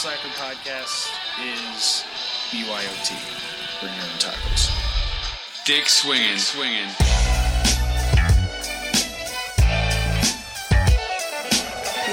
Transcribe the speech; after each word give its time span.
Slacker 0.00 0.28
podcast 0.28 1.10
is 1.44 2.04
BYOT. 2.48 3.10
Bring 3.80 3.92
your 3.92 4.04
own 4.04 4.16
tacos. 4.16 4.72
Dick 5.66 5.90
swinging, 5.90 6.38
swinging. 6.38 6.88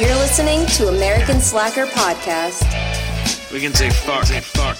You're 0.01 0.13
listening 0.17 0.65
to 0.75 0.89
American 0.89 1.39
Slacker 1.39 1.85
Podcast 1.85 2.67
We 3.53 3.61
can 3.61 3.73
say 3.73 3.89
fuck. 3.89 4.25
Say 4.25 4.41
fuck. 4.41 4.77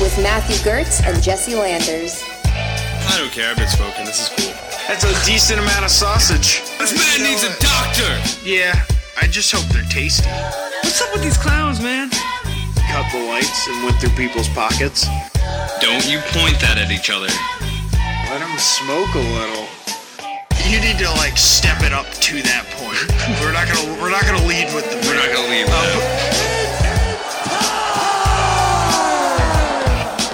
with 0.00 0.16
Matthew 0.22 0.54
Gertz 0.58 1.04
and 1.04 1.20
Jesse 1.20 1.56
Landers. 1.56 2.22
I 2.44 3.16
don't 3.18 3.32
care. 3.32 3.50
I've 3.50 3.56
been 3.56 3.66
smoking. 3.66 4.04
This 4.04 4.20
is 4.20 4.28
cool. 4.28 4.54
That's 4.86 5.02
a 5.02 5.26
decent 5.26 5.58
amount 5.58 5.84
of 5.86 5.90
sausage. 5.90 6.62
This 6.78 6.96
man 6.96 7.28
needs 7.28 7.42
a 7.42 7.50
doctor. 7.58 8.48
Yeah, 8.48 8.80
I 9.20 9.26
just 9.26 9.50
hope 9.50 9.64
they're 9.72 9.82
tasty. 9.90 10.30
What's 10.84 11.02
up 11.02 11.12
with 11.12 11.24
these 11.24 11.36
clowns, 11.36 11.80
man? 11.80 12.13
Cut 12.94 13.10
the 13.10 13.26
lights 13.26 13.66
and 13.66 13.82
went 13.82 13.96
through 13.96 14.10
people's 14.10 14.48
pockets. 14.50 15.08
Don't 15.80 16.06
you 16.06 16.20
point 16.30 16.60
that 16.60 16.78
at 16.78 16.92
each 16.92 17.10
other. 17.10 17.26
Let 18.30 18.38
them 18.38 18.56
smoke 18.56 19.10
a 19.18 19.24
little. 19.34 19.66
You 20.70 20.78
need 20.78 21.02
to 21.02 21.10
like 21.18 21.36
step 21.36 21.82
it 21.82 21.92
up 21.92 22.06
to 22.06 22.40
that 22.46 22.62
point. 22.78 23.02
we're 23.42 23.50
not 23.50 23.66
gonna 23.66 24.00
we're 24.00 24.14
not 24.14 24.22
gonna 24.22 24.46
lead 24.46 24.72
with 24.72 24.86
the 24.86 24.94
We're 25.10 25.18
not 25.18 25.26
gonna 25.34 25.50
leave 25.50 25.66
that. 25.66 25.90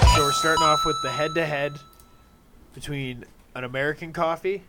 Uh, 0.05 0.15
so 0.15 0.21
we're 0.21 0.31
starting 0.31 0.61
off 0.61 0.85
with 0.85 1.01
the 1.01 1.09
head-to-head 1.09 1.79
between 2.75 3.25
an 3.55 3.63
American 3.63 4.13
coffee 4.13 4.61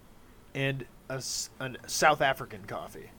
and 0.54 0.86
a, 1.10 1.22
an 1.60 1.76
South 1.86 2.22
African 2.22 2.64
coffee. 2.64 3.10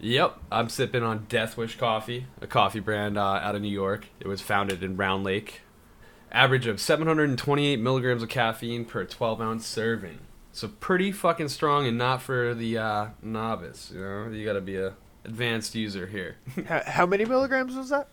Yep, 0.00 0.38
I'm 0.52 0.68
sipping 0.68 1.02
on 1.02 1.26
Death 1.28 1.56
Wish 1.56 1.76
coffee, 1.76 2.26
a 2.40 2.46
coffee 2.46 2.80
brand 2.80 3.18
uh, 3.18 3.22
out 3.42 3.54
of 3.56 3.62
New 3.62 3.68
York. 3.68 4.06
It 4.20 4.28
was 4.28 4.40
founded 4.40 4.82
in 4.82 4.96
Round 4.96 5.24
Lake. 5.24 5.62
Average 6.30 6.66
of 6.66 6.80
728 6.80 7.80
milligrams 7.80 8.22
of 8.22 8.28
caffeine 8.28 8.84
per 8.84 9.04
12 9.04 9.40
ounce 9.40 9.66
serving. 9.66 10.18
So 10.52 10.68
pretty 10.68 11.10
fucking 11.10 11.48
strong, 11.48 11.86
and 11.86 11.98
not 11.98 12.22
for 12.22 12.54
the 12.54 12.78
uh, 12.78 13.06
novice. 13.22 13.90
You 13.94 14.00
know, 14.00 14.28
you 14.28 14.44
got 14.44 14.52
to 14.54 14.60
be 14.60 14.76
a 14.76 14.94
advanced 15.24 15.74
user 15.74 16.06
here. 16.06 16.36
How, 16.68 16.82
how 16.86 17.06
many 17.06 17.24
milligrams 17.24 17.74
was 17.74 17.90
that? 17.90 18.08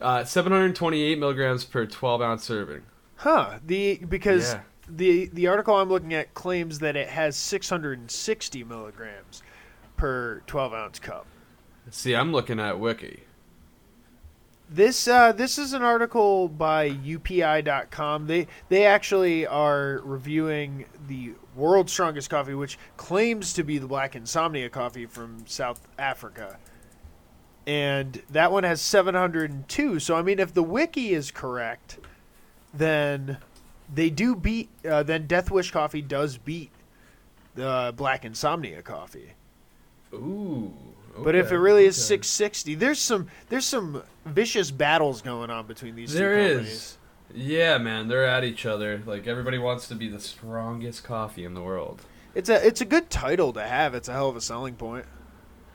uh, 0.00 0.24
728 0.24 1.18
milligrams 1.18 1.64
per 1.64 1.86
12 1.86 2.22
ounce 2.22 2.44
serving. 2.44 2.82
Huh? 3.16 3.58
The 3.64 3.96
because 4.08 4.52
Yeah. 4.54 4.60
the 4.88 5.26
the 5.32 5.46
article 5.48 5.74
I'm 5.76 5.88
looking 5.88 6.14
at 6.14 6.34
claims 6.34 6.78
that 6.80 6.96
it 6.96 7.08
has 7.08 7.36
660 7.36 8.64
milligrams 8.64 9.42
per 9.98 10.42
12 10.46 10.72
ounce 10.72 10.98
cup. 10.98 11.26
See, 11.90 12.14
I'm 12.14 12.32
looking 12.32 12.58
at 12.58 12.80
Wiki. 12.80 13.24
This 14.70 15.08
uh, 15.08 15.32
this 15.32 15.56
is 15.56 15.72
an 15.72 15.82
article 15.82 16.48
by 16.48 16.90
UPI.com. 16.90 18.26
They 18.26 18.46
they 18.68 18.84
actually 18.84 19.46
are 19.46 20.00
reviewing 20.04 20.84
the 21.06 21.32
world's 21.56 21.92
strongest 21.92 22.28
coffee, 22.28 22.52
which 22.52 22.78
claims 22.98 23.54
to 23.54 23.62
be 23.62 23.78
the 23.78 23.86
Black 23.86 24.14
Insomnia 24.14 24.68
coffee 24.68 25.06
from 25.06 25.46
South 25.46 25.88
Africa. 25.98 26.58
And 27.66 28.22
that 28.30 28.52
one 28.52 28.64
has 28.64 28.82
702. 28.82 30.00
So 30.00 30.16
I 30.16 30.22
mean, 30.22 30.38
if 30.38 30.52
the 30.52 30.62
wiki 30.62 31.14
is 31.14 31.30
correct, 31.30 31.98
then 32.74 33.38
they 33.92 34.10
do 34.10 34.36
beat. 34.36 34.68
Uh, 34.86 35.02
then 35.02 35.26
Death 35.26 35.50
Wish 35.50 35.70
coffee 35.70 36.02
does 36.02 36.36
beat 36.36 36.70
the 37.54 37.94
Black 37.96 38.26
Insomnia 38.26 38.82
coffee. 38.82 39.32
Ooh. 40.14 40.72
But 41.18 41.34
if 41.34 41.50
it 41.50 41.58
really 41.58 41.84
is 41.84 41.96
okay. 41.98 42.20
660, 42.22 42.74
there's 42.76 43.00
some 43.00 43.26
there's 43.48 43.66
some 43.66 44.02
vicious 44.24 44.70
battles 44.70 45.20
going 45.20 45.50
on 45.50 45.66
between 45.66 45.96
these 45.96 46.12
There 46.12 46.34
two 46.36 46.40
is. 46.40 46.56
companies. 46.56 46.98
Yeah, 47.34 47.78
man, 47.78 48.08
they're 48.08 48.24
at 48.26 48.44
each 48.44 48.64
other. 48.64 49.02
Like 49.04 49.26
everybody 49.26 49.58
wants 49.58 49.88
to 49.88 49.94
be 49.94 50.08
the 50.08 50.20
strongest 50.20 51.04
coffee 51.04 51.44
in 51.44 51.54
the 51.54 51.62
world. 51.62 52.02
It's 52.34 52.48
a 52.48 52.64
it's 52.64 52.80
a 52.80 52.84
good 52.84 53.10
title 53.10 53.52
to 53.54 53.62
have. 53.62 53.94
It's 53.94 54.08
a 54.08 54.12
hell 54.12 54.28
of 54.28 54.36
a 54.36 54.40
selling 54.40 54.76
point. 54.76 55.06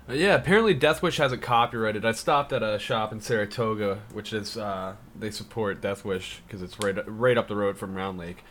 Uh, 0.09 0.13
Yeah, 0.13 0.35
apparently 0.35 0.73
Death 0.73 1.01
Wish 1.01 1.17
has 1.17 1.31
it 1.33 1.41
copyrighted. 1.41 2.05
I 2.05 2.13
stopped 2.13 2.53
at 2.53 2.63
a 2.63 2.79
shop 2.79 3.11
in 3.11 3.19
Saratoga, 3.19 3.99
which 4.13 4.31
is 4.33 4.57
uh, 4.57 4.95
they 5.17 5.29
support 5.29 5.81
Death 5.81 6.05
Wish 6.05 6.41
because 6.47 6.61
it's 6.61 6.79
right 6.79 6.95
right 7.05 7.37
up 7.37 7.49
the 7.49 7.55
road 7.57 7.77
from 7.77 7.95
Round 7.95 8.17
Lake, 8.17 8.43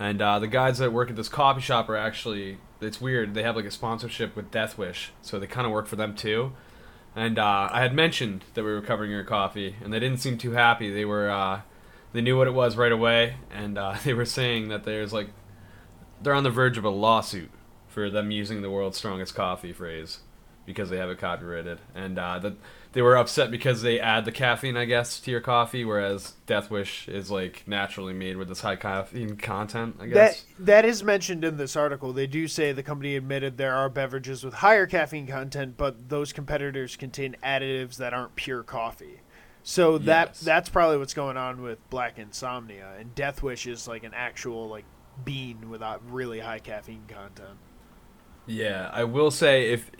and 0.00 0.22
uh, 0.22 0.38
the 0.38 0.46
guys 0.48 0.78
that 0.78 0.94
work 0.94 1.10
at 1.10 1.16
this 1.16 1.28
coffee 1.28 1.60
shop 1.60 1.90
are 1.90 1.96
actually 1.96 2.56
it's 2.80 3.02
weird. 3.02 3.34
They 3.34 3.42
have 3.42 3.54
like 3.54 3.66
a 3.66 3.70
sponsorship 3.70 4.34
with 4.34 4.50
Death 4.50 4.78
Wish, 4.78 5.12
so 5.20 5.38
they 5.38 5.46
kind 5.46 5.66
of 5.66 5.72
work 5.72 5.86
for 5.86 5.96
them 5.96 6.16
too. 6.16 6.52
And 7.14 7.38
uh, 7.38 7.68
I 7.70 7.82
had 7.82 7.94
mentioned 7.94 8.44
that 8.54 8.64
we 8.64 8.72
were 8.72 8.80
covering 8.80 9.10
your 9.10 9.24
coffee, 9.24 9.76
and 9.84 9.92
they 9.92 10.00
didn't 10.00 10.18
seem 10.18 10.38
too 10.38 10.52
happy. 10.52 10.90
They 10.90 11.04
were 11.04 11.28
uh, 11.28 11.60
they 12.14 12.22
knew 12.22 12.38
what 12.38 12.46
it 12.46 12.54
was 12.54 12.76
right 12.76 12.90
away, 12.90 13.36
and 13.52 13.76
uh, 13.76 13.96
they 14.04 14.14
were 14.14 14.24
saying 14.24 14.68
that 14.68 14.84
there's 14.84 15.12
like 15.12 15.28
they're 16.22 16.34
on 16.34 16.44
the 16.44 16.50
verge 16.50 16.78
of 16.78 16.84
a 16.84 16.90
lawsuit 16.90 17.50
for 17.86 18.08
them 18.08 18.30
using 18.30 18.62
the 18.62 18.70
world's 18.70 18.96
strongest 18.96 19.34
coffee 19.34 19.72
phrase 19.72 20.20
because 20.64 20.88
they 20.88 20.96
have 20.96 21.10
it 21.10 21.18
copyrighted, 21.18 21.78
and 21.94 22.18
uh, 22.18 22.38
that 22.38 22.54
they 22.92 23.02
were 23.02 23.16
upset 23.16 23.50
because 23.50 23.82
they 23.82 24.00
add 24.00 24.24
the 24.24 24.32
caffeine, 24.32 24.76
I 24.76 24.84
guess, 24.84 25.20
to 25.20 25.30
your 25.30 25.40
coffee, 25.40 25.84
whereas 25.84 26.34
Death 26.46 26.70
Wish 26.70 27.08
is 27.08 27.30
like 27.30 27.62
naturally 27.66 28.12
made 28.12 28.36
with 28.36 28.48
this 28.48 28.60
high 28.60 28.76
caffeine 28.76 29.36
content. 29.36 29.96
I 30.00 30.06
guess. 30.06 30.42
That 30.58 30.66
that 30.66 30.84
is 30.84 31.04
mentioned 31.04 31.44
in 31.44 31.56
this 31.56 31.76
article. 31.76 32.12
They 32.12 32.26
do 32.26 32.48
say 32.48 32.72
the 32.72 32.82
company 32.82 33.16
admitted 33.16 33.56
there 33.58 33.74
are 33.76 33.88
beverages 33.88 34.42
with 34.44 34.54
higher 34.54 34.86
caffeine 34.86 35.26
content, 35.26 35.76
but 35.76 36.08
those 36.08 36.32
competitors 36.32 36.96
contain 36.96 37.36
additives 37.44 37.96
that 37.98 38.12
aren't 38.12 38.34
pure 38.36 38.62
coffee. 38.62 39.20
So 39.62 39.98
that 39.98 40.28
Yes. 40.28 40.40
that's 40.40 40.68
probably 40.68 40.96
what's 40.98 41.14
going 41.14 41.36
on 41.36 41.62
with 41.62 41.78
Black 41.90 42.18
Insomnia 42.18 42.94
and 42.98 43.14
Death 43.14 43.42
Wish 43.42 43.66
is 43.66 43.86
like 43.86 44.04
an 44.04 44.14
actual 44.14 44.68
like 44.68 44.86
bean 45.24 45.68
without 45.68 46.02
really 46.10 46.40
high 46.40 46.60
caffeine 46.60 47.04
content. 47.06 47.58
Yeah, 48.46 48.90
I 48.92 49.04
will 49.04 49.30
say 49.30 49.70
if 49.70 49.90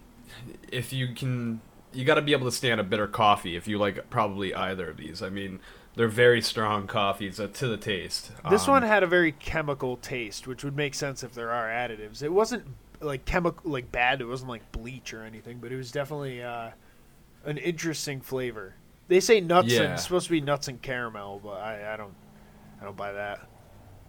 if 0.72 0.92
you 0.92 1.14
can, 1.14 1.60
you 1.92 2.04
got 2.04 2.14
to 2.14 2.22
be 2.22 2.32
able 2.32 2.46
to 2.46 2.52
stand 2.56 2.80
a 2.80 2.84
bitter 2.84 3.06
coffee 3.06 3.56
if 3.56 3.66
you 3.68 3.78
like 3.78 4.10
probably 4.10 4.54
either 4.54 4.90
of 4.90 4.96
these. 4.96 5.22
I 5.22 5.28
mean, 5.30 5.60
they're 5.94 6.08
very 6.08 6.40
strong 6.40 6.86
coffees 6.86 7.40
uh, 7.40 7.48
to 7.48 7.68
the 7.68 7.76
taste. 7.76 8.30
This 8.48 8.66
Um, 8.66 8.74
one 8.74 8.82
had 8.82 9.02
a 9.02 9.06
very 9.06 9.32
chemical 9.32 9.96
taste, 9.96 10.46
which 10.46 10.62
would 10.64 10.76
make 10.76 10.94
sense 10.94 11.22
if 11.22 11.34
there 11.34 11.50
are 11.50 11.68
additives. 11.68 12.22
It 12.22 12.32
wasn't 12.32 12.64
like 13.00 13.24
chemical, 13.24 13.70
like 13.70 13.90
bad. 13.90 14.20
It 14.20 14.26
wasn't 14.26 14.50
like 14.50 14.70
bleach 14.72 15.12
or 15.14 15.22
anything, 15.22 15.58
but 15.58 15.72
it 15.72 15.76
was 15.76 15.90
definitely 15.90 16.42
uh, 16.42 16.70
an 17.44 17.58
interesting 17.58 18.20
flavor. 18.20 18.74
They 19.08 19.20
say 19.20 19.40
nuts 19.40 19.78
and 19.78 19.92
it's 19.94 20.04
supposed 20.04 20.26
to 20.26 20.32
be 20.32 20.40
nuts 20.40 20.68
and 20.68 20.80
caramel, 20.80 21.40
but 21.42 21.60
I, 21.60 21.94
I 21.94 21.96
don't, 21.96 22.14
I 22.80 22.84
don't 22.84 22.96
buy 22.96 23.12
that. 23.12 23.48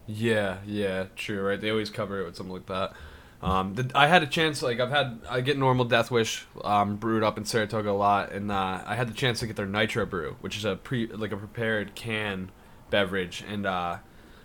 Yeah, 0.07 0.57
yeah, 0.65 1.05
true, 1.15 1.41
right? 1.41 1.59
They 1.59 1.69
always 1.69 1.89
cover 1.89 2.19
it 2.21 2.25
with 2.25 2.35
something 2.35 2.53
like 2.53 2.65
that. 2.67 2.93
Um, 3.41 3.73
the, 3.73 3.91
I 3.95 4.07
had 4.07 4.21
a 4.21 4.27
chance, 4.27 4.61
like 4.61 4.79
I've 4.79 4.91
had, 4.91 5.19
I 5.27 5.41
get 5.41 5.57
normal 5.57 5.85
Death 5.85 6.11
Wish 6.11 6.45
um, 6.63 6.97
brewed 6.97 7.23
up 7.23 7.37
in 7.37 7.45
Saratoga 7.45 7.89
a 7.89 7.91
lot, 7.91 8.31
and 8.31 8.51
uh, 8.51 8.83
I 8.85 8.95
had 8.95 9.09
the 9.09 9.13
chance 9.13 9.39
to 9.39 9.47
get 9.47 9.55
their 9.55 9.65
Nitro 9.65 10.05
Brew, 10.05 10.37
which 10.41 10.55
is 10.55 10.63
a 10.63 10.75
pre, 10.75 11.07
like 11.07 11.31
a 11.31 11.37
prepared 11.37 11.95
can 11.95 12.51
beverage 12.91 13.43
and 13.47 13.65
uh, 13.65 13.97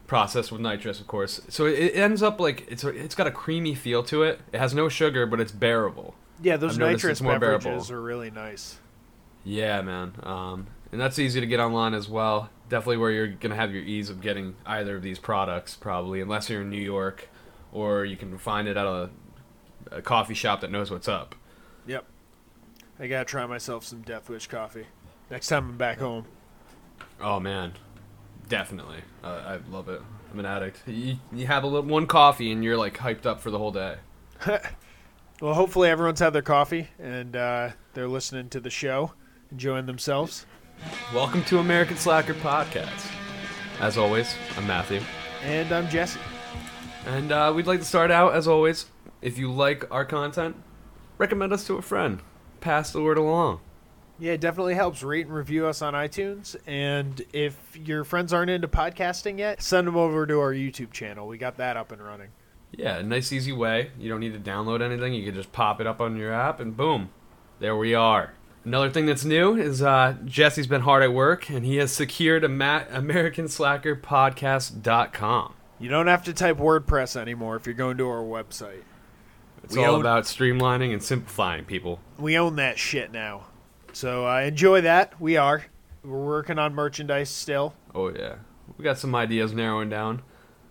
processed 0.06 0.50
with 0.50 0.60
nitrous, 0.62 1.00
of 1.00 1.06
course. 1.06 1.42
So 1.48 1.66
it, 1.66 1.78
it 1.78 1.96
ends 1.96 2.22
up 2.22 2.40
like 2.40 2.66
it's 2.70 2.84
a, 2.84 2.88
it's 2.88 3.14
got 3.14 3.26
a 3.26 3.30
creamy 3.30 3.74
feel 3.74 4.02
to 4.04 4.22
it. 4.22 4.40
It 4.52 4.58
has 4.58 4.72
no 4.72 4.88
sugar, 4.88 5.26
but 5.26 5.40
it's 5.40 5.52
bearable. 5.52 6.14
Yeah, 6.42 6.56
those 6.56 6.72
I've 6.72 6.92
nitrous 6.92 7.20
beverages 7.20 7.64
bearable. 7.64 7.92
are 7.92 8.00
really 8.00 8.30
nice. 8.30 8.78
Yeah, 9.44 9.82
man. 9.82 10.14
Um, 10.22 10.66
and 10.92 11.00
that's 11.00 11.18
easy 11.18 11.40
to 11.40 11.46
get 11.46 11.60
online 11.60 11.94
as 11.94 12.08
well. 12.08 12.50
Definitely 12.68 12.98
where 12.98 13.10
you're 13.10 13.28
gonna 13.28 13.56
have 13.56 13.72
your 13.72 13.82
ease 13.82 14.10
of 14.10 14.20
getting 14.20 14.56
either 14.64 14.96
of 14.96 15.02
these 15.02 15.19
products, 15.19 15.76
probably, 15.76 16.20
unless 16.20 16.49
you're 16.49 16.62
in 16.62 16.70
New 16.70 16.81
York, 16.81 17.28
or 17.76 18.06
you 18.06 18.17
can 18.17 18.38
find 18.38 18.67
it 18.67 18.76
at 18.78 18.87
a, 18.87 19.11
a 19.93 20.00
coffee 20.00 20.32
shop 20.32 20.62
that 20.62 20.70
knows 20.70 20.90
what's 20.90 21.08
up. 21.08 21.34
Yep. 21.87 22.06
I 22.99 23.06
gotta 23.06 23.26
try 23.26 23.44
myself 23.44 23.84
some 23.84 24.00
Death 24.00 24.31
Wish 24.31 24.46
coffee 24.46 24.87
next 25.31 25.49
time 25.49 25.69
I'm 25.69 25.76
back 25.76 25.99
home. 25.99 26.25
Oh 27.20 27.38
man, 27.38 27.75
definitely. 28.49 29.00
Uh, 29.23 29.43
I 29.46 29.70
love 29.70 29.90
it. 29.90 30.00
I'm 30.32 30.38
an 30.38 30.46
addict. 30.46 30.82
You, 30.87 31.17
you 31.31 31.46
have 31.46 31.64
a 31.64 31.67
little 31.67 31.88
one 31.88 32.06
coffee 32.06 32.50
and 32.50 32.64
you're 32.64 32.78
like 32.78 32.96
hyped 32.96 33.26
up 33.26 33.40
for 33.40 33.50
the 33.50 33.58
whole 33.58 33.73
day. 33.73 33.96
Well, 35.38 35.52
hopefully 35.52 35.90
everyone's 35.90 36.20
had 36.20 36.32
their 36.32 36.40
coffee 36.40 36.88
and 36.99 37.37
uh, 37.37 37.73
they're 37.93 38.08
listening 38.08 38.49
to 38.49 38.58
the 38.58 38.70
show, 38.70 39.12
enjoying 39.52 39.84
themselves. 39.84 40.46
Welcome 41.12 41.44
to 41.44 41.58
American 41.58 41.99
Slacker 41.99 42.32
Podcast. 42.32 43.06
As 43.78 43.99
always, 43.99 44.34
I'm 44.56 44.67
Matthew. 44.67 45.02
And 45.44 45.70
I'm 45.73 45.90
Jesse. 45.90 46.20
And 47.06 47.31
uh, 47.31 47.53
we'd 47.55 47.67
like 47.67 47.79
to 47.79 47.85
start 47.85 48.11
out, 48.11 48.35
as 48.35 48.49
always, 48.49 48.87
if 49.23 49.38
you 49.38 49.50
like 49.50 49.88
our 49.93 50.05
content, 50.05 50.56
recommend 51.19 51.53
us 51.53 51.64
to 51.69 51.75
a 51.75 51.82
friend. 51.82 52.20
Pass 52.61 52.93
the 52.93 53.00
word 53.00 53.17
along. 53.17 53.61
Yeah, 54.19 54.32
it 54.32 54.41
definitely 54.41 54.75
helps. 54.75 55.03
Rate 55.03 55.26
and 55.26 55.35
review 55.35 55.67
us 55.67 55.82
on 55.82 55.94
iTunes. 55.94 56.56
And 56.67 57.23
if 57.32 57.56
your 57.76 58.03
friends 58.03 58.32
aren't 58.32 58.50
into 58.50 58.67
podcasting 58.67 59.38
yet, 59.38 59.62
send 59.62 59.87
them 59.87 59.97
over 59.97 60.26
to 60.26 60.41
our 60.41 60.53
YouTube 60.53 60.91
channel. 60.91 61.29
We 61.29 61.38
got 61.38 61.58
that 61.58 61.76
up 61.76 61.93
and 61.93 62.03
running. 62.03 62.29
Yeah, 62.73 62.97
a 62.97 63.03
nice, 63.03 63.32
easy 63.32 63.52
way. 63.52 63.91
You 63.99 64.09
don't 64.09 64.20
need 64.20 64.32
to 64.32 64.41
download 64.41 64.82
anything. 64.82 65.14
You 65.14 65.25
can 65.25 65.35
just 65.35 65.52
pop 65.52 65.81
it 65.81 65.87
up 65.87 66.00
on 66.00 66.17
your 66.17 66.32
app, 66.32 66.61
and 66.61 66.76
boom, 66.76 67.11
there 67.61 67.76
we 67.76 67.94
are. 67.94 68.32
Another 68.64 68.91
thing 68.91 69.06
that's 69.06 69.25
new 69.25 69.55
is 69.55 69.81
uh, 69.81 70.17
Jesse's 70.25 70.67
been 70.67 70.81
hard 70.81 71.05
at 71.05 71.12
work, 71.12 71.49
and 71.49 71.64
he 71.64 71.76
has 71.76 71.93
secured 71.93 72.43
a 72.43 72.49
Ma- 72.49 72.82
AmericanSlackerPodcast.com. 72.91 75.55
You 75.78 75.88
don't 75.88 76.06
have 76.06 76.25
to 76.25 76.32
type 76.32 76.56
WordPress 76.58 77.17
anymore 77.17 77.56
if 77.56 77.67
you're 77.67 77.75
going 77.75 77.99
to 77.99 78.08
our 78.08 78.23
website. 78.23 78.82
It's 79.62 79.76
We 79.76 79.84
all 79.84 79.94
own- 79.96 80.00
about 80.00 80.25
streamlining 80.25 80.93
and 80.93 81.02
simplifying 81.02 81.64
people. 81.64 82.00
We 82.19 82.38
own 82.38 82.56
that 82.56 82.78
shit 82.78 83.12
now. 83.12 83.46
So 83.93 84.26
uh, 84.26 84.40
enjoy 84.40 84.82
that. 84.82 85.20
We 85.20 85.37
are. 85.37 85.64
We're 86.05 86.25
working 86.25 86.58
on 86.58 86.75
merchandise 86.75 87.31
still. 87.31 87.75
Oh 87.94 88.08
yeah, 88.14 88.37
we 88.78 88.84
got 88.84 88.99
some 88.99 89.14
ideas 89.14 89.52
narrowing 89.52 89.88
down. 89.88 90.23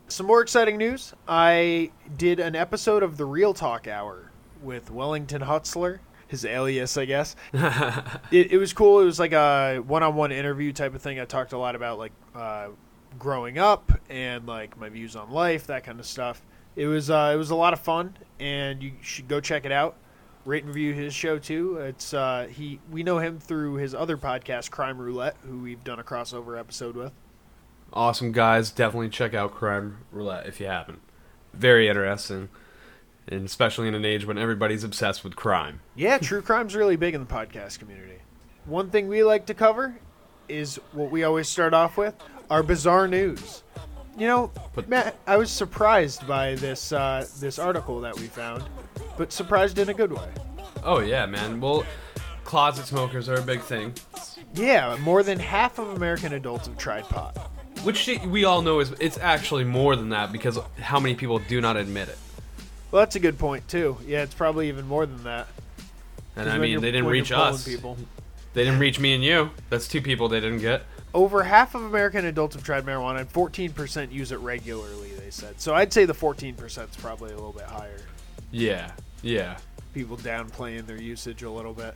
Some 0.07 0.28
more 0.28 0.42
exciting 0.42 0.78
news. 0.78 1.13
I 1.28 1.92
did 2.16 2.40
an 2.40 2.56
episode 2.56 3.02
of 3.04 3.18
the 3.18 3.25
Real 3.25 3.54
Talk 3.54 3.88
Hour 3.88 4.31
with 4.62 4.92
Wellington 4.92 5.42
Hutzler, 5.42 6.00
his 6.28 6.46
alias, 6.46 6.96
I 6.98 7.06
guess. 7.06 7.36
it, 7.54 8.52
it 8.52 8.57
was 8.60 8.72
cool. 8.72 9.00
It 9.02 9.06
was 9.06 9.19
like 9.19 9.34
a 9.34 9.80
one-on-one 9.80 10.31
interview 10.31 10.72
type 10.72 10.94
of 10.96 11.02
thing. 11.02 11.19
I 11.19 11.25
talked 11.25 11.52
a 11.54 11.57
lot 11.57 11.75
about 11.75 11.98
like 11.98 12.12
uh, 12.36 12.68
growing 13.18 13.58
up 13.58 13.92
and 14.10 14.46
like 14.48 14.78
my 14.78 14.90
views 14.90 15.16
on 15.16 15.32
life, 15.32 15.68
that 15.68 15.84
kind 15.84 16.00
of 16.00 16.06
stuff. 16.06 16.42
It 16.76 16.88
was 16.88 17.10
uh, 17.10 17.32
it 17.34 17.38
was 17.38 17.52
a 17.52 17.56
lot 17.56 17.74
of 17.74 17.80
fun, 17.80 18.18
and 18.40 18.84
you 18.84 18.94
should 19.02 19.28
go 19.28 19.40
check 19.40 19.66
it 19.66 19.72
out. 19.72 19.96
Rate 20.44 20.64
and 20.64 20.76
review 20.76 20.94
his 20.94 21.14
show 21.14 21.40
too. 21.40 21.78
It's 21.78 22.14
uh, 22.14 22.48
he 22.52 22.80
we 22.92 23.04
know 23.04 23.20
him 23.20 23.40
through 23.40 23.76
his 23.76 23.96
other 23.96 24.18
podcast, 24.18 24.72
Crime 24.72 24.98
Roulette, 25.00 25.38
who 25.44 25.60
we've 25.60 25.84
done 25.84 26.00
a 26.00 26.04
crossover 26.04 26.60
episode 26.60 26.96
with. 26.96 27.14
Awesome 27.94 28.32
guys, 28.32 28.72
definitely 28.72 29.10
check 29.10 29.34
out 29.34 29.54
Crime 29.54 30.00
Roulette 30.12 30.48
if 30.48 30.60
you 30.60 30.68
haven't. 30.68 31.00
Very 31.54 31.88
interesting, 31.88 32.50
and 33.28 33.46
especially 33.46 33.88
in 33.88 33.96
an 33.96 34.04
age 34.04 34.26
when 34.26 34.38
everybody's 34.38 34.84
obsessed 34.84 35.24
with 35.24 35.36
crime. 35.36 35.80
Yeah, 35.96 36.18
true 36.18 36.42
crime's 36.42 36.76
really 36.76 36.98
big 36.98 37.16
in 37.16 37.22
the 37.22 37.32
podcast 37.32 37.80
community. 37.80 38.20
One 38.66 38.90
thing 38.90 39.08
we 39.08 39.24
like 39.24 39.46
to 39.46 39.54
cover 39.54 39.98
is 40.50 40.80
what 40.92 41.10
we 41.10 41.24
always 41.24 41.48
start 41.48 41.74
off 41.74 41.98
with 41.98 42.16
our 42.50 42.63
bizarre 42.63 43.07
news. 43.07 43.63
You 44.18 44.27
know, 44.27 44.51
But- 44.74 44.88
Matt, 44.88 45.15
I 45.27 45.36
was 45.38 45.51
surprised 45.51 46.25
by 46.27 46.56
this 46.56 46.92
uh, 46.94 47.27
this 47.39 47.59
article 47.59 48.00
that 48.01 48.15
we 48.18 48.27
found, 48.27 48.63
but 49.18 49.31
surprised 49.33 49.77
in 49.77 49.89
a 49.89 49.94
good 49.94 50.12
way. 50.13 50.30
Oh 50.83 51.00
yeah, 51.00 51.25
man. 51.25 51.59
Well, 51.59 51.86
closet 52.45 52.86
smokers 52.86 53.27
are 53.27 53.36
a 53.36 53.42
big 53.42 53.62
thing, 53.62 53.94
Yeah, 54.53 54.95
more 55.01 55.24
than 55.24 55.39
half 55.39 55.80
of 55.80 55.89
American 55.89 56.33
adults 56.33 56.68
have 56.68 56.77
tried 56.77 57.03
pot. 57.09 57.36
which 57.83 58.07
we 58.27 58.45
all 58.45 58.62
know 58.62 58.80
is 58.80 58.92
it's 59.00 59.18
actually 59.18 59.63
more 59.65 59.95
than 59.95 60.09
that 60.09 60.31
because 60.31 60.57
how 60.80 61.00
many 61.00 61.15
people 61.15 61.39
do 61.39 61.59
not 61.59 61.75
admit 61.75 62.07
it. 62.09 62.18
Well, 62.92 63.01
that's 63.01 63.15
a 63.15 63.19
good 63.19 63.38
point 63.38 63.68
too. 63.68 63.97
Yeah, 64.06 64.21
it's 64.24 64.33
probably 64.33 64.69
even 64.69 64.88
more 64.88 65.06
than 65.06 65.24
that. 65.25 65.47
And 66.38 66.50
I 66.50 66.57
mean, 66.57 66.80
they 66.80 66.92
didn't 66.92 67.07
reach 67.07 67.31
us. 67.33 67.65
People. 67.65 67.97
They 68.53 68.63
didn't 68.63 68.80
reach 68.80 69.00
me 69.00 69.13
and 69.13 69.24
you. 69.24 69.50
That's 69.69 69.88
two 69.88 70.01
people 70.01 70.30
they 70.30 70.39
didn't 70.39 70.59
get. 70.59 70.83
Over 71.16 71.44
half 71.44 71.76
of 71.76 71.84
American 71.84 72.26
adults 72.26 72.56
have 72.56 72.64
tried 72.66 72.86
marijuana, 72.86 73.22
and 73.22 73.32
14% 73.32 74.12
use 74.12 74.34
it 74.34 74.40
regularly. 74.40 75.14
They 75.14 75.32
said. 75.32 75.62
So 75.62 75.74
I'd 75.74 75.94
say 75.94 76.04
the 76.04 76.14
14% 76.14 76.90
is 76.90 76.96
probably 76.98 77.32
a 77.32 77.36
little 77.36 77.54
bit 77.54 77.64
higher. 77.64 78.02
Yeah, 78.52 78.92
yeah. 79.24 79.58
People 79.94 80.18
downplaying 80.18 80.88
their 80.88 81.02
usage 81.02 81.42
a 81.44 81.50
little 81.50 81.74
bit. 81.74 81.96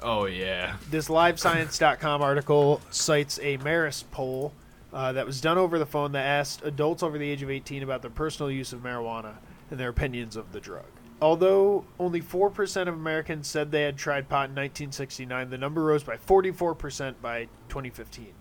Oh 0.00 0.26
yeah. 0.26 0.76
This 0.90 1.06
LiveScience.com 1.06 2.20
article 2.20 2.80
cites 2.90 3.38
a 3.38 3.58
Marist 3.58 4.04
poll 4.10 4.52
uh, 4.92 5.12
that 5.12 5.24
was 5.24 5.40
done 5.40 5.56
over 5.56 5.78
the 5.78 5.86
phone 5.86 6.10
that 6.12 6.26
asked 6.26 6.64
adults 6.64 7.04
over 7.04 7.16
the 7.16 7.30
age 7.30 7.42
of 7.42 7.50
18 7.50 7.84
about 7.84 8.02
their 8.02 8.10
personal 8.10 8.50
use 8.50 8.72
of 8.72 8.80
marijuana 8.82 9.34
and 9.70 9.78
their 9.78 9.90
opinions 9.90 10.34
of 10.34 10.50
the 10.50 10.58
drug. 10.58 10.84
Although 11.22 11.84
only 12.00 12.20
4% 12.20 12.82
of 12.82 12.94
Americans 12.94 13.46
said 13.46 13.70
they 13.70 13.82
had 13.82 13.96
tried 13.96 14.28
pot 14.28 14.50
in 14.50 14.56
1969, 14.56 15.50
the 15.50 15.58
number 15.58 15.84
rose 15.84 16.02
by 16.02 16.16
44% 16.16 17.14
by 17.22 17.44
2015. 17.68 18.34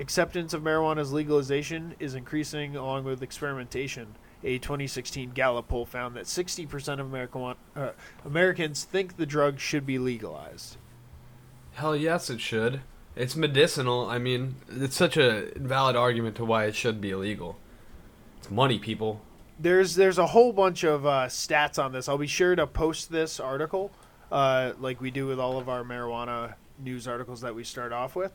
Acceptance 0.00 0.54
of 0.54 0.62
marijuana's 0.62 1.12
legalization 1.12 1.94
is 2.00 2.14
increasing 2.14 2.74
along 2.74 3.04
with 3.04 3.22
experimentation. 3.22 4.16
A 4.42 4.56
2016 4.56 5.32
Gallup 5.32 5.68
poll 5.68 5.84
found 5.84 6.16
that 6.16 6.24
60% 6.24 6.94
of 6.94 7.00
American, 7.00 7.54
uh, 7.76 7.90
Americans 8.24 8.84
think 8.84 9.18
the 9.18 9.26
drug 9.26 9.60
should 9.60 9.84
be 9.84 9.98
legalized. 9.98 10.78
Hell 11.74 11.94
yes, 11.94 12.30
it 12.30 12.40
should. 12.40 12.80
It's 13.14 13.36
medicinal. 13.36 14.08
I 14.08 14.16
mean, 14.16 14.54
it's 14.70 14.96
such 14.96 15.18
a 15.18 15.50
valid 15.56 15.96
argument 15.96 16.36
to 16.36 16.46
why 16.46 16.64
it 16.64 16.74
should 16.74 17.02
be 17.02 17.10
illegal. 17.10 17.58
It's 18.38 18.50
money, 18.50 18.78
people. 18.78 19.20
There's 19.58 19.96
there's 19.96 20.16
a 20.16 20.28
whole 20.28 20.54
bunch 20.54 20.82
of 20.82 21.04
uh, 21.04 21.26
stats 21.26 21.82
on 21.82 21.92
this. 21.92 22.08
I'll 22.08 22.16
be 22.16 22.26
sure 22.26 22.56
to 22.56 22.66
post 22.66 23.12
this 23.12 23.38
article, 23.38 23.90
uh, 24.32 24.72
like 24.80 25.02
we 25.02 25.10
do 25.10 25.26
with 25.26 25.38
all 25.38 25.58
of 25.58 25.68
our 25.68 25.84
marijuana 25.84 26.54
news 26.78 27.06
articles 27.06 27.42
that 27.42 27.54
we 27.54 27.64
start 27.64 27.92
off 27.92 28.16
with. 28.16 28.32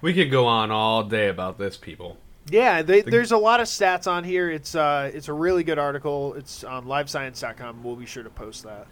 We 0.00 0.12
could 0.12 0.30
go 0.30 0.46
on 0.46 0.70
all 0.70 1.02
day 1.04 1.28
about 1.28 1.58
this, 1.58 1.76
people. 1.76 2.18
Yeah, 2.50 2.82
they, 2.82 3.00
there's 3.00 3.32
a 3.32 3.38
lot 3.38 3.60
of 3.60 3.66
stats 3.66 4.06
on 4.06 4.22
here. 4.22 4.50
It's 4.50 4.74
uh, 4.74 5.10
it's 5.14 5.28
a 5.28 5.32
really 5.32 5.64
good 5.64 5.78
article. 5.78 6.34
It's 6.34 6.62
on 6.62 6.84
livescience.com. 6.84 7.82
We'll 7.82 7.96
be 7.96 8.06
sure 8.06 8.22
to 8.22 8.30
post 8.30 8.64
that. 8.64 8.86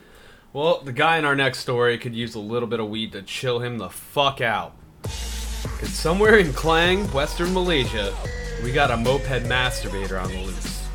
Well, 0.55 0.81
the 0.83 0.93
guy 0.93 1.19
in 1.19 1.25
our 1.25 1.37
next 1.37 1.59
story 1.59 1.97
could 1.99 2.15
use 2.15 2.35
a 2.35 2.41
little 2.41 2.69
bit 2.69 2.81
of 2.81 2.89
weed 2.89 3.13
to 3.13 3.23
chill 3.23 3.61
him 3.61 3.79
the 3.79 3.89
fuck 3.89 4.41
out. 4.41 4.75
Cause 5.03 5.89
somewhere 5.91 6.39
in 6.39 6.53
Klang, 6.53 7.11
Western 7.13 7.53
Malaysia, 7.53 8.15
we 8.63 8.73
got 8.73 8.91
a 8.91 8.97
moped 8.97 9.45
masturbator 9.45 10.23
on 10.23 10.31
the 10.31 10.41
loose. 10.41 10.89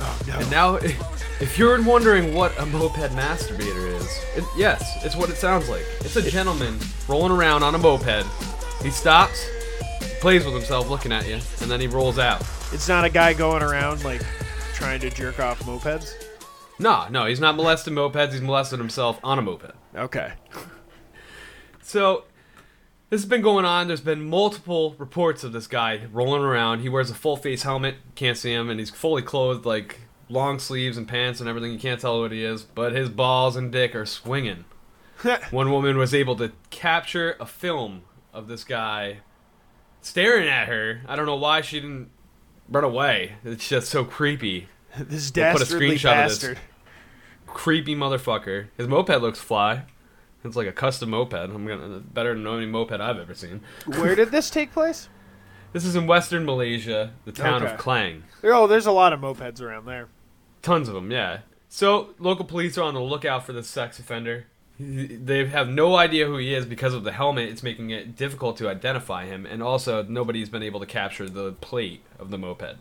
Oh 0.00 0.20
no! 0.26 0.38
And 0.38 0.50
now, 0.50 0.74
if 1.40 1.58
you're 1.58 1.82
wondering 1.82 2.34
what 2.34 2.58
a 2.58 2.66
moped 2.66 3.10
masturbator 3.12 3.94
is, 3.94 4.06
it, 4.36 4.44
yes, 4.56 5.04
it's 5.04 5.16
what 5.16 5.28
it 5.28 5.36
sounds 5.36 5.68
like. 5.68 5.84
It's 6.00 6.16
a 6.16 6.30
gentleman 6.30 6.78
rolling 7.08 7.32
around 7.32 7.62
on 7.62 7.74
a 7.74 7.78
moped. 7.78 8.26
He 8.82 8.90
stops, 8.90 9.44
plays 10.20 10.44
with 10.44 10.54
himself 10.54 10.88
looking 10.88 11.12
at 11.12 11.26
you, 11.26 11.34
and 11.60 11.70
then 11.70 11.80
he 11.80 11.86
rolls 11.88 12.18
out. 12.18 12.40
It's 12.72 12.88
not 12.88 13.04
a 13.04 13.10
guy 13.10 13.32
going 13.32 13.62
around 13.62 14.04
like 14.04 14.22
trying 14.74 15.00
to 15.00 15.10
jerk 15.10 15.40
off 15.40 15.60
mopeds. 15.64 16.12
No, 16.78 17.08
no, 17.08 17.26
he's 17.26 17.40
not 17.40 17.56
molesting 17.56 17.94
mopeds, 17.94 18.32
he's 18.32 18.40
molesting 18.40 18.78
himself 18.78 19.18
on 19.24 19.38
a 19.38 19.42
moped. 19.42 19.72
Okay. 19.96 20.32
So, 21.82 22.24
this 23.10 23.22
has 23.22 23.28
been 23.28 23.42
going 23.42 23.64
on. 23.64 23.88
There's 23.88 24.00
been 24.00 24.28
multiple 24.28 24.94
reports 24.98 25.42
of 25.42 25.52
this 25.52 25.66
guy 25.66 26.06
rolling 26.12 26.42
around. 26.42 26.80
He 26.80 26.88
wears 26.88 27.10
a 27.10 27.14
full 27.14 27.36
face 27.36 27.64
helmet, 27.64 27.96
can't 28.14 28.36
see 28.36 28.52
him, 28.52 28.70
and 28.70 28.78
he's 28.78 28.90
fully 28.90 29.22
clothed, 29.22 29.66
like 29.66 30.00
long 30.28 30.58
sleeves 30.58 30.96
and 30.96 31.08
pants 31.08 31.40
and 31.40 31.48
everything. 31.48 31.72
You 31.72 31.78
can't 31.78 32.00
tell 32.00 32.20
what 32.20 32.30
he 32.30 32.44
is, 32.44 32.62
but 32.62 32.92
his 32.92 33.08
balls 33.08 33.56
and 33.56 33.72
dick 33.72 33.96
are 33.96 34.06
swinging. 34.06 34.66
One 35.50 35.72
woman 35.72 35.96
was 35.96 36.14
able 36.14 36.36
to 36.36 36.52
capture 36.70 37.36
a 37.40 37.46
film 37.46 38.02
of 38.38 38.46
this 38.48 38.64
guy 38.64 39.18
staring 40.00 40.48
at 40.48 40.68
her. 40.68 41.02
I 41.06 41.16
don't 41.16 41.26
know 41.26 41.36
why 41.36 41.60
she 41.60 41.80
didn't 41.80 42.10
run 42.68 42.84
away. 42.84 43.32
It's 43.44 43.68
just 43.68 43.88
so 43.88 44.04
creepy. 44.04 44.68
this 44.98 45.32
We'll 45.34 45.52
put 45.52 45.62
a 45.62 45.64
screenshot 45.64 46.24
of 46.24 46.40
this. 46.40 46.58
Creepy 47.46 47.96
motherfucker. 47.96 48.68
His 48.76 48.86
moped 48.86 49.20
looks 49.20 49.40
fly. 49.40 49.82
It's 50.44 50.56
like 50.56 50.68
a 50.68 50.72
custom 50.72 51.10
moped. 51.10 51.34
I'm 51.34 51.66
gonna 51.66 51.98
better 51.98 52.34
than 52.34 52.46
any 52.46 52.66
moped 52.66 52.92
I've 52.92 53.18
ever 53.18 53.34
seen. 53.34 53.60
Where 53.86 54.14
did 54.14 54.30
this 54.30 54.50
take 54.50 54.72
place? 54.72 55.08
This 55.70 55.84
is 55.84 55.94
in 55.96 56.06
western 56.06 56.46
Malaysia, 56.46 57.12
the 57.26 57.30
town 57.30 57.62
Okay. 57.62 57.74
of 57.74 57.78
Klang. 57.78 58.24
Oh, 58.42 58.66
there's 58.66 58.86
a 58.86 58.90
lot 58.90 59.12
of 59.12 59.20
mopeds 59.20 59.60
around 59.60 59.84
there. 59.84 60.08
Tons 60.62 60.88
of 60.88 60.94
them, 60.94 61.10
yeah. 61.10 61.40
So 61.68 62.14
local 62.18 62.46
police 62.46 62.78
are 62.78 62.84
on 62.84 62.94
the 62.94 63.02
lookout 63.02 63.44
for 63.44 63.52
this 63.52 63.68
sex 63.68 63.98
offender. 63.98 64.46
He- 64.78 65.06
They 65.16 65.44
have 65.46 65.68
no 65.68 65.96
idea 65.96 66.26
who 66.26 66.36
he 66.38 66.54
is 66.54 66.64
because 66.64 66.94
of 66.94 67.04
the 67.04 67.12
helmet. 67.12 67.48
It's 67.48 67.62
making 67.62 67.90
it 67.90 68.16
difficult 68.16 68.56
to 68.58 68.68
identify 68.68 69.26
him, 69.26 69.44
and 69.44 69.62
also 69.62 70.02
nobody's 70.04 70.48
been 70.48 70.62
able 70.62 70.80
to 70.80 70.86
capture 70.86 71.28
the 71.28 71.52
plate 71.52 72.02
of 72.18 72.30
the 72.30 72.38
moped. 72.38 72.76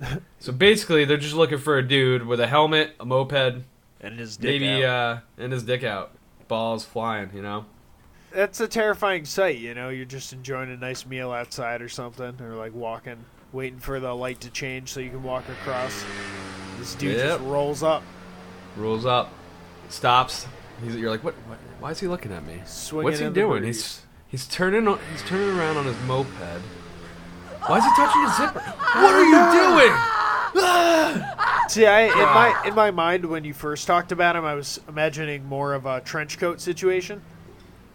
so 0.40 0.50
basically, 0.52 1.04
they're 1.04 1.16
just 1.16 1.34
looking 1.34 1.58
for 1.58 1.76
a 1.78 1.86
dude 1.86 2.26
with 2.26 2.40
a 2.40 2.46
helmet, 2.46 2.94
a 2.98 3.04
moped, 3.04 3.62
And 4.00 4.18
his 4.18 4.36
dick 4.36 4.60
maybe 4.60 4.84
out. 4.84 5.18
uh, 5.18 5.20
and 5.38 5.52
his 5.52 5.62
dick 5.62 5.84
out, 5.84 6.12
balls 6.48 6.84
flying. 6.84 7.30
You 7.34 7.42
know. 7.42 7.66
That's 8.32 8.58
a 8.60 8.66
terrifying 8.66 9.24
sight, 9.26 9.58
you 9.58 9.74
know. 9.74 9.90
You're 9.90 10.04
just 10.06 10.32
enjoying 10.32 10.70
a 10.72 10.76
nice 10.76 11.06
meal 11.06 11.30
outside 11.30 11.80
or 11.82 11.88
something, 11.88 12.40
or 12.40 12.54
like 12.56 12.74
walking, 12.74 13.24
waiting 13.52 13.78
for 13.78 14.00
the 14.00 14.12
light 14.14 14.40
to 14.40 14.50
change 14.50 14.88
so 14.88 14.98
you 15.00 15.10
can 15.10 15.22
walk 15.22 15.44
across. 15.48 16.04
This 16.78 16.94
dude 16.96 17.16
Yep. 17.16 17.26
just 17.38 17.40
rolls 17.44 17.82
up, 17.84 18.02
Rolls 18.76 19.06
up, 19.06 19.30
stops. 19.88 20.48
He's, 20.82 20.96
you're 20.96 21.10
like, 21.10 21.22
what, 21.24 21.34
what? 21.46 21.58
Why 21.80 21.90
is 21.90 22.00
he 22.00 22.08
looking 22.08 22.32
at 22.32 22.44
me? 22.44 22.60
swinging. 22.64 23.04
What's 23.04 23.18
he 23.20 23.28
doing? 23.30 23.64
He's 23.64 24.02
he's 24.26 24.46
turning 24.46 24.88
on- 24.88 24.98
he's 25.12 25.22
turning 25.22 25.56
around 25.58 25.76
on 25.76 25.84
his 25.86 25.96
moped. 26.06 26.28
Why 27.66 27.78
is 27.78 27.84
he 27.84 27.90
touching 27.96 28.22
his 28.22 28.36
zipper? 28.36 28.60
What 28.60 29.14
are 29.14 29.24
you 29.24 29.40
doing? 29.52 29.94
See, 31.68 31.86
I, 31.86 32.02
in 32.02 32.12
my 32.12 32.62
in 32.66 32.74
my 32.74 32.90
mind, 32.90 33.24
when 33.24 33.44
you 33.44 33.54
first 33.54 33.86
talked 33.86 34.12
about 34.12 34.36
him, 34.36 34.44
I 34.44 34.54
was 34.54 34.80
imagining 34.88 35.46
more 35.46 35.72
of 35.72 35.86
a 35.86 36.00
trench 36.00 36.38
coat 36.38 36.60
situation. 36.60 37.22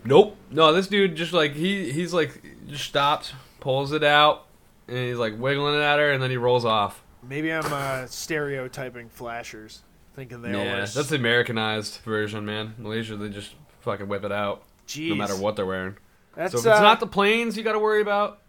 Nope. 0.03 0.35
No, 0.49 0.73
this 0.73 0.87
dude 0.87 1.15
just 1.15 1.33
like 1.33 1.53
he 1.53 1.91
he's 1.91 2.13
like 2.13 2.41
just 2.67 2.85
stops, 2.85 3.33
pulls 3.59 3.91
it 3.91 4.03
out, 4.03 4.47
and 4.87 4.97
he's 4.97 5.17
like 5.17 5.37
wiggling 5.37 5.75
it 5.75 5.83
at 5.83 5.99
her, 5.99 6.11
and 6.11 6.21
then 6.21 6.31
he 6.31 6.37
rolls 6.37 6.65
off. 6.65 7.03
Maybe 7.21 7.51
I'm 7.51 7.71
uh, 7.71 8.07
stereotyping 8.07 9.09
flashers, 9.09 9.83
thinking 10.19 10.41
they 10.41 10.51
yeah, 10.51 10.73
always. 10.73 10.93
that's 10.93 11.07
the 11.07 11.15
Americanized 11.15 11.99
version, 12.03 12.45
man. 12.45 12.75
Malaysia, 12.77 13.15
they 13.15 13.29
just 13.29 13.55
fucking 13.79 14.09
whip 14.09 14.25
it 14.25 14.33
out, 14.33 14.63
Jeez. 14.85 15.09
no 15.09 15.15
matter 15.15 15.35
what 15.35 15.55
they're 15.55 15.65
wearing. 15.65 15.95
That's 16.35 16.51
so 16.51 16.59
if 16.59 16.65
it's 16.65 16.79
uh, 16.79 16.81
not 16.81 16.99
the 16.99 17.07
planes 17.07 17.55
you 17.55 17.63
got 17.63 17.71
to 17.71 17.79
worry 17.79 18.01
about, 18.01 18.41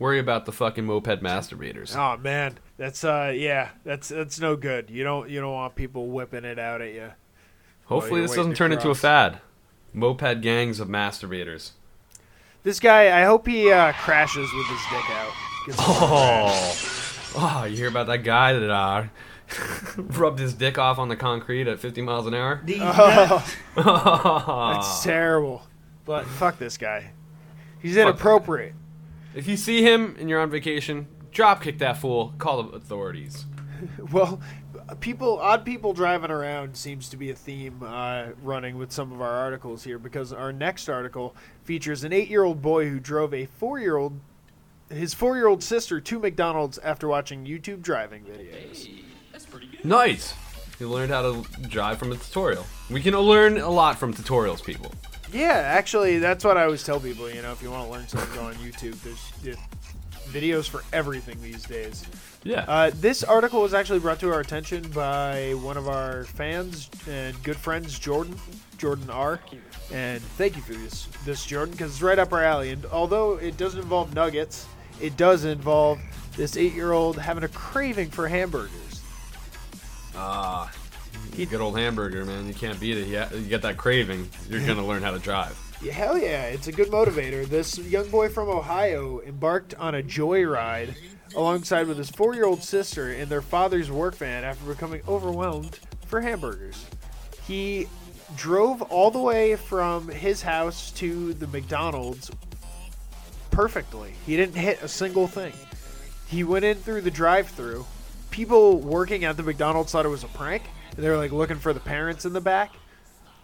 worry 0.00 0.18
about 0.18 0.44
the 0.44 0.50
fucking 0.50 0.84
moped 0.84 1.22
masturbators. 1.22 1.94
Oh 1.96 2.20
man, 2.20 2.58
that's 2.76 3.04
uh 3.04 3.32
yeah, 3.34 3.70
that's 3.84 4.08
that's 4.08 4.40
no 4.40 4.56
good. 4.56 4.90
You 4.90 5.04
don't 5.04 5.30
you 5.30 5.40
don't 5.40 5.52
want 5.52 5.76
people 5.76 6.08
whipping 6.08 6.44
it 6.44 6.58
out 6.58 6.82
at 6.82 6.92
you. 6.92 7.12
Hopefully, 7.84 8.20
this 8.20 8.34
doesn't 8.34 8.56
turn 8.56 8.72
into 8.72 8.90
a 8.90 8.94
fad. 8.94 9.38
Moped 9.92 10.40
gangs 10.40 10.80
of 10.80 10.88
masturbators. 10.88 11.70
This 12.64 12.80
guy, 12.80 13.20
I 13.20 13.24
hope 13.24 13.46
he 13.46 13.70
uh, 13.70 13.92
crashes 13.92 14.52
with 14.52 14.66
his 14.66 14.80
dick 14.90 15.10
out. 15.10 15.32
Oh, 15.78 16.76
oh, 17.36 17.64
you 17.64 17.74
hear 17.74 17.88
about 17.88 18.06
that 18.08 18.18
guy 18.18 18.52
that 18.52 18.70
uh, 18.70 19.04
rubbed 19.96 20.38
his 20.38 20.54
dick 20.54 20.78
off 20.78 20.98
on 20.98 21.08
the 21.08 21.16
concrete 21.16 21.68
at 21.68 21.78
50 21.78 22.02
miles 22.02 22.26
an 22.26 22.34
hour? 22.34 22.60
Oh, 23.76 24.72
that's 24.74 25.02
terrible. 25.02 25.62
But 26.04 26.26
fuck 26.26 26.58
this 26.58 26.76
guy. 26.76 27.10
He's 27.80 27.96
inappropriate. 27.96 28.74
If 29.34 29.48
you 29.48 29.56
see 29.56 29.82
him 29.82 30.16
and 30.18 30.28
you're 30.30 30.40
on 30.40 30.50
vacation, 30.50 31.06
drop 31.32 31.62
kick 31.62 31.78
that 31.78 31.98
fool. 31.98 32.34
Call 32.38 32.62
the 32.62 32.76
authorities. 32.76 33.44
Well, 34.12 34.40
people, 35.00 35.38
odd 35.40 35.64
people 35.64 35.92
driving 35.92 36.30
around 36.30 36.76
seems 36.76 37.08
to 37.10 37.16
be 37.16 37.30
a 37.30 37.34
theme 37.34 37.82
uh, 37.84 38.28
running 38.42 38.78
with 38.78 38.92
some 38.92 39.12
of 39.12 39.20
our 39.20 39.32
articles 39.32 39.84
here 39.84 39.98
because 39.98 40.32
our 40.32 40.52
next 40.52 40.88
article 40.88 41.34
features 41.64 42.04
an 42.04 42.12
eight-year-old 42.12 42.62
boy 42.62 42.88
who 42.88 43.00
drove 43.00 43.34
a 43.34 43.46
four-year-old, 43.46 44.20
his 44.88 45.12
four-year-old 45.12 45.62
sister 45.62 46.00
to 46.00 46.18
McDonald's 46.18 46.78
after 46.78 47.08
watching 47.08 47.44
YouTube 47.44 47.82
driving 47.82 48.22
videos. 48.24 48.88
Nice. 49.84 50.34
You 50.80 50.88
learned 50.88 51.12
how 51.12 51.22
to 51.22 51.46
drive 51.68 51.98
from 51.98 52.10
a 52.10 52.16
tutorial. 52.16 52.66
We 52.90 53.00
can 53.00 53.16
learn 53.16 53.58
a 53.58 53.68
lot 53.68 53.98
from 53.98 54.12
tutorials, 54.14 54.64
people. 54.64 54.90
Yeah, 55.32 55.52
actually, 55.52 56.18
that's 56.18 56.44
what 56.44 56.56
I 56.56 56.64
always 56.64 56.82
tell 56.82 56.98
people. 56.98 57.30
You 57.30 57.42
know, 57.42 57.52
if 57.52 57.62
you 57.62 57.70
want 57.70 57.86
to 57.86 57.92
learn 57.92 58.08
something, 58.08 58.34
go 58.34 58.46
on 58.46 58.54
YouTube. 58.54 59.00
There's, 59.02 59.32
there's 59.42 59.58
videos 60.28 60.68
for 60.68 60.82
everything 60.92 61.40
these 61.42 61.64
days. 61.64 62.04
Yeah. 62.44 62.64
Uh, 62.66 62.90
this 62.94 63.22
article 63.24 63.62
was 63.62 63.74
actually 63.74 64.00
brought 64.00 64.20
to 64.20 64.32
our 64.32 64.40
attention 64.40 64.88
by 64.90 65.52
one 65.52 65.76
of 65.76 65.88
our 65.88 66.24
fans 66.24 66.90
and 67.08 67.40
good 67.42 67.56
friends, 67.56 67.98
Jordan, 67.98 68.36
Jordan 68.78 69.10
R. 69.10 69.40
And 69.92 70.20
thank 70.22 70.56
you 70.56 70.62
for 70.62 70.72
this, 70.72 71.06
this 71.24 71.44
Jordan, 71.46 71.72
because 71.72 71.92
it's 71.92 72.02
right 72.02 72.18
up 72.18 72.32
our 72.32 72.42
alley. 72.42 72.70
And 72.70 72.84
although 72.86 73.36
it 73.36 73.56
doesn't 73.56 73.80
involve 73.80 74.14
nuggets, 74.14 74.66
it 75.00 75.16
does 75.16 75.44
involve 75.44 76.00
this 76.36 76.56
eight-year-old 76.56 77.18
having 77.18 77.44
a 77.44 77.48
craving 77.48 78.10
for 78.10 78.28
hamburgers. 78.28 78.70
Ah, 80.16 80.70
good 81.36 81.60
old 81.60 81.78
hamburger, 81.78 82.24
man. 82.24 82.46
You 82.46 82.54
can't 82.54 82.78
beat 82.78 82.96
it. 82.98 83.06
You, 83.08 83.38
you 83.38 83.48
get 83.48 83.62
that 83.62 83.76
craving, 83.76 84.28
you're 84.48 84.64
gonna 84.66 84.86
learn 84.86 85.02
how 85.02 85.10
to 85.10 85.18
drive. 85.18 85.58
Yeah, 85.82 85.92
hell 85.92 86.16
yeah, 86.16 86.44
it's 86.44 86.66
a 86.66 86.72
good 86.72 86.88
motivator. 86.88 87.46
This 87.46 87.76
young 87.76 88.08
boy 88.08 88.30
from 88.30 88.48
Ohio 88.48 89.20
embarked 89.20 89.74
on 89.74 89.94
a 89.94 90.02
joyride 90.02 90.94
alongside 91.36 91.88
with 91.88 91.98
his 91.98 92.08
four-year-old 92.08 92.62
sister 92.62 93.12
in 93.12 93.28
their 93.28 93.42
father's 93.42 93.90
work 93.90 94.14
van 94.14 94.44
after 94.44 94.64
becoming 94.64 95.02
overwhelmed 95.06 95.78
for 96.06 96.22
hamburgers. 96.22 96.86
He 97.46 97.86
drove 98.36 98.80
all 98.82 99.10
the 99.10 99.18
way 99.20 99.56
from 99.56 100.08
his 100.08 100.40
house 100.40 100.90
to 100.92 101.34
the 101.34 101.48
McDonald's 101.48 102.30
perfectly. 103.50 104.14
He 104.24 104.36
didn't 104.36 104.56
hit 104.56 104.82
a 104.82 104.88
single 104.88 105.26
thing. 105.26 105.52
He 106.28 106.44
went 106.44 106.64
in 106.64 106.76
through 106.78 107.02
the 107.02 107.10
drive-through. 107.10 107.84
People 108.34 108.78
working 108.80 109.24
at 109.24 109.36
the 109.36 109.44
McDonald's 109.44 109.92
thought 109.92 110.04
it 110.04 110.08
was 110.08 110.24
a 110.24 110.28
prank. 110.28 110.64
And 110.96 111.04
they 111.04 111.08
were 111.08 111.16
like 111.16 111.30
looking 111.30 111.58
for 111.58 111.72
the 111.72 111.78
parents 111.78 112.24
in 112.24 112.32
the 112.32 112.40
back. 112.40 112.72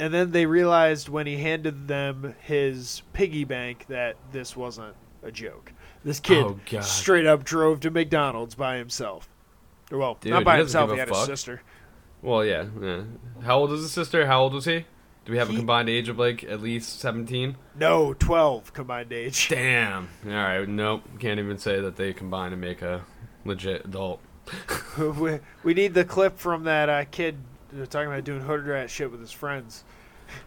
And 0.00 0.12
then 0.12 0.32
they 0.32 0.46
realized 0.46 1.08
when 1.08 1.28
he 1.28 1.36
handed 1.36 1.86
them 1.86 2.34
his 2.40 3.02
piggy 3.12 3.44
bank 3.44 3.86
that 3.88 4.16
this 4.32 4.56
wasn't 4.56 4.96
a 5.22 5.30
joke. 5.30 5.72
This 6.02 6.18
kid 6.18 6.44
Oh, 6.44 6.80
straight 6.80 7.24
up 7.26 7.44
drove 7.44 7.78
to 7.80 7.90
McDonald's 7.92 8.56
by 8.56 8.78
himself. 8.78 9.28
Well, 9.92 10.18
Dude, 10.20 10.32
not 10.32 10.42
by 10.42 10.54
he 10.54 10.60
himself. 10.60 10.90
He 10.90 10.98
had 10.98 11.08
a 11.08 11.14
fuck. 11.14 11.26
sister. 11.26 11.62
Well, 12.20 12.44
yeah, 12.44 12.64
yeah. 12.82 13.02
How 13.44 13.58
old 13.58 13.70
is 13.72 13.82
his 13.82 13.92
sister? 13.92 14.26
How 14.26 14.42
old 14.42 14.54
was 14.54 14.64
he? 14.64 14.86
Do 15.24 15.32
we 15.32 15.38
have 15.38 15.50
a 15.50 15.54
combined 15.54 15.88
age 15.88 16.08
of 16.08 16.18
like 16.18 16.42
at 16.42 16.60
least 16.60 16.98
17? 16.98 17.56
No, 17.78 18.12
twelve 18.14 18.72
combined 18.72 19.12
age. 19.12 19.48
Damn. 19.48 20.08
All 20.26 20.32
right. 20.32 20.66
Nope. 20.68 21.02
Can't 21.20 21.38
even 21.38 21.58
say 21.58 21.80
that 21.80 21.94
they 21.96 22.12
combine 22.12 22.52
and 22.52 22.60
make 22.60 22.82
a 22.82 23.04
legit 23.44 23.84
adult. 23.84 24.20
we, 24.98 25.38
we 25.62 25.74
need 25.74 25.94
the 25.94 26.04
clip 26.04 26.38
from 26.38 26.64
that 26.64 26.88
uh, 26.88 27.04
kid 27.10 27.36
talking 27.90 28.08
about 28.08 28.24
doing 28.24 28.40
hood 28.40 28.66
rat 28.66 28.90
shit 28.90 29.10
with 29.10 29.20
his 29.20 29.32
friends. 29.32 29.84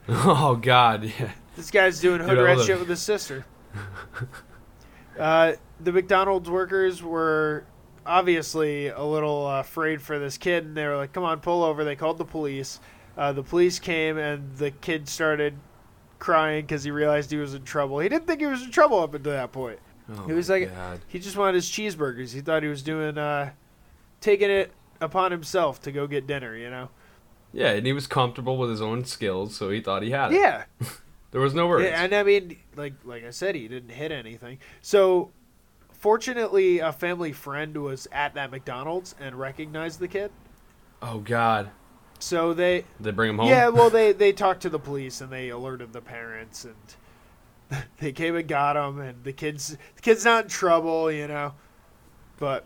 Oh 0.08 0.56
God. 0.56 1.04
Yeah. 1.04 1.32
This 1.58 1.70
guy's 1.70 2.00
doing 2.00 2.22
hood 2.22 2.36
Dude, 2.36 2.46
rat 2.46 2.60
shit 2.62 2.80
with 2.80 2.88
his 2.88 3.02
sister. 3.02 3.46
uh, 5.20 5.54
the 5.82 5.92
McDonald's 5.92 6.50
workers 6.50 7.04
were 7.04 7.66
obviously 8.06 8.88
a 8.88 9.04
little 9.04 9.46
uh, 9.46 9.60
afraid 9.60 10.02
for 10.02 10.20
this 10.20 10.38
kid, 10.38 10.64
and 10.66 10.76
they 10.78 10.86
were 10.88 10.96
like, 10.96 11.12
"Come 11.14 11.24
on, 11.24 11.40
pull 11.42 11.64
over." 11.64 11.84
They 11.84 11.96
called 11.98 12.18
the 12.18 12.26
police. 12.26 12.80
Uh, 13.18 13.34
the 13.34 13.44
police 13.44 13.78
came, 13.80 14.18
and 14.18 14.56
the 14.58 14.72
kid 14.72 15.08
started 15.10 15.54
crying 16.20 16.64
because 16.64 16.84
he 16.84 16.92
realized 16.92 17.30
he 17.30 17.38
was 17.38 17.54
in 17.54 17.64
trouble. 17.64 18.00
He 18.00 18.10
didn't 18.10 18.26
think 18.26 18.40
he 18.40 18.48
was 18.48 18.64
in 18.64 18.72
trouble 18.72 19.00
up 19.00 19.14
until 19.14 19.34
that 19.34 19.52
point. 19.52 19.80
Oh, 20.10 20.26
He 20.26 20.34
was 20.34 20.50
like, 20.50 20.74
God. 20.74 21.02
he 21.08 21.20
just 21.20 21.38
wanted 21.38 21.56
his 21.56 21.70
cheeseburgers. 21.70 22.34
He 22.34 22.42
thought 22.42 22.64
he 22.64 22.70
was 22.70 22.82
doing, 22.82 23.18
uh, 23.18 23.52
taking 24.24 24.50
it 24.50 24.72
upon 25.01 25.32
himself 25.32 25.82
to 25.84 25.92
go 25.92 26.08
get 26.08 26.25
dinner. 26.25 26.56
You 26.58 26.70
know? 26.72 26.89
Yeah, 27.51 27.72
and 27.72 27.86
he 27.86 27.94
was 27.94 28.08
comfortable 28.08 28.58
with 28.58 28.72
his 28.72 28.82
own 28.82 29.06
skills, 29.06 29.56
so 29.56 29.70
he 29.70 29.80
thought 29.82 30.01
he 30.01 30.10
had 30.12 30.32
it. 30.34 30.39
Yeah. 30.39 30.63
There 31.32 31.42
was 31.42 31.56
no 31.56 31.65
worries. 31.68 31.88
Yeah, 31.88 32.03
and 32.03 32.13
I 32.13 32.22
mean, 32.22 32.58
like 32.75 32.94
like 33.03 33.25
I 33.25 33.32
said, 33.32 33.56
he 33.56 33.68
didn't 33.68 33.89
hit 33.89 34.12
anything. 34.12 34.60
So, 34.84 35.32
fortunately, 35.92 36.77
a 36.77 36.92
family 36.92 37.32
friend 37.32 37.75
was 37.77 38.08
at 38.12 38.36
that 38.36 38.51
McDonald's 38.51 39.15
and 39.20 39.36
recognized 39.39 40.00
the 40.00 40.08
kid. 40.08 40.32
oh 41.01 41.18
God. 41.20 41.72
So 42.20 42.53
they, 42.53 42.86
They 43.00 43.10
bring 43.10 43.32
him 43.32 43.39
home. 43.39 43.50
yeah, 43.50 43.70
well, 43.70 43.89
they 43.89 44.12
they 44.24 44.32
talked 44.32 44.62
to 44.62 44.70
the 44.70 44.77
police 44.77 45.22
and 45.22 45.32
they 45.32 45.50
alerted 45.50 45.92
the 45.92 46.01
parents 46.01 46.65
and 46.65 47.84
they 47.98 48.12
came 48.12 48.36
and 48.36 48.48
got 48.48 48.77
him. 48.77 49.00
And 49.00 49.24
the 49.24 49.34
kids, 49.34 49.75
the 49.96 50.01
kid's 50.03 50.24
not 50.24 50.44
in 50.44 50.50
trouble, 50.51 51.12
you 51.12 51.27
know, 51.27 51.53
but 52.38 52.63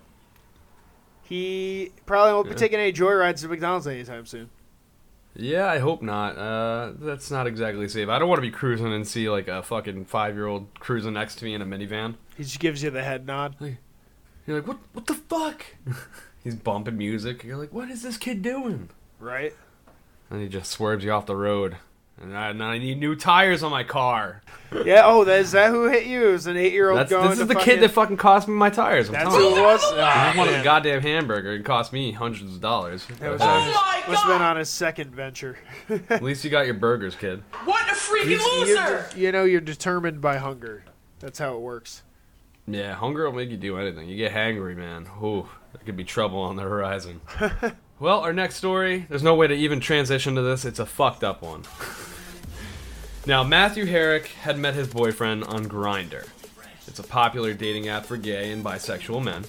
he 1.28 1.92
probably 2.06 2.34
won't 2.34 2.46
be 2.48 2.52
Yeah. 2.52 2.58
taking 2.58 2.80
any 2.80 2.94
joyrides 2.94 3.42
to 3.42 3.48
McDonald's 3.48 3.88
anytime 3.88 4.26
soon. 4.26 4.50
Yeah, 5.36 5.68
I 5.68 5.78
hope 5.80 6.02
not. 6.02 6.36
Uh, 6.38 6.94
that's 7.00 7.30
not 7.30 7.46
exactly 7.46 7.88
safe. 7.88 8.10
I 8.10 8.18
don't 8.18 8.28
want 8.28 8.38
to 8.40 8.42
be 8.48 8.50
cruising 8.52 8.92
and 8.92 9.08
see 9.08 9.30
like 9.30 9.48
a 9.48 9.62
fucking 9.62 10.06
five 10.06 10.36
year 10.36 10.48
old 10.48 10.68
cruising 10.80 11.14
next 11.14 11.36
to 11.36 11.46
me 11.46 11.54
in 11.54 11.62
a 11.62 11.66
minivan. 11.66 12.16
He 12.36 12.44
just 12.44 12.60
gives 12.60 12.82
you 12.82 12.90
the 12.90 13.04
head 13.04 13.26
nod. 13.28 13.56
You're 13.60 14.58
like, 14.58 14.68
what? 14.68 14.80
What 14.94 15.06
the 15.08 15.14
fuck? 15.14 15.66
He's 16.44 16.56
bumping 16.56 16.98
music. 16.98 17.44
You're 17.44 17.58
like, 17.58 17.74
what 17.74 17.90
is 17.90 18.02
this 18.02 18.18
kid 18.18 18.42
doing? 18.42 18.90
Right? 19.20 19.54
And 20.30 20.42
he 20.42 20.48
just 20.48 20.72
swerves 20.72 21.04
you 21.04 21.12
off 21.12 21.26
the 21.26 21.36
road. 21.36 21.78
And 22.20 22.36
I, 22.36 22.50
and 22.50 22.64
I 22.64 22.80
need 22.80 23.00
new 23.00 23.16
tires 23.16 23.62
on 23.62 23.70
my 23.72 23.84
car. 23.84 24.42
Yeah. 24.86 25.04
Oh, 25.06 25.24
that, 25.24 25.40
is 25.42 25.52
that 25.52 25.70
who 25.70 25.86
hit 25.88 26.08
you? 26.08 26.30
It 26.30 26.32
was 26.32 26.48
an 26.48 26.58
eight-year-old 26.58 26.98
That's, 26.98 27.12
going 27.12 27.30
this 27.30 27.38
to 27.38 27.42
is 27.44 27.48
the 27.48 27.54
fucking- 27.54 27.74
kid 27.76 27.82
that 27.82 27.92
fucking 27.92 28.18
cost 28.18 28.48
me 28.48 28.56
my 28.56 28.70
tires. 28.72 29.08
I'm 29.08 29.14
That's 29.14 29.26
telling 29.30 29.42
who 29.42 29.50
you. 29.52 29.58
it 29.58 29.62
was. 29.64 29.84
I 29.94 30.02
Ah, 30.02 30.24
just 30.26 30.38
wanted 30.40 30.52
man. 30.54 30.64
goddamn 30.64 31.02
hamburger. 31.04 31.54
It 31.54 31.64
cost 31.64 31.94
me 31.94 32.12
hundreds 32.12 32.54
of 32.56 32.60
dollars. 32.60 33.06
That 33.20 33.32
was 33.32 33.40
But, 33.40 33.48
on 33.50 33.64
his, 33.68 33.76
must 34.10 34.24
have 34.24 34.34
been 34.34 34.42
on 34.42 34.58
his 34.58 34.70
second 34.70 35.14
venture. 35.16 35.58
at 36.10 36.24
least 36.24 36.44
you 36.44 36.50
got 36.50 36.66
your 36.66 36.74
burgers, 36.74 37.16
kid. 37.16 37.44
What 37.66 37.88
a 37.88 37.94
freaking 37.94 38.40
He's- 38.40 38.68
you're- 38.68 39.04
you 39.16 39.32
know, 39.32 39.44
you're 39.44 39.62
determined 39.62 40.20
by 40.20 40.38
hunger. 40.38 40.84
That's 41.20 41.38
how 41.40 41.54
it 41.56 41.62
works. 41.62 42.02
Yeah, 42.68 42.96
hunger 42.96 43.26
will 43.26 43.38
make 43.38 43.50
you 43.52 43.58
do 43.58 43.78
anything. 43.78 44.10
You 44.10 44.18
get 44.18 44.34
hangry, 44.34 44.76
man. 44.76 45.08
Ooh, 45.24 45.48
there 45.72 45.82
could 45.86 45.96
be 45.96 46.04
trouble 46.04 46.40
on 46.42 46.58
the 46.58 46.64
horizon. 46.64 47.22
well, 48.00 48.20
our 48.20 48.34
next 48.34 48.56
story, 48.56 49.06
there's 49.08 49.24
no 49.24 49.36
way 49.36 49.48
to 49.48 49.54
even 49.54 49.80
transition 49.80 50.36
to 50.36 50.42
this. 50.42 50.66
It's 50.66 50.80
a 50.80 50.86
fucked 50.86 51.24
up 51.24 51.42
one. 51.42 51.64
Now, 53.28 53.44
Matthew 53.44 53.84
Herrick 53.88 54.28
had 54.28 54.58
met 54.58 54.74
his 54.74 54.88
boyfriend 54.88 55.44
on 55.44 55.66
Grindr. 55.66 56.30
It's 56.88 57.00
a 57.00 57.04
popular 57.04 57.54
dating 57.54 57.90
app 57.90 58.06
for 58.06 58.16
gay 58.16 58.54
and 58.54 58.64
bisexual 58.64 59.22
men. 59.22 59.44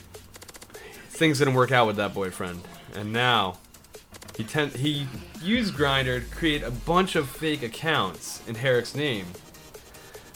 Things 1.11 1.38
didn't 1.38 1.54
work 1.54 1.70
out 1.70 1.87
with 1.87 1.94
that 1.94 2.12
boyfriend, 2.12 2.62
and 2.92 3.12
now 3.12 3.58
he 4.37 4.42
ten- 4.42 4.70
he 4.70 5.06
used 5.40 5.75
Grindr 5.75 6.28
to 6.28 6.35
create 6.35 6.64
a 6.64 6.73
bunch 6.73 7.14
of 7.14 7.28
fake 7.28 7.62
accounts 7.62 8.42
in 8.49 8.56
Herrick's 8.56 8.97
name 8.97 9.26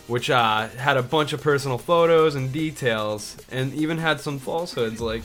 which 0.07 0.31
uh, 0.31 0.69
had 0.69 0.97
a 0.97 1.03
bunch 1.03 1.33
of 1.33 1.41
personal 1.41 1.79
photos 1.79 2.37
and 2.37 2.53
details, 2.53 3.37
and 3.51 3.73
even 3.75 3.99
had 3.99 4.21
some 4.21 4.39
falsehoods 4.39 5.01
like 5.01 5.23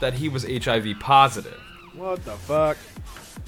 that 0.00 0.14
he 0.14 0.28
was 0.28 0.44
HIV 0.44 0.98
positive. 1.00 1.60
What 1.94 2.22
the 2.24 2.32
fuck? 2.32 2.76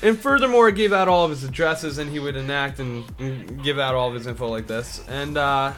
And 0.03 0.19
furthermore, 0.19 0.69
it 0.69 0.75
gave 0.75 0.93
out 0.93 1.07
all 1.09 1.25
of 1.25 1.31
his 1.31 1.45
addresses, 1.45 1.99
and 1.99 2.11
he 2.11 2.19
would 2.19 2.35
enact 2.37 2.81
and, 2.81 3.05
and 3.21 3.63
give 3.63 3.79
out 3.79 3.95
all 3.95 4.09
of 4.09 4.15
his 4.15 4.27
info 4.27 4.49
like 4.49 4.67
this. 4.67 5.01
And 5.09 5.39
uh, 5.39 5.75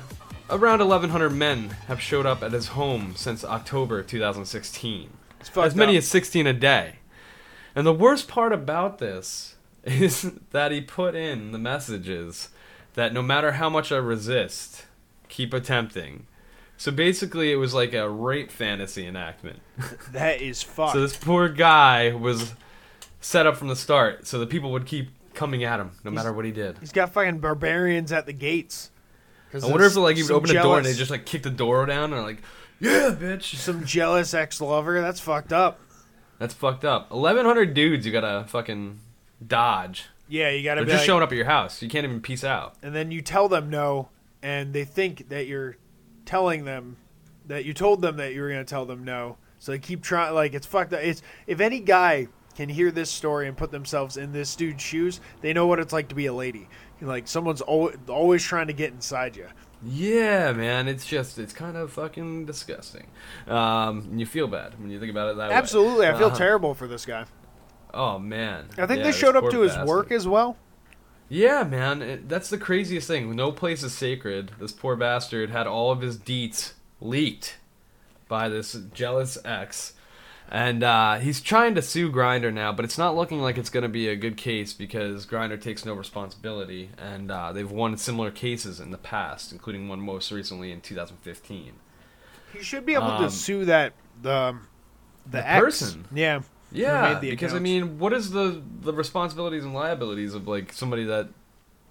around 0.49 0.79
1,100 0.81 1.31
men 1.31 1.71
have 1.89 2.01
showed 2.01 2.25
up 2.25 2.43
at 2.43 2.53
his 2.53 2.69
home 2.69 3.15
since 3.17 3.45
October 3.45 4.03
2016 4.03 5.11
It's 5.41 5.49
fucked 5.51 5.67
as 5.67 5.75
many 5.75 5.93
up. 5.97 5.99
as 5.99 6.09
16 6.09 6.47
a 6.47 6.53
day. 6.55 6.97
And 7.77 7.87
the 7.87 7.93
worst 7.93 8.27
part 8.29 8.53
about 8.53 8.99
this 8.99 9.57
is 9.85 10.33
that 10.53 10.73
he 10.73 10.81
put 10.81 11.15
in 11.15 11.53
the 11.53 11.59
messages 11.59 12.49
that 12.95 13.13
no 13.13 13.23
matter 13.23 13.53
how 13.53 13.69
much 13.69 13.93
I 13.93 13.97
resist, 13.97 14.87
keep 15.29 15.53
attempting. 15.53 16.27
So 16.77 16.91
basically, 16.91 17.53
it 17.53 17.57
was 17.57 17.75
like 17.75 17.93
a 17.93 18.09
rape 18.09 18.51
fantasy 18.51 19.07
enactment. 19.07 19.61
That 20.13 20.41
is 20.41 20.63
fucked. 20.63 20.93
So 20.95 21.01
this 21.03 21.17
poor 21.17 21.49
guy 21.49 22.13
was 22.13 22.55
set 23.25 23.47
up 23.47 23.57
from 23.57 23.69
the 23.69 23.77
start, 23.77 24.27
so 24.27 24.39
the 24.39 24.47
people 24.47 24.71
would 24.73 24.85
keep 24.87 25.09
coming 25.33 25.65
at 25.65 25.81
him 25.81 25.91
no 26.05 26.11
matter 26.11 26.33
what 26.33 26.45
he 26.45 26.53
did. 26.53 26.79
He's 26.79 26.93
got 26.93 27.13
fucking 27.13 27.39
barbarians 27.41 28.13
at 28.13 28.27
the 28.27 28.33
gates. 28.33 28.91
I 29.53 29.67
wonder 29.67 29.85
if 29.87 29.97
like 29.97 30.17
he 30.17 30.23
would 30.23 30.33
open 30.33 30.51
a 30.51 30.63
door 30.63 30.77
and 30.79 30.87
they 30.87 30.93
just 30.95 31.11
like 31.11 31.27
kick 31.27 31.43
the 31.45 31.51
door 31.51 31.87
down 31.87 32.13
and 32.13 32.23
like, 32.23 32.43
yeah, 32.81 33.15
bitch. 33.19 33.55
some 33.55 33.85
jealous 33.85 34.35
ex-lover. 34.35 35.01
That's 35.01 35.21
fucked 35.21 35.53
up. 35.53 35.81
That's 36.39 36.53
fucked 36.55 36.85
up. 36.85 37.11
Eleven 37.13 37.47
hundred 37.47 37.73
dudes 37.75 38.05
you 38.05 38.13
gotta 38.13 38.45
fucking 38.49 38.99
dodge. 39.47 40.07
Yeah, 40.29 40.51
you 40.51 40.65
gotta 40.65 40.81
They're 40.81 40.87
be 40.87 40.91
just 40.93 41.03
like- 41.03 41.07
showing 41.07 41.23
up 41.23 41.31
at 41.31 41.37
your 41.37 41.47
house. 41.47 41.83
You 41.83 41.89
can't 41.89 42.05
even 42.05 42.21
peace 42.21 42.45
out. 42.45 42.75
and 42.83 42.95
then 42.95 43.11
you 43.11 43.23
tell 43.23 43.49
them 43.49 43.71
no, 43.71 44.09
and 44.43 44.73
they 44.73 44.85
think 44.85 45.29
that 45.29 45.47
you're 45.47 45.77
telling 46.27 46.65
them 46.65 46.97
that 47.47 47.65
you 47.65 47.75
told 47.75 48.03
them 48.03 48.17
that 48.17 48.35
you 48.35 48.43
were 48.43 48.49
gonna 48.49 48.65
tell 48.65 48.87
them 48.87 49.05
no. 49.05 49.37
So 49.61 49.73
they 49.73 49.79
keep 49.79 50.03
trying. 50.03 50.35
Like 50.35 50.53
it's 50.55 50.67
fucked 50.67 50.93
up. 50.93 51.01
It's 51.01 51.23
if 51.47 51.61
any 51.61 51.79
guy 51.81 52.27
can 52.55 52.69
hear 52.69 52.91
this 52.91 53.11
story 53.11 53.49
and 53.49 53.57
put 53.57 53.71
themselves 53.71 54.17
in 54.17 54.33
this 54.33 54.55
dude's 54.57 54.83
shoes, 54.83 55.21
they 55.41 55.53
know 55.53 55.67
what 55.67 55.79
it's 55.81 55.93
like 55.93 56.09
to 56.09 56.15
be 56.15 56.27
a 56.27 56.33
lady. 56.33 56.69
Like 57.01 57.29
someone's 57.29 57.61
always, 57.61 57.97
always 58.09 58.43
trying 58.43 58.69
to 58.69 58.73
get 58.73 58.93
inside 58.93 59.37
you. 59.37 59.49
Yeah, 59.87 60.53
man, 60.53 60.89
it's 60.89 61.05
just 61.05 61.39
it's 61.39 61.53
kind 61.53 61.77
of 61.77 61.93
fucking 61.93 62.47
disgusting. 62.47 63.07
Um, 63.47 63.99
and 64.11 64.21
you 64.21 64.25
feel 64.27 64.47
bad 64.47 64.81
when 64.81 64.91
you 64.91 64.99
think 64.99 65.11
about 65.11 65.31
it 65.33 65.37
that 65.37 65.51
way. 65.51 65.57
Absolutely, 65.57 66.07
I 66.07 66.17
feel 66.17 66.29
Uh-huh. 66.29 66.37
terrible 66.37 66.75
for 66.75 66.87
this 66.89 67.05
guy. 67.05 67.27
Oh 67.93 68.19
man, 68.19 68.69
I 68.79 68.87
think 68.87 68.99
Yeah, 69.01 69.05
they 69.05 69.13
showed 69.13 69.37
up 69.37 69.51
to 69.51 69.61
his 69.61 69.77
work 69.79 70.11
as 70.11 70.27
well. 70.27 70.57
Yeah, 71.29 71.65
man, 71.65 72.03
it, 72.03 72.29
that's 72.29 72.49
the 72.51 72.59
craziest 72.59 73.07
thing. 73.09 73.35
No 73.37 73.51
place 73.53 73.83
is 73.83 73.93
sacred. 73.95 74.53
This 74.59 74.73
poor 74.73 74.95
bastard 74.97 75.51
had 75.51 75.67
all 75.67 75.91
of 75.91 76.01
his 76.01 76.19
deets 76.19 76.73
leaked 77.01 77.57
by 78.29 78.49
this 78.49 78.73
jealous 78.95 79.37
ex. 79.45 79.95
And 80.51 80.85
uh, 80.85 81.19
he's 81.19 81.41
trying 81.41 81.75
to 81.75 81.83
sue 81.83 82.13
Grindr 82.13 82.53
now, 82.53 82.71
but 82.73 82.85
it's 82.85 82.99
not 82.99 83.17
looking 83.17 83.41
like 83.41 83.59
it's 83.59 83.71
going 83.71 83.83
to 83.83 83.89
be 83.89 84.09
a 84.09 84.15
good 84.15 84.37
case 84.37 84.73
because 84.73 85.27
Grindr 85.27 85.61
takes 85.61 85.85
no 85.85 85.95
responsibility, 85.95 86.91
and 86.99 87.31
uh, 87.31 87.53
they've 87.53 87.71
won 87.71 87.97
similar 87.97 88.31
cases 88.31 88.79
in 88.79 88.91
the 88.91 88.99
past, 88.99 89.53
including 89.53 89.89
one 89.89 90.01
most 90.01 90.31
recently 90.31 90.71
in 90.71 90.81
2015. 90.81 91.73
He 92.53 92.63
should 92.63 92.87
be 92.87 92.95
able 92.95 93.05
Um, 93.05 93.25
to 93.25 93.31
sue 93.31 93.65
that 93.65 93.95
the 94.23 94.57
the, 95.27 95.39
the 95.39 95.49
ex. 95.49 95.61
person. 95.65 96.05
Yeah, 96.13 96.43
Yeah, 96.71 97.19
because 97.19 97.55
I 97.55 97.59
mean, 97.59 97.99
what 97.99 98.13
is 98.13 98.31
the 98.31 98.63
the 98.83 98.93
responsibilities 98.93 99.65
and 99.65 99.75
liabilities 99.75 100.35
of 100.35 100.47
like 100.47 100.73
somebody 100.73 101.05
that 101.05 101.29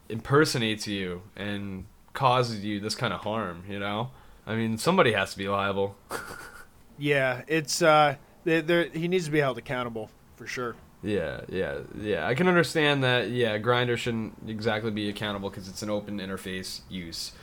impersonates 0.09 0.87
you 0.87 1.23
and 1.35 1.85
causes 2.13 2.63
you 2.63 2.79
this 2.79 2.95
kind 2.95 3.13
of 3.13 3.21
harm? 3.21 3.63
You 3.67 3.79
know, 3.79 4.11
I 4.47 4.55
mean, 4.55 4.77
somebody 4.77 5.11
has 5.13 5.31
to 5.31 5.37
be 5.37 5.49
liable. 5.49 5.97
yeah. 6.97 7.41
It's 7.47 7.81
uh, 7.81 8.15
they 8.43 8.61
they're- 8.61 8.89
he 8.93 9.07
needs 9.07 9.25
to 9.25 9.31
be 9.31 9.39
held 9.39 9.57
accountable 9.57 10.09
for 10.35 10.47
sure. 10.47 10.75
Yeah, 11.01 11.41
yeah, 11.49 11.79
yeah. 11.99 12.25
I 12.27 12.33
can 12.33 12.47
understand 12.47 13.03
that. 13.03 13.29
Yeah, 13.29 13.57
Grindr 13.57 13.97
shouldn't 13.97 14.35
exactly 14.47 14.89
be 14.91 15.09
accountable 15.09 15.49
because 15.49 15.67
it's 15.67 15.81
an 15.81 15.89
open 15.89 16.19
interface 16.19 16.81
use, 16.89 17.33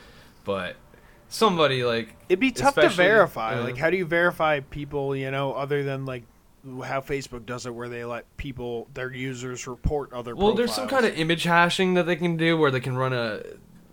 but 0.43 0.75
somebody 1.29 1.83
like 1.83 2.15
It'd 2.27 2.39
be 2.39 2.51
tough 2.51 2.75
to 2.75 2.89
verify. 2.89 3.55
uh, 3.59 3.63
like, 3.63 3.77
how 3.77 3.89
do 3.89 3.97
you 3.97 4.05
verify 4.05 4.59
people? 4.61 5.15
You 5.15 5.29
know, 5.31 5.53
other 5.53 5.83
than 5.83 6.05
like 6.05 6.23
how 6.83 7.01
Facebook 7.01 7.45
does 7.45 7.65
it, 7.65 7.73
where 7.73 7.89
they 7.89 8.03
let 8.03 8.25
people, 8.37 8.87
their 8.93 9.11
users, 9.13 9.67
report 9.67 10.11
other. 10.13 10.33
People? 10.33 10.47
Well, 10.47 10.55
there's 10.55 10.73
some 10.73 10.87
kind 10.87 11.05
of 11.05 11.15
image 11.17 11.43
hashing 11.43 11.93
that 11.95 12.05
they 12.05 12.15
can 12.15 12.37
do 12.37 12.57
where 12.57 12.71
they 12.71 12.79
can 12.79 12.95
run 12.97 13.13
a 13.13 13.41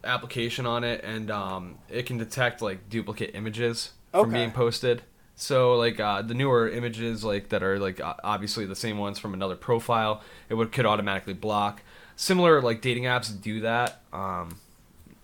application 0.05 0.65
on 0.65 0.85
it 0.85 1.03
and 1.05 1.31
um, 1.31 1.77
it 1.89 2.07
can 2.07 2.17
detect 2.19 2.63
like 2.63 2.89
duplicate 2.89 3.35
images 3.35 3.93
from 4.13 4.33
being 4.33 4.51
posted. 4.51 5.03
So 5.41 5.77
like 5.77 6.01
uh, 6.01 6.23
the 6.23 6.35
newer 6.35 6.69
images 6.69 7.23
like 7.23 7.51
that 7.51 7.63
are 7.63 7.79
like 7.79 8.01
obviously 8.03 8.67
the 8.67 8.75
same 8.75 8.99
ones 8.99 9.21
from 9.21 9.35
another 9.35 9.55
profile, 9.55 10.21
it 10.49 10.55
would 10.55 10.73
could 10.73 10.85
automatically 10.85 11.33
block. 11.33 11.83
Similar 12.17 12.61
like 12.61 12.81
dating 12.81 13.05
apps 13.05 13.41
do 13.41 13.61
that. 13.61 14.03
Um, 14.13 14.59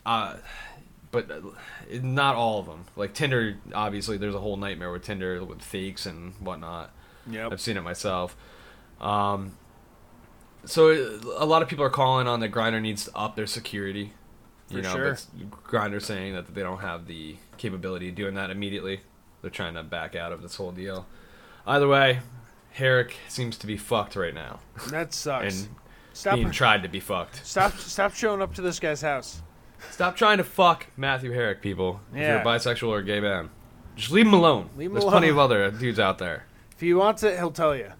uh, 0.07 0.37
but 1.11 1.29
uh, 1.29 1.41
not 2.01 2.37
all 2.37 2.61
of 2.61 2.67
them. 2.67 2.85
Like 2.95 3.13
Tinder, 3.13 3.57
obviously, 3.75 4.17
there's 4.17 4.37
a 4.37 4.39
whole 4.39 4.57
nightmare 4.57 4.93
with 4.93 5.03
Tinder 5.03 5.45
with 5.45 5.61
fakes 5.61 6.07
and 6.07 6.35
whatnot. 6.35 6.93
Yep. 7.29 7.51
I've 7.51 7.61
seen 7.61 7.77
it 7.77 7.83
myself. 7.83 8.37
Um, 9.01 9.57
so 10.65 10.93
a 11.37 11.45
lot 11.45 11.63
of 11.63 11.69
people 11.69 11.85
are 11.85 11.91
calling 11.91 12.29
on 12.29 12.39
that 12.39 12.53
Grindr 12.53 12.81
needs 12.81 13.07
to 13.07 13.17
up 13.17 13.35
their 13.35 13.49
security. 13.49 14.13
You 14.71 14.77
For 14.77 14.83
know, 14.83 14.95
sure. 14.95 15.19
Grindr 15.67 16.01
saying 16.01 16.35
that 16.35 16.55
they 16.55 16.63
don't 16.63 16.81
have 16.81 17.09
the 17.09 17.35
capability 17.59 18.11
of 18.11 18.15
doing 18.15 18.35
that 18.35 18.51
immediately. 18.51 19.01
They're 19.45 19.51
trying 19.51 19.75
to 19.75 19.83
back 19.83 20.17
out 20.17 20.33
of 20.33 20.41
this 20.41 20.57
whole 20.57 20.73
deal. 20.73 21.05
Either 21.67 21.87
way, 21.87 22.21
Herrick 22.73 23.15
seems 23.29 23.59
to 23.59 23.67
be 23.67 23.77
fucked 23.77 24.17
right 24.17 24.33
now 24.35 24.61
That 24.89 25.13
sucks. 25.13 25.61
and 25.67 25.69
stop, 26.15 26.37
being 26.37 26.51
tried 26.51 26.83
to 26.83 26.89
be 26.89 26.99
fucked. 26.99 27.45
stop, 27.45 27.75
stop 27.77 28.15
showing 28.15 28.41
up 28.41 28.55
to 28.55 28.63
this 28.63 28.81
guy's 28.81 29.03
house. 29.03 29.43
Stop 29.91 30.17
trying 30.17 30.39
to 30.39 30.45
fuck 30.45 30.87
Matthew 30.97 31.33
Herrick, 31.33 31.61
people. 31.61 32.01
If 32.13 32.17
you're 32.21 32.27
Yeah. 32.27 32.41
a 32.43 32.45
bisexual 32.45 32.89
or 32.89 32.99
a 33.01 33.05
gay 33.05 33.21
man, 33.21 33.51
just 33.97 34.11
leave 34.11 34.27
him 34.27 34.33
alone. 34.33 34.71
Leave 34.79 34.89
him 34.89 34.95
There's 34.95 35.05
plenty 35.05 35.29
of 35.29 35.37
other 35.39 35.71
dudes 35.71 36.01
out 36.01 36.17
there. 36.17 36.47
If 36.73 36.81
he 36.81 36.95
wants 36.95 37.23
it, 37.23 37.37
he'll 37.37 37.51
tell 37.51 37.77
you. 37.77 37.93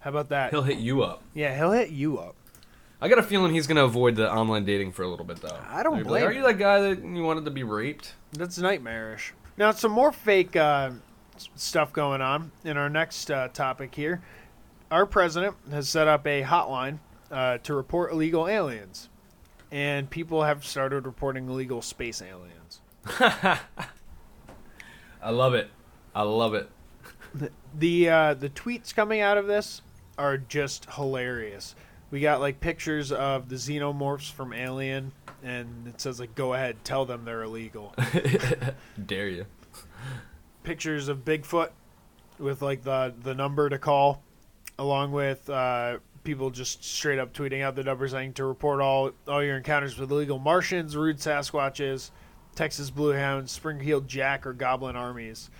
How 0.00 0.08
about 0.10 0.30
that? 0.30 0.48
He'll 0.50 0.62
hit 0.62 0.78
you 0.78 1.02
up. 1.02 1.22
yeah, 1.34 1.54
he'll 1.54 1.72
hit 1.72 1.90
you 1.90 2.18
up. 2.18 2.36
I 3.02 3.08
got 3.08 3.18
a 3.18 3.22
feeling 3.22 3.52
he's 3.52 3.66
gonna 3.66 3.84
avoid 3.84 4.16
the 4.16 4.32
online 4.32 4.64
dating 4.64 4.92
for 4.92 5.02
a 5.02 5.08
little 5.08 5.26
bit 5.26 5.42
though. 5.42 5.58
I 5.68 5.82
don't 5.82 5.98
be 5.98 6.04
blame 6.04 6.24
Are 6.24 6.30
him. 6.30 6.38
you 6.38 6.42
that 6.46 6.58
guy 6.58 6.80
that 6.80 7.04
you 7.04 7.22
wanted 7.22 7.44
to 7.44 7.50
be 7.50 7.62
raped? 7.62 8.14
That's 8.32 8.56
nightmarish. 8.58 9.34
Now, 9.56 9.70
some 9.70 9.92
more 9.92 10.10
fake 10.10 10.56
uh, 10.56 10.90
stuff 11.54 11.92
going 11.92 12.20
on 12.20 12.50
in 12.64 12.76
our 12.76 12.88
next 12.88 13.30
uh, 13.30 13.48
topic 13.48 13.94
here. 13.94 14.22
Our 14.90 15.06
president 15.06 15.56
has 15.70 15.88
set 15.88 16.08
up 16.08 16.26
a 16.26 16.42
hotline 16.42 16.98
uh, 17.30 17.58
to 17.58 17.74
report 17.74 18.12
illegal 18.12 18.48
aliens, 18.48 19.08
and 19.70 20.10
people 20.10 20.42
have 20.42 20.64
started 20.64 21.06
reporting 21.06 21.48
illegal 21.48 21.82
space 21.82 22.20
aliens. 22.20 22.80
I 25.22 25.30
love 25.30 25.54
it. 25.54 25.70
I 26.14 26.22
love 26.22 26.54
it. 26.54 26.70
The 27.76 28.08
uh, 28.08 28.34
the 28.34 28.48
tweets 28.48 28.94
coming 28.94 29.20
out 29.20 29.36
of 29.36 29.46
this 29.46 29.82
are 30.16 30.36
just 30.38 30.86
hilarious. 30.92 31.74
We 32.10 32.20
got 32.20 32.40
like 32.40 32.60
pictures 32.60 33.10
of 33.10 33.48
the 33.48 33.56
xenomorphs 33.56 34.30
from 34.30 34.52
Alien, 34.52 35.10
and 35.44 35.86
it 35.86 36.00
says 36.00 36.18
like, 36.18 36.34
"Go 36.34 36.54
ahead, 36.54 36.82
tell 36.84 37.04
them 37.04 37.24
they're 37.24 37.42
illegal." 37.42 37.94
Dare 39.06 39.28
you? 39.28 39.46
pictures 40.62 41.08
of 41.08 41.18
Bigfoot 41.26 41.68
with 42.38 42.62
like 42.62 42.82
the 42.82 43.14
the 43.22 43.34
number 43.34 43.68
to 43.68 43.78
call, 43.78 44.22
along 44.78 45.12
with 45.12 45.48
uh, 45.50 45.98
people 46.24 46.50
just 46.50 46.82
straight 46.82 47.18
up 47.18 47.32
tweeting 47.34 47.62
out 47.62 47.76
the 47.76 47.84
number 47.84 48.08
saying 48.08 48.32
to 48.34 48.44
report 48.44 48.80
all 48.80 49.12
all 49.28 49.42
your 49.44 49.56
encounters 49.56 49.98
with 49.98 50.10
illegal 50.10 50.38
Martians, 50.38 50.96
rude 50.96 51.18
Sasquatches, 51.18 52.10
Texas 52.54 52.90
Blue 52.90 53.12
Hounds, 53.12 53.52
Spring-Heeled 53.52 54.08
Jack, 54.08 54.46
or 54.46 54.52
Goblin 54.52 54.96
armies. 54.96 55.50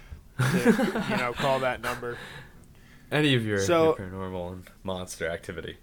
To, 0.41 1.05
you 1.11 1.17
know, 1.17 1.33
call 1.33 1.61
that 1.61 1.81
number. 1.81 2.19
Any 3.13 3.35
of 3.37 3.47
your, 3.47 3.61
So- 3.61 3.97
your 3.97 4.09
paranormal 4.09 4.53
and 4.53 4.65
monster 4.83 5.29
activity. 5.29 5.77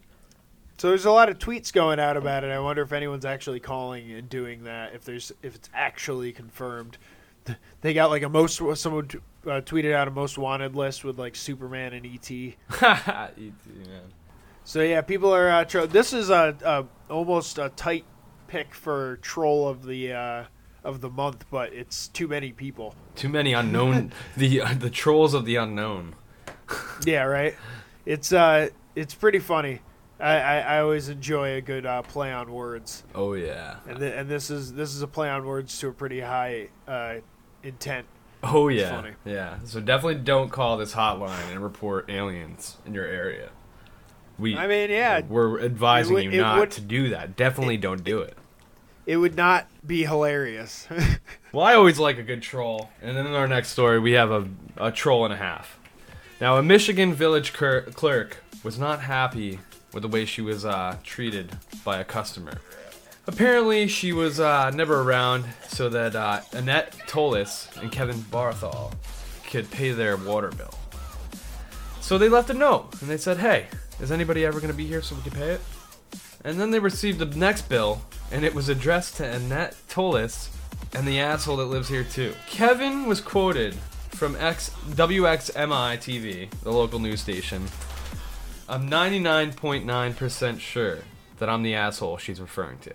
So 0.81 0.87
there's 0.87 1.05
a 1.05 1.11
lot 1.11 1.29
of 1.29 1.37
tweets 1.37 1.71
going 1.71 1.99
out 1.99 2.17
about 2.17 2.43
it. 2.43 2.49
I 2.49 2.57
wonder 2.57 2.81
if 2.81 2.91
anyone's 2.91 3.23
actually 3.23 3.59
calling 3.59 4.11
and 4.13 4.27
doing 4.27 4.63
that. 4.63 4.95
If 4.95 5.05
there's 5.05 5.31
if 5.43 5.53
it's 5.53 5.69
actually 5.75 6.31
confirmed. 6.31 6.97
They 7.81 7.93
got 7.93 8.09
like 8.09 8.23
a 8.23 8.29
most 8.29 8.59
someone 8.79 9.07
t- 9.07 9.19
uh, 9.45 9.61
tweeted 9.61 9.93
out 9.93 10.07
a 10.07 10.11
most 10.11 10.39
wanted 10.39 10.75
list 10.75 11.03
with 11.03 11.19
like 11.19 11.35
Superman 11.35 11.93
and 11.93 12.03
ET. 12.03 12.31
E.T., 12.31 12.55
man. 12.79 14.13
So 14.63 14.81
yeah, 14.81 15.01
people 15.01 15.31
are. 15.31 15.49
Uh, 15.51 15.65
tro- 15.65 15.85
this 15.85 16.13
is 16.13 16.31
a, 16.31 16.57
a 16.65 17.13
almost 17.13 17.59
a 17.59 17.69
tight 17.69 18.05
pick 18.47 18.73
for 18.73 19.17
troll 19.17 19.67
of 19.67 19.85
the 19.85 20.13
uh, 20.13 20.43
of 20.83 21.01
the 21.01 21.11
month, 21.11 21.45
but 21.51 21.73
it's 21.73 22.07
too 22.07 22.27
many 22.27 22.51
people. 22.51 22.95
Too 23.13 23.29
many 23.29 23.53
unknown. 23.53 24.13
the 24.35 24.61
uh, 24.61 24.73
the 24.73 24.89
trolls 24.89 25.35
of 25.35 25.45
the 25.45 25.57
unknown. 25.57 26.15
Yeah, 27.05 27.23
right. 27.25 27.55
It's 28.03 28.33
uh, 28.33 28.69
it's 28.95 29.13
pretty 29.13 29.39
funny. 29.39 29.81
I, 30.21 30.37
I, 30.37 30.57
I 30.59 30.81
always 30.81 31.09
enjoy 31.09 31.55
a 31.55 31.61
good 31.61 31.85
uh, 31.85 32.01
play 32.03 32.31
on 32.31 32.51
words, 32.51 33.03
Oh 33.15 33.33
yeah. 33.33 33.77
and 33.87 33.97
th- 33.99 34.13
and 34.15 34.29
this 34.29 34.49
is 34.51 34.73
this 34.73 34.93
is 34.95 35.01
a 35.01 35.07
play 35.07 35.29
on 35.29 35.45
words 35.45 35.77
to 35.79 35.87
a 35.87 35.91
pretty 35.91 36.19
high 36.19 36.69
uh, 36.87 37.15
intent. 37.63 38.05
Oh 38.43 38.67
yeah. 38.69 38.89
funny. 38.89 39.11
Yeah. 39.25 39.57
So 39.65 39.79
definitely 39.79 40.23
don't 40.23 40.49
call 40.51 40.77
this 40.77 40.93
hotline 40.93 41.51
and 41.51 41.61
report 41.63 42.09
aliens 42.09 42.77
in 42.85 42.93
your 42.93 43.05
area. 43.05 43.49
We. 44.39 44.55
I 44.57 44.67
mean, 44.67 44.89
yeah, 44.89 45.21
We're 45.27 45.59
advising 45.61 46.13
would- 46.15 46.23
you 46.25 46.41
not 46.41 46.59
would- 46.59 46.71
to 46.71 46.81
do 46.81 47.09
that. 47.09 47.35
Definitely 47.35 47.77
don't 47.77 48.03
do 48.03 48.19
it. 48.21 48.37
it 49.05 49.17
would 49.17 49.35
not 49.35 49.67
be 49.85 50.03
hilarious. 50.05 50.87
Well, 51.53 51.65
I 51.65 51.73
always 51.73 51.99
like 51.99 52.17
a 52.17 52.23
good 52.23 52.41
troll. 52.41 52.89
And 53.01 53.17
then 53.17 53.27
in 53.27 53.33
our 53.33 53.45
next 53.45 53.71
story, 53.71 53.99
we 53.99 54.13
have 54.13 54.31
a, 54.31 54.47
a 54.77 54.89
troll 54.89 55.25
and 55.25 55.33
a 55.33 55.37
half. 55.37 55.77
Now, 56.39 56.55
a 56.57 56.63
Michigan 56.63 57.13
village 57.13 57.51
cur- 57.51 57.81
clerk 57.93 58.37
was 58.63 58.79
not 58.79 59.01
happy 59.01 59.59
with 59.93 60.03
the 60.03 60.09
way 60.09 60.25
she 60.25 60.41
was 60.41 60.65
uh, 60.65 60.97
treated 61.03 61.51
by 61.83 61.99
a 61.99 62.03
customer. 62.03 62.59
Apparently, 63.27 63.87
she 63.87 64.13
was 64.13 64.39
uh, 64.39 64.71
never 64.71 65.01
around 65.01 65.45
so 65.67 65.89
that 65.89 66.15
uh, 66.15 66.41
Annette 66.53 66.93
Tolis 67.07 67.75
and 67.81 67.91
Kevin 67.91 68.17
Barthol 68.17 68.93
could 69.49 69.69
pay 69.69 69.91
their 69.91 70.17
water 70.17 70.49
bill. 70.49 70.73
So 71.99 72.17
they 72.17 72.29
left 72.29 72.49
a 72.49 72.53
note 72.53 72.99
and 73.01 73.09
they 73.09 73.17
said, 73.17 73.37
Hey, 73.37 73.67
is 73.99 74.11
anybody 74.11 74.43
ever 74.43 74.59
going 74.59 74.71
to 74.71 74.77
be 74.77 74.87
here 74.87 75.01
so 75.01 75.15
we 75.15 75.21
can 75.21 75.31
pay 75.31 75.49
it? 75.51 75.61
And 76.43 76.59
then 76.59 76.71
they 76.71 76.79
received 76.79 77.19
the 77.19 77.25
next 77.25 77.69
bill 77.69 78.01
and 78.31 78.43
it 78.43 78.55
was 78.55 78.69
addressed 78.69 79.17
to 79.17 79.29
Annette 79.29 79.75
Tolis 79.87 80.49
and 80.95 81.07
the 81.07 81.19
asshole 81.19 81.57
that 81.57 81.65
lives 81.65 81.89
here 81.89 82.03
too. 82.03 82.33
Kevin 82.47 83.05
was 83.05 83.21
quoted 83.21 83.75
from 84.09 84.35
X, 84.37 84.71
WXMI 84.89 85.97
TV, 85.97 86.49
the 86.63 86.71
local 86.71 86.99
news 86.99 87.21
station. 87.21 87.63
I'm 88.71 88.89
99.9% 88.89 90.59
sure 90.61 90.99
that 91.39 91.49
I'm 91.49 91.61
the 91.61 91.75
asshole 91.75 92.17
she's 92.17 92.39
referring 92.39 92.79
to. 92.79 92.93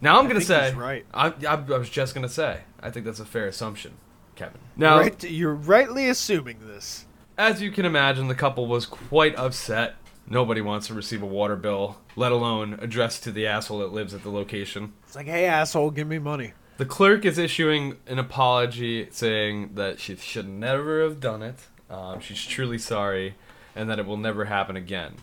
Now 0.00 0.18
I'm 0.18 0.26
gonna 0.28 0.40
say, 0.40 0.72
right. 0.72 1.04
I, 1.12 1.28
I, 1.46 1.54
I 1.56 1.56
was 1.56 1.90
just 1.90 2.14
gonna 2.14 2.28
say, 2.28 2.60
I 2.80 2.90
think 2.90 3.04
that's 3.04 3.20
a 3.20 3.26
fair 3.26 3.46
assumption, 3.46 3.98
Kevin. 4.34 4.60
Now, 4.78 4.98
right, 5.00 5.22
you're 5.24 5.54
rightly 5.54 6.08
assuming 6.08 6.66
this. 6.66 7.04
as 7.36 7.60
you 7.60 7.70
can 7.70 7.84
imagine, 7.84 8.28
the 8.28 8.34
couple 8.34 8.66
was 8.66 8.86
quite 8.86 9.36
upset. 9.36 9.96
Nobody 10.26 10.62
wants 10.62 10.86
to 10.86 10.94
receive 10.94 11.22
a 11.22 11.26
water 11.26 11.56
bill, 11.56 11.98
let 12.16 12.32
alone 12.32 12.78
addressed 12.80 13.24
to 13.24 13.30
the 13.32 13.46
asshole 13.46 13.80
that 13.80 13.92
lives 13.92 14.14
at 14.14 14.22
the 14.22 14.30
location. 14.30 14.94
It's 15.02 15.14
like, 15.14 15.26
hey, 15.26 15.44
asshole, 15.44 15.90
give 15.90 16.08
me 16.08 16.18
money. 16.18 16.54
The 16.78 16.86
clerk 16.86 17.26
is 17.26 17.36
issuing 17.36 17.98
an 18.06 18.18
apology 18.18 19.08
saying 19.10 19.74
that 19.74 20.00
she 20.00 20.16
should 20.16 20.48
never 20.48 21.02
have 21.02 21.20
done 21.20 21.42
it. 21.42 21.58
Um, 21.90 22.20
she's 22.20 22.42
truly 22.42 22.78
sorry, 22.78 23.34
and 23.74 23.88
that 23.90 23.98
it 23.98 24.06
will 24.06 24.16
never 24.16 24.44
happen 24.44 24.76
again. 24.76 25.16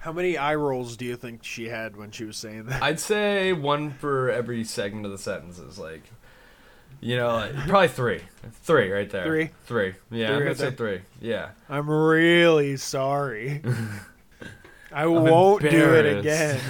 How 0.00 0.12
many 0.12 0.36
eye 0.36 0.56
rolls 0.56 0.96
do 0.96 1.04
you 1.04 1.16
think 1.16 1.44
she 1.44 1.68
had 1.68 1.96
when 1.96 2.10
she 2.10 2.24
was 2.24 2.36
saying 2.36 2.66
that? 2.66 2.82
I'd 2.82 2.98
say 2.98 3.52
one 3.52 3.92
for 3.92 4.30
every 4.30 4.64
segment 4.64 5.06
of 5.06 5.12
the 5.12 5.18
sentences. 5.18 5.78
Like, 5.78 6.02
you 7.00 7.16
know, 7.16 7.34
like, 7.36 7.54
probably 7.68 7.88
three. 7.88 8.20
Three 8.62 8.90
right 8.90 9.08
there. 9.08 9.24
Three? 9.24 9.50
Three. 9.66 9.94
Yeah, 10.10 10.28
Three 10.28 10.36
I'm 10.36 10.44
right 10.44 10.56
say 10.56 10.70
three. 10.72 11.00
Yeah. 11.20 11.50
I'm 11.68 11.88
really 11.88 12.76
sorry. 12.78 13.62
I 14.92 15.06
won't 15.06 15.62
do 15.62 15.94
it 15.94 16.18
again. 16.18 16.60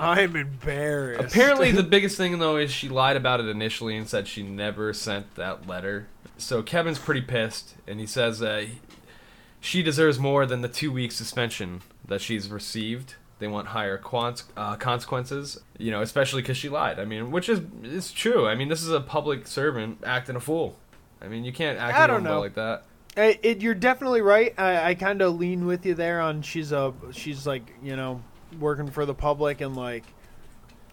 I'm 0.00 0.36
embarrassed. 0.36 1.24
Apparently, 1.24 1.72
the 1.72 1.82
biggest 1.96 2.16
thing 2.16 2.38
though 2.38 2.56
is 2.56 2.70
she 2.70 2.88
lied 2.88 3.16
about 3.16 3.40
it 3.40 3.46
initially 3.46 3.96
and 3.96 4.08
said 4.08 4.28
she 4.28 4.42
never 4.42 4.92
sent 4.92 5.34
that 5.34 5.66
letter. 5.66 6.06
So 6.36 6.62
Kevin's 6.62 6.98
pretty 6.98 7.20
pissed, 7.20 7.74
and 7.86 7.98
he 7.98 8.06
says 8.06 8.38
that 8.38 8.66
she 9.60 9.82
deserves 9.82 10.18
more 10.18 10.46
than 10.46 10.62
the 10.62 10.68
two 10.68 10.92
week 10.92 11.12
suspension 11.12 11.82
that 12.06 12.20
she's 12.20 12.48
received. 12.48 13.14
They 13.38 13.46
want 13.46 13.68
higher 13.68 13.98
quants, 13.98 14.44
uh, 14.56 14.76
consequences, 14.76 15.60
you 15.78 15.92
know, 15.92 16.02
especially 16.02 16.42
because 16.42 16.56
she 16.56 16.68
lied. 16.68 16.98
I 16.98 17.04
mean, 17.04 17.30
which 17.30 17.48
is 17.48 17.60
is 17.84 18.10
true. 18.10 18.48
I 18.48 18.54
mean, 18.54 18.68
this 18.68 18.82
is 18.82 18.90
a 18.90 19.00
public 19.00 19.46
servant 19.46 19.98
acting 20.04 20.34
a 20.36 20.40
fool. 20.40 20.76
I 21.20 21.28
mean, 21.28 21.44
you 21.44 21.52
can't 21.52 21.78
act 21.78 21.96
I 21.96 22.06
don't 22.06 22.24
know. 22.24 22.40
like 22.40 22.54
that. 22.54 22.84
I, 23.16 23.38
it, 23.42 23.62
you're 23.62 23.74
definitely 23.74 24.20
right. 24.22 24.54
I, 24.58 24.90
I 24.90 24.94
kind 24.94 25.22
of 25.22 25.38
lean 25.38 25.66
with 25.66 25.84
you 25.86 25.94
there 25.94 26.20
on 26.20 26.42
she's 26.42 26.72
a 26.72 26.92
she's 27.12 27.46
like 27.46 27.72
you 27.82 27.96
know 27.96 28.22
working 28.58 28.90
for 28.90 29.04
the 29.06 29.14
public 29.14 29.60
and 29.60 29.76
like 29.76 30.04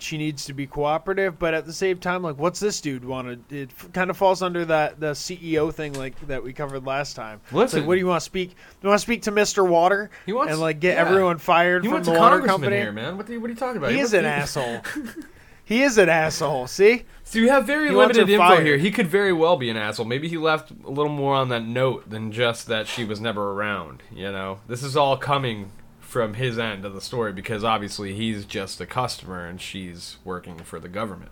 she 0.06 0.18
needs 0.18 0.46
to 0.46 0.54
be 0.54 0.68
cooperative, 0.68 1.40
but 1.40 1.54
at 1.54 1.66
the 1.66 1.74
same 1.74 1.98
time, 1.98 2.22
like 2.22 2.38
what's 2.38 2.60
this 2.60 2.80
dude 2.80 3.04
want 3.04 3.50
to? 3.50 3.58
It 3.64 3.72
kind 3.94 4.10
of 4.10 4.18
falls 4.18 4.42
under 4.44 4.64
that 4.66 5.00
the 5.00 5.12
CEO 5.12 5.74
thing 5.74 5.94
like 5.94 6.20
that 6.28 6.44
we 6.44 6.54
covered 6.54 6.86
last 6.86 7.16
time. 7.16 7.42
Listen. 7.52 7.80
like, 7.82 7.88
what 7.88 7.96
do 7.96 8.00
you 8.00 8.08
want 8.08 8.22
to 8.22 8.26
speak? 8.26 8.56
You 8.82 8.90
want 8.90 9.00
to 9.00 9.04
speak 9.04 9.24
to 9.24 9.32
Mister 9.32 9.64
Water 9.64 10.10
He 10.26 10.34
wants- 10.34 10.52
and 10.54 10.62
like 10.62 10.80
get 10.80 10.96
yeah. 10.96 11.02
everyone 11.02 11.40
fired 11.40 11.84
He 11.84 11.90
from 11.90 12.04
the 12.04 12.12
water 12.12 12.42
company? 12.42 12.76
here, 12.78 12.92
man. 12.92 13.18
What, 13.18 13.28
the, 13.28 13.38
what 13.40 13.48
are 13.50 13.54
you 13.54 13.60
talking 13.60 13.78
about? 13.78 13.92
He 13.92 14.00
is 14.00 14.14
an 14.14 14.22
be- 14.24 14.28
asshole. 14.28 14.82
he 15.66 15.82
is 15.82 15.98
an 15.98 16.10
asshole. 16.10 16.68
See, 16.68 17.04
So 17.24 17.40
you 17.40 17.50
have 17.50 17.66
very 17.66 17.90
He 17.90 17.96
limited 17.96 18.30
info 18.30 18.38
fired. 18.48 18.66
here. 18.66 18.78
He 18.78 18.92
could 18.92 19.08
very 19.08 19.34
well 19.34 19.58
be 19.58 19.70
an 19.70 19.78
asshole. 19.78 20.06
Maybe 20.06 20.28
he 20.30 20.38
left 20.38 20.72
a 20.72 20.90
little 20.90 21.12
more 21.12 21.34
on 21.36 21.50
that 21.50 21.64
note 21.66 22.10
than 22.10 22.32
just 22.32 22.68
that 22.68 22.88
she 22.88 23.04
was 23.04 23.20
never 23.20 23.52
around. 23.54 24.04
You 24.14 24.32
know, 24.32 24.60
this 24.68 24.84
is 24.84 24.96
all 24.96 25.18
coming 25.18 25.72
from 26.16 26.36
his 26.36 26.58
end 26.58 26.86
of 26.86 26.94
the 26.94 27.02
story 27.02 27.34
because 27.34 27.62
obviously 27.62 28.14
he's 28.14 28.46
just 28.46 28.80
a 28.80 28.86
customer 28.86 29.46
and 29.46 29.60
she's 29.60 30.16
working 30.24 30.58
for 30.60 30.80
the 30.80 30.88
government. 30.88 31.30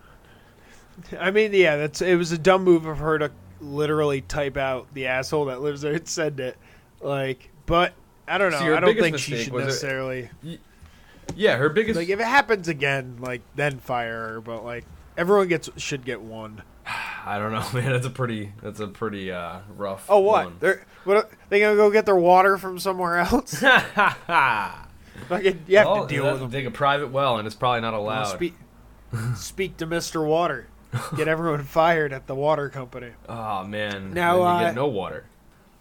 I 1.17 1.31
mean, 1.31 1.53
yeah, 1.53 1.77
that's 1.77 2.01
it 2.01 2.17
was 2.17 2.33
a 2.33 2.37
dumb 2.37 2.65
move 2.65 2.85
of 2.85 2.97
her 2.97 3.17
to 3.17 3.31
literally 3.61 4.19
type 4.19 4.57
out 4.57 4.93
the 4.93 5.07
asshole 5.07 5.45
that 5.45 5.61
lives 5.61 5.79
there 5.83 5.93
and 5.93 6.05
send 6.05 6.41
it. 6.41 6.57
Like, 6.99 7.49
but 7.65 7.93
I 8.27 8.37
don't 8.37 8.51
know. 8.51 8.59
So 8.59 8.75
I 8.75 8.81
don't 8.81 8.99
think 8.99 9.17
she 9.19 9.41
should 9.45 9.53
was 9.53 9.63
it- 9.63 9.67
necessarily 9.67 10.29
Yeah, 11.33 11.55
her 11.55 11.69
biggest. 11.69 11.95
like 11.95 12.09
if 12.09 12.19
it 12.19 12.25
happens 12.25 12.67
again, 12.67 13.19
like 13.21 13.39
then 13.55 13.79
fire 13.79 14.33
her. 14.33 14.41
But 14.41 14.65
like 14.65 14.83
everyone 15.15 15.47
gets 15.47 15.69
should 15.77 16.03
get 16.03 16.19
one. 16.19 16.61
I 17.25 17.37
don't 17.39 17.51
know, 17.51 17.65
man. 17.79 17.91
That's 17.91 18.05
a 18.05 18.09
pretty. 18.09 18.51
That's 18.61 18.79
a 18.79 18.87
pretty 18.87 19.31
uh, 19.31 19.59
rough. 19.75 20.05
Oh, 20.09 20.19
what? 20.19 20.45
one. 20.45 20.55
They're 20.59 20.85
what? 21.03 21.29
They 21.49 21.59
gonna 21.59 21.75
go 21.75 21.89
get 21.91 22.05
their 22.05 22.15
water 22.15 22.57
from 22.57 22.79
somewhere 22.79 23.17
else? 23.19 23.53
Fucking, 25.29 25.63
you 25.67 25.77
have 25.77 25.87
Well, 25.87 26.07
to 26.07 26.13
deal 26.13 26.29
with 26.29 26.39
them. 26.41 26.49
Dig 26.49 26.65
a 26.65 26.71
private 26.71 27.11
well, 27.11 27.37
and 27.37 27.45
it's 27.45 27.55
probably 27.55 27.81
not 27.81 27.93
allowed. 27.93 28.25
Speak, 28.25 28.55
speak 29.35 29.77
to 29.77 29.85
Mister 29.85 30.21
Water. 30.23 30.67
Get 31.17 31.27
everyone 31.27 31.63
fired 31.63 32.13
at 32.13 32.27
the 32.27 32.35
water 32.35 32.69
company. 32.69 33.11
oh 33.27 33.63
man. 33.63 34.13
Now, 34.13 34.33
Then 34.33 34.41
you 34.41 34.47
uh, 34.47 34.59
get 34.59 34.75
no 34.75 34.87
water. 34.87 35.25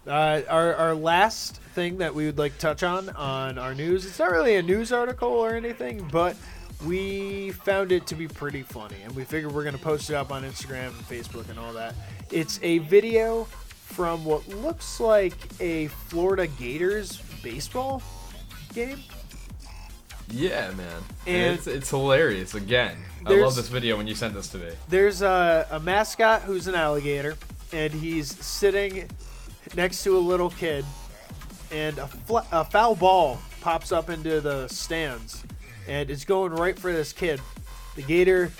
Uh, 0.07 0.41
our 0.49 0.73
our 0.75 0.95
last 0.95 1.57
thing 1.75 1.99
that 1.99 2.13
we 2.15 2.25
would 2.25 2.37
like 2.37 2.53
to 2.53 2.59
touch 2.59 2.83
on 2.83 3.09
on 3.09 3.57
our 3.57 3.73
news. 3.75 4.05
It's 4.05 4.19
not 4.19 4.31
really 4.31 4.55
a 4.55 4.61
news 4.63 4.91
article 4.91 5.29
or 5.29 5.55
anything, 5.55 6.07
but 6.11 6.35
we 6.85 7.51
found 7.51 7.91
it 7.91 8.05
to 8.07 8.15
be 8.15 8.27
pretty 8.27 8.61
funny, 8.63 8.95
and 9.03 9.15
we 9.15 9.23
figured 9.23 9.51
we're 9.53 9.63
gonna 9.63 9.77
post 9.77 10.09
it 10.09 10.15
up 10.15 10.31
on 10.31 10.43
Instagram 10.43 10.87
and 10.87 11.07
Facebook 11.07 11.49
and 11.49 11.57
all 11.59 11.73
that. 11.73 11.95
It's 12.31 12.59
a 12.63 12.79
video 12.79 13.45
from 13.45 14.25
what 14.25 14.47
looks 14.47 14.99
like 14.99 15.33
a 15.59 15.87
Florida 15.87 16.47
Gators 16.47 17.21
baseball 17.43 18.01
game. 18.73 18.99
Yeah, 20.29 20.71
man. 20.71 21.01
and- 21.27 21.55
it's 21.57 21.67
it's 21.67 21.89
hilarious. 21.89 22.55
Again, 22.55 22.97
I 23.25 23.35
love 23.35 23.55
this 23.55 23.67
video 23.69 23.97
when 23.97 24.07
you 24.07 24.15
sent 24.15 24.33
this 24.33 24.47
to 24.49 24.57
me. 24.57 24.69
There's 24.89 25.21
a, 25.21 25.67
a 25.71 25.79
mascot 25.79 26.41
who's 26.41 26.67
an 26.67 26.75
alligator, 26.75 27.35
and 27.71 27.93
he's 27.93 28.35
sitting 28.43 29.09
next 29.75 30.03
to 30.03 30.17
a 30.17 30.19
little 30.19 30.49
kid, 30.49 30.85
and 31.71 31.97
a, 31.99 32.07
fl- 32.07 32.37
a 32.51 32.65
foul 32.65 32.95
ball 32.95 33.39
pops 33.61 33.91
up 33.91 34.09
into 34.09 34.41
the 34.41 34.67
stands, 34.67 35.43
and 35.87 36.09
it's 36.09 36.25
going 36.25 36.53
right 36.53 36.77
for 36.77 36.91
this 36.91 37.13
kid. 37.13 37.41
The 37.95 38.03
gator 38.03 38.51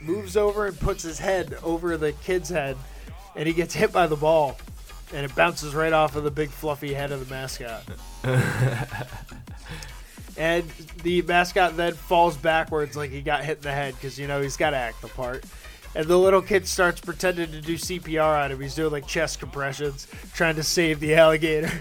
moves 0.00 0.36
over 0.36 0.66
and 0.66 0.78
puts 0.78 1.02
his 1.02 1.18
head 1.18 1.56
over 1.62 1.96
the 1.96 2.12
kid's 2.12 2.48
head, 2.48 2.76
and 3.36 3.46
he 3.46 3.52
gets 3.52 3.74
hit 3.74 3.92
by 3.92 4.06
the 4.06 4.16
ball, 4.16 4.56
and 5.12 5.24
it 5.24 5.34
bounces 5.34 5.74
right 5.74 5.92
off 5.92 6.16
of 6.16 6.24
the 6.24 6.30
big 6.30 6.50
fluffy 6.50 6.94
head 6.94 7.12
of 7.12 7.26
the 7.26 7.34
mascot. 7.34 7.82
and 10.36 10.68
the 11.02 11.22
mascot 11.22 11.76
then 11.76 11.94
falls 11.94 12.36
backwards 12.36 12.96
like 12.96 13.10
he 13.10 13.20
got 13.22 13.44
hit 13.44 13.58
in 13.58 13.62
the 13.62 13.72
head 13.72 13.94
because 13.94 14.18
you 14.18 14.26
know 14.26 14.40
he's 14.40 14.56
got 14.56 14.70
to 14.70 14.76
act 14.76 15.00
the 15.02 15.08
part. 15.08 15.44
And 15.96 16.06
the 16.06 16.18
little 16.18 16.42
kid 16.42 16.66
starts 16.66 17.00
pretending 17.00 17.52
to 17.52 17.60
do 17.60 17.74
CPR 17.74 18.44
on 18.44 18.50
him. 18.50 18.60
He's 18.60 18.74
doing 18.74 18.90
like 18.90 19.06
chest 19.06 19.38
compressions, 19.38 20.08
trying 20.34 20.56
to 20.56 20.64
save 20.64 21.00
the 21.00 21.14
alligator. 21.14 21.70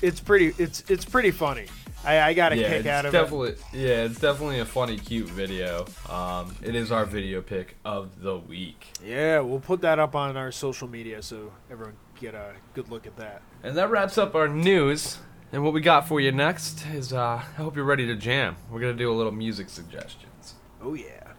It's 0.00 0.20
pretty. 0.20 0.54
It's 0.62 0.84
it's 0.88 1.04
pretty 1.04 1.32
funny. 1.32 1.66
I, 2.04 2.20
I 2.20 2.32
got 2.34 2.52
a 2.52 2.56
yeah, 2.56 2.68
kick 2.68 2.86
out 2.86 3.04
of 3.06 3.14
it. 3.14 3.18
definitely 3.18 3.54
yeah, 3.72 4.04
it's 4.04 4.20
definitely 4.20 4.60
a 4.60 4.64
funny, 4.64 4.96
cute 4.98 5.28
video. 5.28 5.84
Um, 6.08 6.54
it 6.62 6.74
is 6.74 6.92
our 6.92 7.04
video 7.04 7.40
pick 7.42 7.76
of 7.84 8.20
the 8.22 8.36
week, 8.38 8.86
Yeah, 9.04 9.40
we'll 9.40 9.60
put 9.60 9.80
that 9.82 9.98
up 9.98 10.14
on 10.14 10.36
our 10.36 10.52
social 10.52 10.88
media 10.88 11.22
so 11.22 11.52
everyone 11.70 11.96
get 12.20 12.34
a 12.34 12.52
good 12.74 12.88
look 12.90 13.06
at 13.06 13.16
that. 13.16 13.42
and 13.62 13.76
that 13.76 13.90
wraps 13.90 14.16
up 14.18 14.34
our 14.34 14.48
news. 14.48 15.18
And 15.50 15.64
what 15.64 15.72
we 15.72 15.80
got 15.80 16.06
for 16.06 16.20
you 16.20 16.30
next 16.30 16.84
is 16.92 17.12
uh, 17.12 17.18
I 17.36 17.38
hope 17.56 17.74
you're 17.74 17.84
ready 17.84 18.06
to 18.06 18.14
jam. 18.16 18.56
We're 18.70 18.80
gonna 18.80 18.92
do 18.94 19.10
a 19.10 19.16
little 19.16 19.32
music 19.32 19.68
suggestions. 19.70 20.54
Oh 20.82 20.94
yeah, 20.94 21.32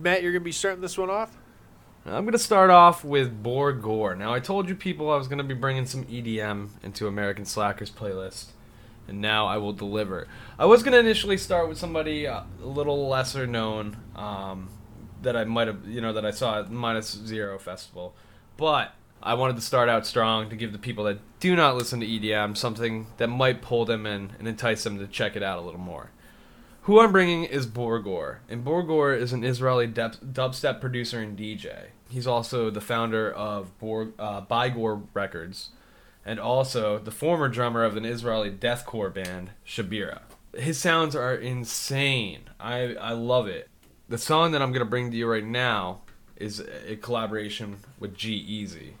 Matt, 0.00 0.22
you're 0.22 0.32
gonna 0.32 0.44
be 0.44 0.52
starting 0.52 0.80
this 0.80 0.96
one 0.96 1.10
off. 1.10 1.36
I'm 2.06 2.24
gonna 2.24 2.38
start 2.38 2.70
off 2.70 3.04
with 3.04 3.42
Borgore. 3.42 4.16
Now 4.16 4.32
I 4.32 4.38
told 4.38 4.68
you 4.68 4.76
people 4.76 5.10
I 5.10 5.16
was 5.16 5.26
gonna 5.26 5.42
be 5.42 5.54
bringing 5.54 5.84
some 5.86 6.04
EDM 6.04 6.68
into 6.84 7.08
American 7.08 7.44
Slackers 7.44 7.90
playlist, 7.90 8.46
and 9.08 9.20
now 9.20 9.46
I 9.46 9.56
will 9.56 9.72
deliver. 9.72 10.26
I 10.58 10.66
was 10.66 10.82
gonna 10.82 10.98
initially 10.98 11.36
start 11.36 11.68
with 11.68 11.78
somebody 11.78 12.26
uh, 12.26 12.42
a 12.62 12.66
little 12.66 13.08
lesser 13.08 13.46
known 13.46 13.96
um, 14.14 14.68
that 15.22 15.36
I 15.36 15.44
might 15.44 15.68
have, 15.68 15.86
you 15.86 16.00
know, 16.00 16.12
that 16.12 16.24
I 16.26 16.30
saw 16.30 16.60
at 16.60 16.70
Minus 16.70 17.10
Zero 17.12 17.58
Festival, 17.58 18.14
but 18.56 18.94
I 19.22 19.34
wanted 19.34 19.56
to 19.56 19.62
start 19.62 19.88
out 19.88 20.06
strong 20.06 20.50
to 20.50 20.56
give 20.56 20.72
the 20.72 20.78
people 20.78 21.04
that 21.04 21.18
do 21.40 21.56
not 21.56 21.76
listen 21.76 22.00
to 22.00 22.06
EDM 22.06 22.56
something 22.56 23.06
that 23.16 23.28
might 23.28 23.62
pull 23.62 23.84
them 23.84 24.06
in 24.06 24.32
and 24.38 24.46
entice 24.46 24.84
them 24.84 24.98
to 24.98 25.06
check 25.06 25.36
it 25.36 25.42
out 25.42 25.58
a 25.58 25.62
little 25.62 25.80
more. 25.80 26.10
Who 26.82 27.00
I'm 27.00 27.10
bringing 27.10 27.42
is 27.42 27.66
Borgore, 27.66 28.38
and 28.48 28.64
Borgore 28.64 29.18
is 29.18 29.32
an 29.32 29.42
Israeli 29.42 29.88
dub- 29.88 30.32
dubstep 30.32 30.80
producer 30.80 31.18
and 31.18 31.36
DJ. 31.36 31.86
He's 32.08 32.28
also 32.28 32.70
the 32.70 32.80
founder 32.80 33.32
of 33.32 33.76
Borg- 33.80 34.12
uh, 34.20 34.42
Buygore 34.42 35.02
Records, 35.12 35.70
and 36.26 36.40
also 36.40 36.98
the 36.98 37.12
former 37.12 37.48
drummer 37.48 37.84
of 37.84 37.96
an 37.96 38.04
Israeli 38.04 38.50
deathcore 38.50 39.14
band, 39.14 39.52
Shabira. 39.64 40.22
his 40.54 40.76
sounds 40.76 41.14
are 41.14 41.34
insane. 41.34 42.50
I 42.58 42.96
I 42.96 43.12
love 43.12 43.46
it. 43.46 43.68
The 44.08 44.18
song 44.18 44.50
that 44.52 44.60
I'm 44.60 44.72
gonna 44.72 44.84
bring 44.84 45.10
to 45.12 45.16
you 45.16 45.30
right 45.30 45.44
now 45.44 46.00
is 46.36 46.60
a 46.86 46.96
collaboration 46.96 47.78
with 47.98 48.14
G-Eazy, 48.16 48.94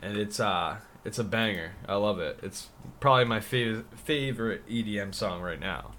and 0.00 0.16
it's 0.18 0.38
uh 0.38 0.76
it's 1.02 1.18
a 1.18 1.24
banger. 1.24 1.72
I 1.88 1.94
love 1.94 2.20
it. 2.20 2.38
It's 2.42 2.68
probably 3.00 3.24
my 3.24 3.40
favorite 3.40 3.86
favorite 3.98 4.68
EDM 4.68 5.14
song 5.14 5.40
right 5.40 5.58
now. 5.58 5.92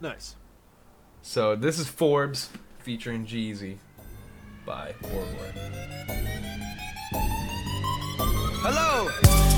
Nice. 0.00 0.36
So 1.20 1.54
this 1.54 1.78
is 1.78 1.86
Forbes 1.86 2.48
featuring 2.78 3.26
G-Eazy 3.26 3.76
by 4.64 4.94
Warlord. 5.02 5.54
Hello. 8.64 9.10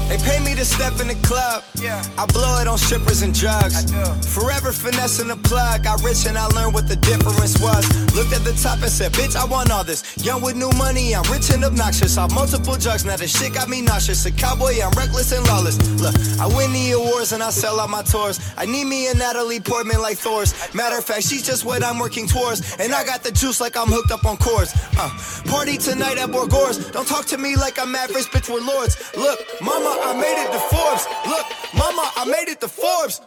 They 0.08 0.18
pay 0.18 0.38
me 0.44 0.54
to 0.54 0.64
step 0.64 1.00
in 1.00 1.08
the 1.08 1.18
club. 1.26 1.64
Yeah. 1.80 2.04
I 2.18 2.26
blow 2.26 2.60
it 2.60 2.68
on 2.68 2.76
strippers 2.76 3.22
and 3.22 3.32
drugs. 3.32 3.90
I. 3.92 4.14
Forever 4.20 4.70
finessing 4.70 5.28
the 5.28 5.36
plug. 5.36 5.84
Got 5.84 6.04
rich 6.04 6.26
and 6.26 6.36
I 6.36 6.46
learned 6.48 6.74
what 6.74 6.86
the 6.88 6.96
difference 6.96 7.58
was. 7.60 7.88
Looked 8.14 8.32
at 8.32 8.44
the 8.44 8.52
top 8.62 8.82
and 8.82 8.92
said, 8.92 9.12
bitch, 9.12 9.34
I 9.34 9.44
want 9.44 9.70
all 9.70 9.82
this. 9.82 10.04
Young 10.22 10.42
with 10.42 10.56
new 10.56 10.70
money, 10.76 11.14
I'm 11.14 11.24
rich 11.32 11.50
and 11.50 11.64
obnoxious. 11.64 12.18
Off 12.18 12.32
multiple 12.34 12.76
drugs, 12.76 13.04
now 13.04 13.16
this 13.16 13.36
shit 13.36 13.54
got 13.54 13.68
me 13.68 13.80
nauseous. 13.80 14.24
A 14.26 14.30
cowboy, 14.30 14.78
I'm 14.84 14.92
reckless 14.92 15.32
and 15.32 15.46
lawless. 15.48 15.80
Look, 16.00 16.14
I 16.38 16.46
win 16.54 16.72
the 16.72 16.92
awards 16.92 17.32
and 17.32 17.42
I 17.42 17.50
sell 17.50 17.80
out 17.80 17.88
my 17.88 18.02
tours. 18.02 18.38
I 18.58 18.66
need 18.66 18.84
me 18.84 19.08
a 19.08 19.14
Natalie 19.14 19.60
Portman 19.60 20.00
like 20.02 20.18
Thor's. 20.18 20.52
Matter 20.74 20.98
of 20.98 21.04
fact, 21.04 21.24
she's 21.24 21.44
just 21.44 21.64
what 21.64 21.82
I'm 21.82 21.98
working 21.98 22.26
towards. 22.26 22.76
And 22.78 22.94
I 22.94 23.04
got 23.04 23.22
the 23.22 23.32
juice 23.32 23.60
like 23.60 23.76
I'm 23.76 23.88
hooked 23.88 24.12
up 24.12 24.26
on 24.26 24.36
cords. 24.36 24.74
Uh, 24.98 25.10
party 25.50 25.78
tonight 25.78 26.18
at 26.18 26.30
Borgore's. 26.30 26.90
Don't 26.90 27.08
talk 27.08 27.24
to 27.26 27.38
me 27.38 27.56
like 27.56 27.78
I'm 27.78 27.94
average, 27.94 28.26
bitch, 28.26 28.52
we're 28.52 28.60
lords. 28.60 28.93
Look, 29.16 29.40
mama, 29.60 29.98
I 30.02 30.14
made 30.14 30.38
it 30.42 30.50
to 30.52 30.58
Forbes. 30.58 31.06
Look, 31.26 31.46
mama, 31.74 32.10
I 32.16 32.24
made 32.26 32.48
it 32.48 32.60
to 32.60 32.68
Forbes. 32.68 33.20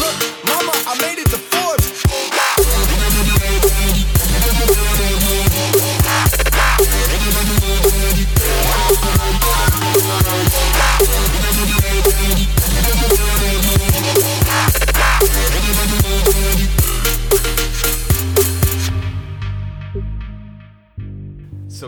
Look, 0.00 0.16
mama, 0.46 0.72
I 0.86 0.98
made 1.00 1.18
it 1.18 1.26
to 1.30 1.38
Forbes. 1.38 1.89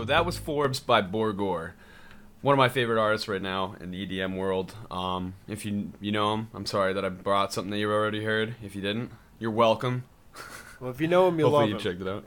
So 0.02 0.06
that 0.06 0.26
was 0.26 0.36
Forbes 0.36 0.80
by 0.80 1.00
Borgore. 1.00 1.74
One 2.40 2.54
of 2.54 2.58
my 2.58 2.68
favorite 2.68 3.00
artists 3.00 3.28
right 3.28 3.40
now 3.40 3.76
in 3.80 3.92
the 3.92 4.04
EDM 4.04 4.36
world. 4.36 4.74
Um, 4.90 5.34
if 5.46 5.64
you 5.64 5.92
you 6.00 6.10
know 6.10 6.34
him, 6.34 6.48
I'm 6.52 6.66
sorry 6.66 6.92
that 6.92 7.04
I 7.04 7.08
brought 7.08 7.52
something 7.52 7.70
that 7.70 7.78
you 7.78 7.88
already 7.88 8.24
heard. 8.24 8.56
If 8.64 8.74
you 8.74 8.82
didn't, 8.82 9.12
you're 9.38 9.52
welcome. 9.52 10.02
Well, 10.80 10.90
if 10.90 11.00
you 11.00 11.06
know 11.06 11.28
him, 11.28 11.38
you'll 11.38 11.50
Hopefully 11.50 11.72
love 11.72 11.84
you 11.84 11.88
him. 11.88 11.98
checked 11.98 12.02
it 12.04 12.12
out. 12.12 12.24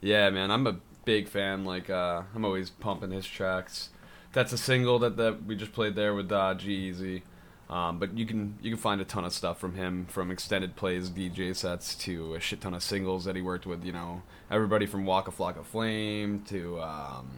Yeah, 0.00 0.30
man, 0.30 0.52
I'm 0.52 0.68
a 0.68 0.76
big 1.04 1.26
fan. 1.26 1.64
Like, 1.64 1.90
uh, 1.90 2.22
I'm 2.32 2.44
always 2.44 2.70
pumping 2.70 3.10
his 3.10 3.26
tracks. 3.26 3.88
That's 4.32 4.52
a 4.52 4.58
single 4.58 5.00
that, 5.00 5.16
that 5.16 5.46
we 5.46 5.56
just 5.56 5.72
played 5.72 5.96
there 5.96 6.14
with 6.14 6.30
uh, 6.30 6.54
G-Eazy. 6.54 7.22
Um, 7.68 7.98
but 7.98 8.16
you 8.16 8.24
can 8.24 8.56
you 8.62 8.70
can 8.70 8.78
find 8.78 9.00
a 9.00 9.04
ton 9.04 9.24
of 9.24 9.32
stuff 9.32 9.58
from 9.58 9.74
him, 9.74 10.06
from 10.06 10.30
extended 10.30 10.76
plays, 10.76 11.10
DJ 11.10 11.56
sets 11.56 11.96
to 11.96 12.36
a 12.36 12.40
shit 12.40 12.60
ton 12.60 12.74
of 12.74 12.84
singles 12.84 13.24
that 13.24 13.34
he 13.34 13.42
worked 13.42 13.66
with. 13.66 13.84
You 13.84 13.90
know, 13.90 14.22
everybody 14.50 14.86
from 14.86 15.04
Waka 15.04 15.30
Flocka 15.30 15.64
Flame 15.64 16.42
to 16.48 16.80
um, 16.80 17.28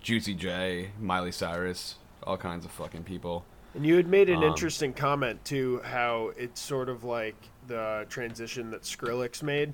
Juicy 0.00 0.34
J, 0.34 0.90
Miley 1.00 1.32
Cyrus, 1.32 1.96
all 2.22 2.36
kinds 2.36 2.64
of 2.64 2.70
fucking 2.70 3.04
people. 3.04 3.44
And 3.74 3.84
you 3.84 3.96
had 3.96 4.06
made 4.06 4.30
an 4.30 4.36
Um, 4.38 4.44
interesting 4.44 4.92
comment 4.92 5.44
too, 5.44 5.80
how 5.84 6.32
it's 6.36 6.60
sort 6.60 6.88
of 6.88 7.04
like 7.04 7.34
the 7.66 8.06
transition 8.08 8.70
that 8.70 8.82
Skrillex 8.82 9.42
made 9.42 9.72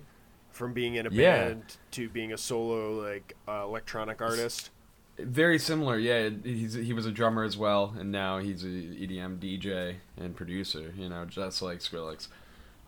from 0.51 0.73
being 0.73 0.95
in 0.95 1.07
a 1.07 1.11
Yeah. 1.11 1.49
band 1.49 1.77
to 1.93 2.09
being 2.09 2.33
a 2.33 2.39
solo 2.39 2.93
like 3.01 3.37
uh, 3.47 3.63
electronic 3.65 4.21
artist. 4.23 4.71
Very 5.19 5.59
similar, 5.59 5.99
yeah. 5.99 6.31
He's 6.43 6.73
he 6.73 6.95
was 6.95 7.05
a 7.05 7.13
drummer 7.13 7.45
as 7.45 7.59
well, 7.59 7.95
and 7.99 8.11
now 8.11 8.39
he's 8.39 8.65
an 8.65 8.97
EDM 8.99 9.39
DJ 9.39 9.97
and 10.17 10.35
producer. 10.35 10.95
You 10.97 11.11
know, 11.11 11.27
just 11.27 11.61
like 11.61 11.81
Skrillex. 11.81 12.29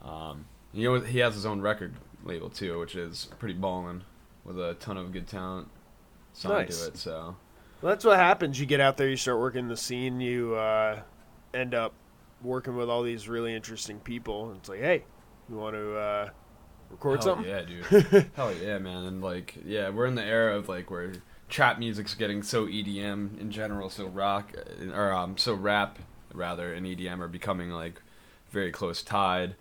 Um, 0.02 0.46
you 0.72 0.88
know, 0.90 1.00
he 1.00 1.18
has 1.18 1.34
his 1.34 1.44
own 1.44 1.60
record 1.60 1.92
label 2.24 2.48
too, 2.50 2.78
which 2.78 2.94
is 2.94 3.28
pretty 3.38 3.54
ballin' 3.54 4.04
with 4.44 4.58
a 4.58 4.74
ton 4.74 4.96
of 4.96 5.12
good 5.12 5.26
talent 5.26 5.68
signed 6.32 6.68
Nice. 6.68 6.80
to 6.82 6.88
it. 6.88 6.96
So 6.96 7.36
Well, 7.80 7.90
that's 7.90 8.04
what 8.04 8.18
happens. 8.18 8.58
You 8.58 8.66
get 8.66 8.80
out 8.80 8.96
there, 8.96 9.08
you 9.08 9.16
start 9.16 9.38
working 9.38 9.68
the 9.68 9.76
scene, 9.76 10.20
you 10.20 10.54
uh, 10.54 11.00
end 11.54 11.74
up 11.74 11.92
working 12.42 12.76
with 12.76 12.88
all 12.88 13.02
these 13.02 13.28
really 13.28 13.54
interesting 13.54 13.98
people. 14.00 14.48
And 14.50 14.58
it's 14.58 14.68
like, 14.68 14.80
hey, 14.80 15.04
you 15.48 15.56
want 15.56 15.74
to 15.76 15.96
uh, 15.96 16.30
record 16.90 17.22
Hell 17.22 17.36
something? 17.36 17.50
yeah, 17.50 17.62
dude. 17.62 18.30
Hell 18.34 18.54
yeah, 18.54 18.78
man. 18.78 19.04
And 19.04 19.22
like, 19.22 19.56
yeah, 19.64 19.90
we're 19.90 20.06
in 20.06 20.14
the 20.14 20.24
era 20.24 20.56
of 20.56 20.68
like 20.68 20.90
where 20.90 21.12
trap 21.48 21.78
music's 21.78 22.14
getting 22.14 22.42
so 22.42 22.66
EDM 22.66 23.38
in 23.40 23.50
general, 23.50 23.90
so 23.90 24.06
rock 24.06 24.52
or 24.92 25.12
um, 25.12 25.36
so 25.36 25.54
rap 25.54 25.98
rather, 26.34 26.72
and 26.72 26.86
EDM 26.86 27.20
are 27.20 27.28
becoming 27.28 27.70
like 27.70 28.00
very 28.50 28.72
close 28.72 29.02
tied. 29.02 29.54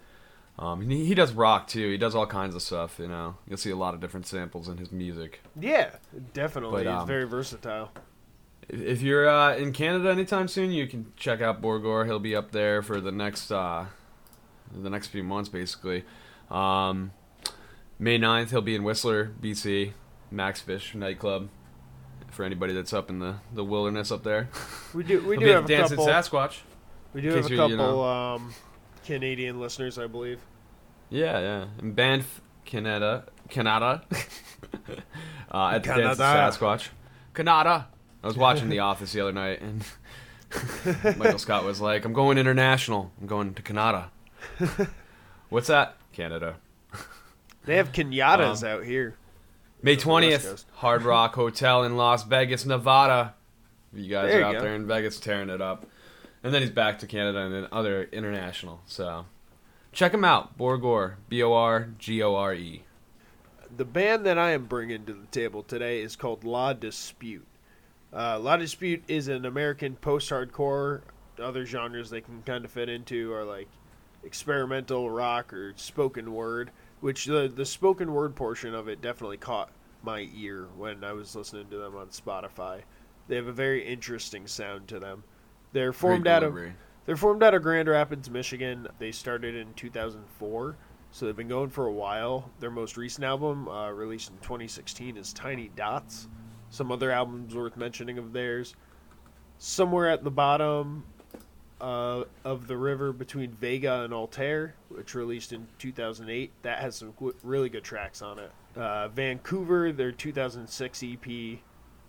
Um, 0.59 0.81
he, 0.81 1.05
he 1.05 1.15
does 1.15 1.31
rock 1.33 1.67
too. 1.67 1.89
He 1.91 1.97
does 1.97 2.13
all 2.13 2.27
kinds 2.27 2.53
of 2.55 2.61
stuff. 2.61 2.99
You 2.99 3.07
know, 3.07 3.35
you'll 3.47 3.57
see 3.57 3.71
a 3.71 3.75
lot 3.75 3.93
of 3.93 3.99
different 3.99 4.27
samples 4.27 4.67
in 4.67 4.77
his 4.77 4.91
music. 4.91 5.41
Yeah, 5.59 5.91
definitely. 6.33 6.83
But, 6.83 6.93
um, 6.93 7.07
very 7.07 7.25
versatile. 7.27 7.91
If 8.69 9.01
you're 9.01 9.27
uh, 9.27 9.55
in 9.55 9.73
Canada 9.73 10.09
anytime 10.11 10.47
soon, 10.47 10.71
you 10.71 10.87
can 10.87 11.11
check 11.17 11.41
out 11.41 11.61
Borgore. 11.61 12.05
He'll 12.05 12.19
be 12.19 12.35
up 12.35 12.51
there 12.51 12.81
for 12.81 13.01
the 13.01 13.11
next 13.11 13.51
uh, 13.51 13.85
the 14.73 14.89
next 14.89 15.07
few 15.07 15.23
months, 15.23 15.49
basically. 15.49 16.03
Um, 16.49 17.11
May 17.99 18.17
9th, 18.17 18.49
he'll 18.49 18.61
be 18.61 18.75
in 18.75 18.83
Whistler, 18.83 19.31
BC, 19.41 19.93
Maxx 20.31 20.61
Fish 20.61 20.95
nightclub. 20.95 21.49
For 22.29 22.45
anybody 22.45 22.71
that's 22.73 22.93
up 22.93 23.09
in 23.09 23.19
the, 23.19 23.35
the 23.53 23.63
wilderness 23.63 24.09
up 24.09 24.23
there, 24.23 24.47
We 24.93 25.03
do 25.03 25.21
we 25.27 25.35
do 25.37 25.45
have 25.47 25.65
a 25.65 25.67
Dancing 25.67 25.97
couple. 25.97 26.13
Sasquatch. 26.13 26.59
We 27.13 27.19
do 27.21 27.29
have 27.33 27.45
a 27.45 27.49
you- 27.49 27.55
you 27.55 27.57
couple 27.57 27.75
know. 27.77 28.03
um, 28.03 28.53
Canadian 29.15 29.59
listeners, 29.59 29.97
I 29.97 30.07
believe. 30.07 30.39
Yeah, 31.09 31.37
yeah. 31.39 31.65
In 31.79 31.91
Banff, 31.91 32.39
Canada, 32.63 33.25
Canada, 33.49 34.03
uh, 35.53 35.67
at 35.73 35.83
the 35.83 35.89
Canada. 35.89 36.15
Sasquatch, 36.15 36.87
Canada. 37.33 37.87
I 38.23 38.27
was 38.27 38.37
watching 38.37 38.69
The 38.69 38.79
Office 38.79 39.11
the 39.11 39.19
other 39.19 39.33
night, 39.33 39.59
and 39.61 39.83
Michael 41.17 41.39
Scott 41.39 41.65
was 41.65 41.81
like, 41.81 42.05
"I'm 42.05 42.13
going 42.13 42.37
international. 42.37 43.11
I'm 43.19 43.27
going 43.27 43.53
to 43.53 43.61
Canada." 43.61 44.11
What's 45.49 45.67
that? 45.67 45.97
Canada. 46.13 46.55
They 47.65 47.75
have 47.75 47.91
Kenyatas 47.91 48.63
Um, 48.63 48.69
out 48.79 48.85
here. 48.85 49.17
May 49.83 49.97
twentieth, 49.97 50.63
Hard 50.75 51.03
Rock 51.03 51.35
Hotel 51.35 51.83
in 51.83 51.97
Las 51.97 52.23
Vegas, 52.23 52.65
Nevada. 52.65 53.33
You 53.93 54.09
guys 54.09 54.29
There 54.31 54.37
are 54.37 54.39
you 54.39 54.45
out 54.45 54.53
go. 54.53 54.61
there 54.61 54.75
in 54.75 54.87
Vegas 54.87 55.19
tearing 55.19 55.49
it 55.49 55.59
up, 55.61 55.85
and 56.43 56.53
then 56.53 56.61
he's 56.61 56.71
back 56.71 56.99
to 56.99 57.07
Canada 57.07 57.39
and 57.39 57.53
then 57.53 57.67
other 57.71 58.03
international. 58.11 58.81
So 58.85 59.25
check 59.91 60.13
him 60.13 60.23
out, 60.23 60.57
Borgore, 60.57 61.15
B 61.29 61.43
O 61.43 61.53
R 61.53 61.89
G 61.97 62.21
O 62.21 62.35
R 62.35 62.53
E. 62.53 62.83
The 63.75 63.85
band 63.85 64.25
that 64.25 64.37
I 64.37 64.51
am 64.51 64.65
bringing 64.65 65.05
to 65.05 65.13
the 65.13 65.27
table 65.27 65.63
today 65.63 66.01
is 66.01 66.15
called 66.15 66.43
La 66.43 66.73
Dispute. 66.73 67.47
Uh, 68.13 68.37
La 68.39 68.57
Dispute 68.57 69.03
is 69.07 69.29
an 69.29 69.45
American 69.45 69.95
post-hardcore. 69.95 71.01
Other 71.39 71.65
genres 71.65 72.09
they 72.09 72.21
can 72.21 72.41
kind 72.43 72.65
of 72.65 72.71
fit 72.71 72.89
into 72.89 73.33
are 73.33 73.45
like 73.45 73.69
experimental 74.23 75.09
rock 75.09 75.53
or 75.53 75.73
spoken 75.77 76.33
word, 76.33 76.71
which 76.99 77.25
the 77.25 77.51
the 77.53 77.65
spoken 77.65 78.13
word 78.13 78.35
portion 78.35 78.75
of 78.75 78.87
it 78.87 79.01
definitely 79.01 79.37
caught 79.37 79.71
my 80.03 80.27
ear 80.35 80.67
when 80.75 81.03
I 81.03 81.13
was 81.13 81.35
listening 81.35 81.69
to 81.69 81.77
them 81.77 81.95
on 81.95 82.07
Spotify. 82.07 82.81
They 83.27 83.35
have 83.35 83.47
a 83.47 83.53
very 83.53 83.85
interesting 83.85 84.47
sound 84.47 84.87
to 84.89 84.99
them. 84.99 85.23
They're 85.73 85.93
formed 85.93 86.27
out 86.27 86.43
of 86.43 86.57
they're 87.05 87.17
formed 87.17 87.43
out 87.43 87.53
of 87.53 87.63
Grand 87.63 87.87
Rapids, 87.87 88.29
Michigan. 88.29 88.87
They 88.99 89.11
started 89.11 89.55
in 89.55 89.73
2004, 89.73 90.77
so 91.11 91.25
they've 91.25 91.35
been 91.35 91.47
going 91.47 91.69
for 91.69 91.87
a 91.87 91.91
while. 91.91 92.51
Their 92.59 92.71
most 92.71 92.95
recent 92.95 93.25
album, 93.25 93.67
uh, 93.67 93.89
released 93.89 94.29
in 94.29 94.37
2016, 94.37 95.17
is 95.17 95.33
Tiny 95.33 95.71
Dots. 95.75 96.27
Some 96.69 96.91
other 96.91 97.11
albums 97.11 97.55
worth 97.55 97.75
mentioning 97.75 98.17
of 98.17 98.33
theirs. 98.33 98.75
Somewhere 99.57 100.09
at 100.09 100.23
the 100.23 100.31
bottom 100.31 101.03
uh, 101.81 102.23
of 102.45 102.67
the 102.67 102.77
river 102.77 103.11
between 103.11 103.51
Vega 103.51 104.03
and 104.03 104.13
Altair, 104.13 104.75
which 104.89 105.15
released 105.15 105.51
in 105.51 105.67
2008, 105.79 106.51
that 106.61 106.79
has 106.79 106.95
some 106.95 107.13
qu- 107.13 107.35
really 107.43 107.69
good 107.69 107.83
tracks 107.83 108.21
on 108.21 108.39
it. 108.39 108.51
Uh, 108.75 109.07
Vancouver, 109.09 109.91
their 109.91 110.11
2006 110.11 111.03
EP, 111.03 111.25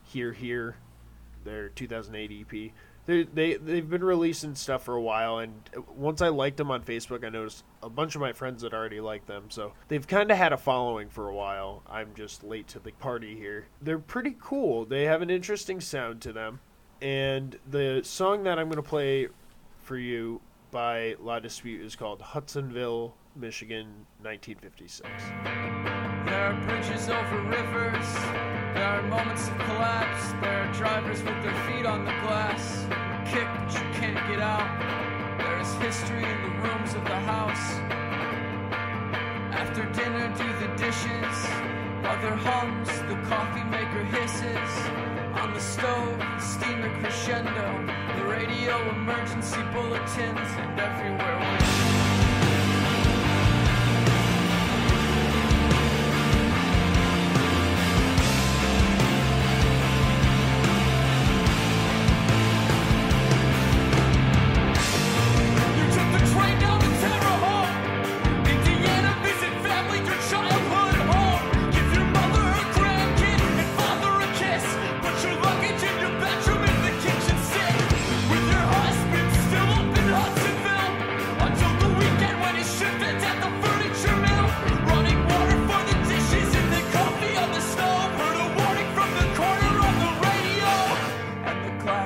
Here 0.04 0.32
Here, 0.32 0.76
their 1.44 1.70
2008 1.70 2.46
EP. 2.52 2.72
They 3.06 3.24
they 3.24 3.54
they've 3.54 3.88
been 3.88 4.04
releasing 4.04 4.54
stuff 4.54 4.84
for 4.84 4.94
a 4.94 5.02
while, 5.02 5.38
and 5.38 5.52
once 5.96 6.22
I 6.22 6.28
liked 6.28 6.56
them 6.56 6.70
on 6.70 6.82
Facebook, 6.82 7.24
I 7.24 7.30
noticed 7.30 7.64
a 7.82 7.90
bunch 7.90 8.14
of 8.14 8.20
my 8.20 8.32
friends 8.32 8.62
had 8.62 8.72
already 8.72 9.00
liked 9.00 9.26
them. 9.26 9.44
So 9.48 9.72
they've 9.88 10.06
kind 10.06 10.30
of 10.30 10.36
had 10.36 10.52
a 10.52 10.56
following 10.56 11.08
for 11.08 11.28
a 11.28 11.34
while. 11.34 11.82
I'm 11.88 12.14
just 12.14 12.44
late 12.44 12.68
to 12.68 12.78
the 12.78 12.92
party 12.92 13.36
here. 13.36 13.66
They're 13.80 13.98
pretty 13.98 14.36
cool. 14.40 14.84
They 14.84 15.04
have 15.04 15.20
an 15.20 15.30
interesting 15.30 15.80
sound 15.80 16.20
to 16.22 16.32
them, 16.32 16.60
and 17.00 17.58
the 17.68 18.02
song 18.04 18.44
that 18.44 18.58
I'm 18.58 18.66
going 18.66 18.76
to 18.76 18.88
play 18.88 19.28
for 19.82 19.96
you 19.96 20.40
by 20.70 21.16
La 21.20 21.40
Dispute 21.40 21.84
is 21.84 21.96
called 21.96 22.22
Hudsonville, 22.22 23.14
Michigan, 23.36 24.06
1956. 24.20 25.08
There 26.24 26.46
are 26.46 26.66
bridges 26.66 27.08
over 27.08 27.42
rivers. 27.42 28.61
There 28.74 28.84
are 28.84 29.02
moments 29.02 29.48
of 29.48 29.58
collapse. 29.58 30.32
There 30.40 30.62
are 30.62 30.72
drivers 30.72 31.22
with 31.22 31.42
their 31.42 31.54
feet 31.66 31.84
on 31.84 32.04
the 32.04 32.12
glass. 32.22 32.86
You 32.88 33.32
kick, 33.32 33.48
but 33.54 33.72
you 33.74 34.00
can't 34.00 34.28
get 34.28 34.40
out. 34.40 34.68
There 35.38 35.60
is 35.60 35.72
history 35.74 36.24
in 36.24 36.42
the 36.42 36.52
rooms 36.64 36.94
of 36.94 37.04
the 37.04 37.20
house. 37.32 37.66
After 39.52 39.84
dinner, 39.92 40.28
do 40.38 40.48
the 40.64 40.74
dishes. 40.76 41.36
Mother 42.02 42.34
hums, 42.34 42.88
the 43.08 43.16
coffee 43.28 43.64
maker 43.64 44.04
hisses. 44.04 44.72
On 45.40 45.52
the 45.52 45.60
stove, 45.60 46.18
the 46.18 46.40
steamer 46.40 46.90
crescendo. 47.00 47.68
The 48.16 48.24
radio 48.24 48.88
emergency 48.90 49.62
bulletins, 49.72 50.50
and 50.58 50.80
everywhere 50.80 52.01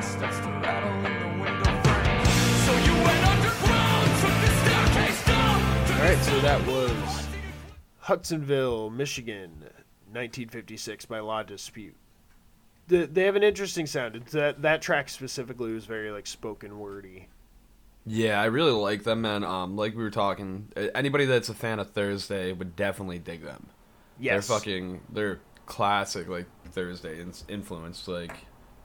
starts 0.07 0.39
to 0.39 0.49
rattle 0.49 0.93
in 0.93 1.03
the 1.03 1.43
window 1.43 1.83
frame. 1.83 2.25
So 2.65 2.73
you 2.87 2.95
went 3.05 3.27
underground, 3.27 4.11
took 4.21 4.37
the 4.41 4.51
staircase 4.63 5.25
down. 5.27 5.61
All 5.93 6.03
right, 6.05 6.19
so 6.23 6.41
that 6.41 6.67
was 6.67 7.27
Hudsonville, 8.01 8.91
Michigan, 8.91 9.51
1956 10.13 11.05
by 11.07 11.19
La 11.21 11.43
Dispute. 11.43 11.95
The, 12.89 13.07
they 13.07 13.25
have 13.25 13.35
an 13.35 13.43
interesting 13.43 13.87
sound. 13.87 14.15
It's 14.15 14.33
that 14.33 14.63
that 14.63 14.81
track 14.81 15.09
specifically 15.09 15.73
was 15.73 15.87
very 15.87 16.11
like 16.13 16.27
spoken 16.27 16.79
wordy. 16.79 17.29
Yeah, 18.09 18.41
I 18.41 18.45
really 18.45 18.71
like 18.71 19.03
them, 19.03 19.23
man. 19.23 19.43
Um, 19.43 19.75
like 19.77 19.97
we 19.97 20.05
were 20.05 20.11
talking, 20.13 20.69
anybody 20.95 21.25
that's 21.25 21.49
a 21.49 21.55
fan 21.55 21.81
of 21.81 21.91
Thursday 21.91 22.53
would 22.53 22.77
definitely 22.77 23.19
dig 23.19 23.43
them. 23.43 23.67
Yes, 24.21 24.47
They're 24.47 24.57
fucking, 24.57 25.01
they're 25.11 25.41
classic 25.67 26.29
like 26.29 26.47
Thursday 26.71 27.21
in- 27.21 27.33
influence, 27.49 28.07
like 28.07 28.37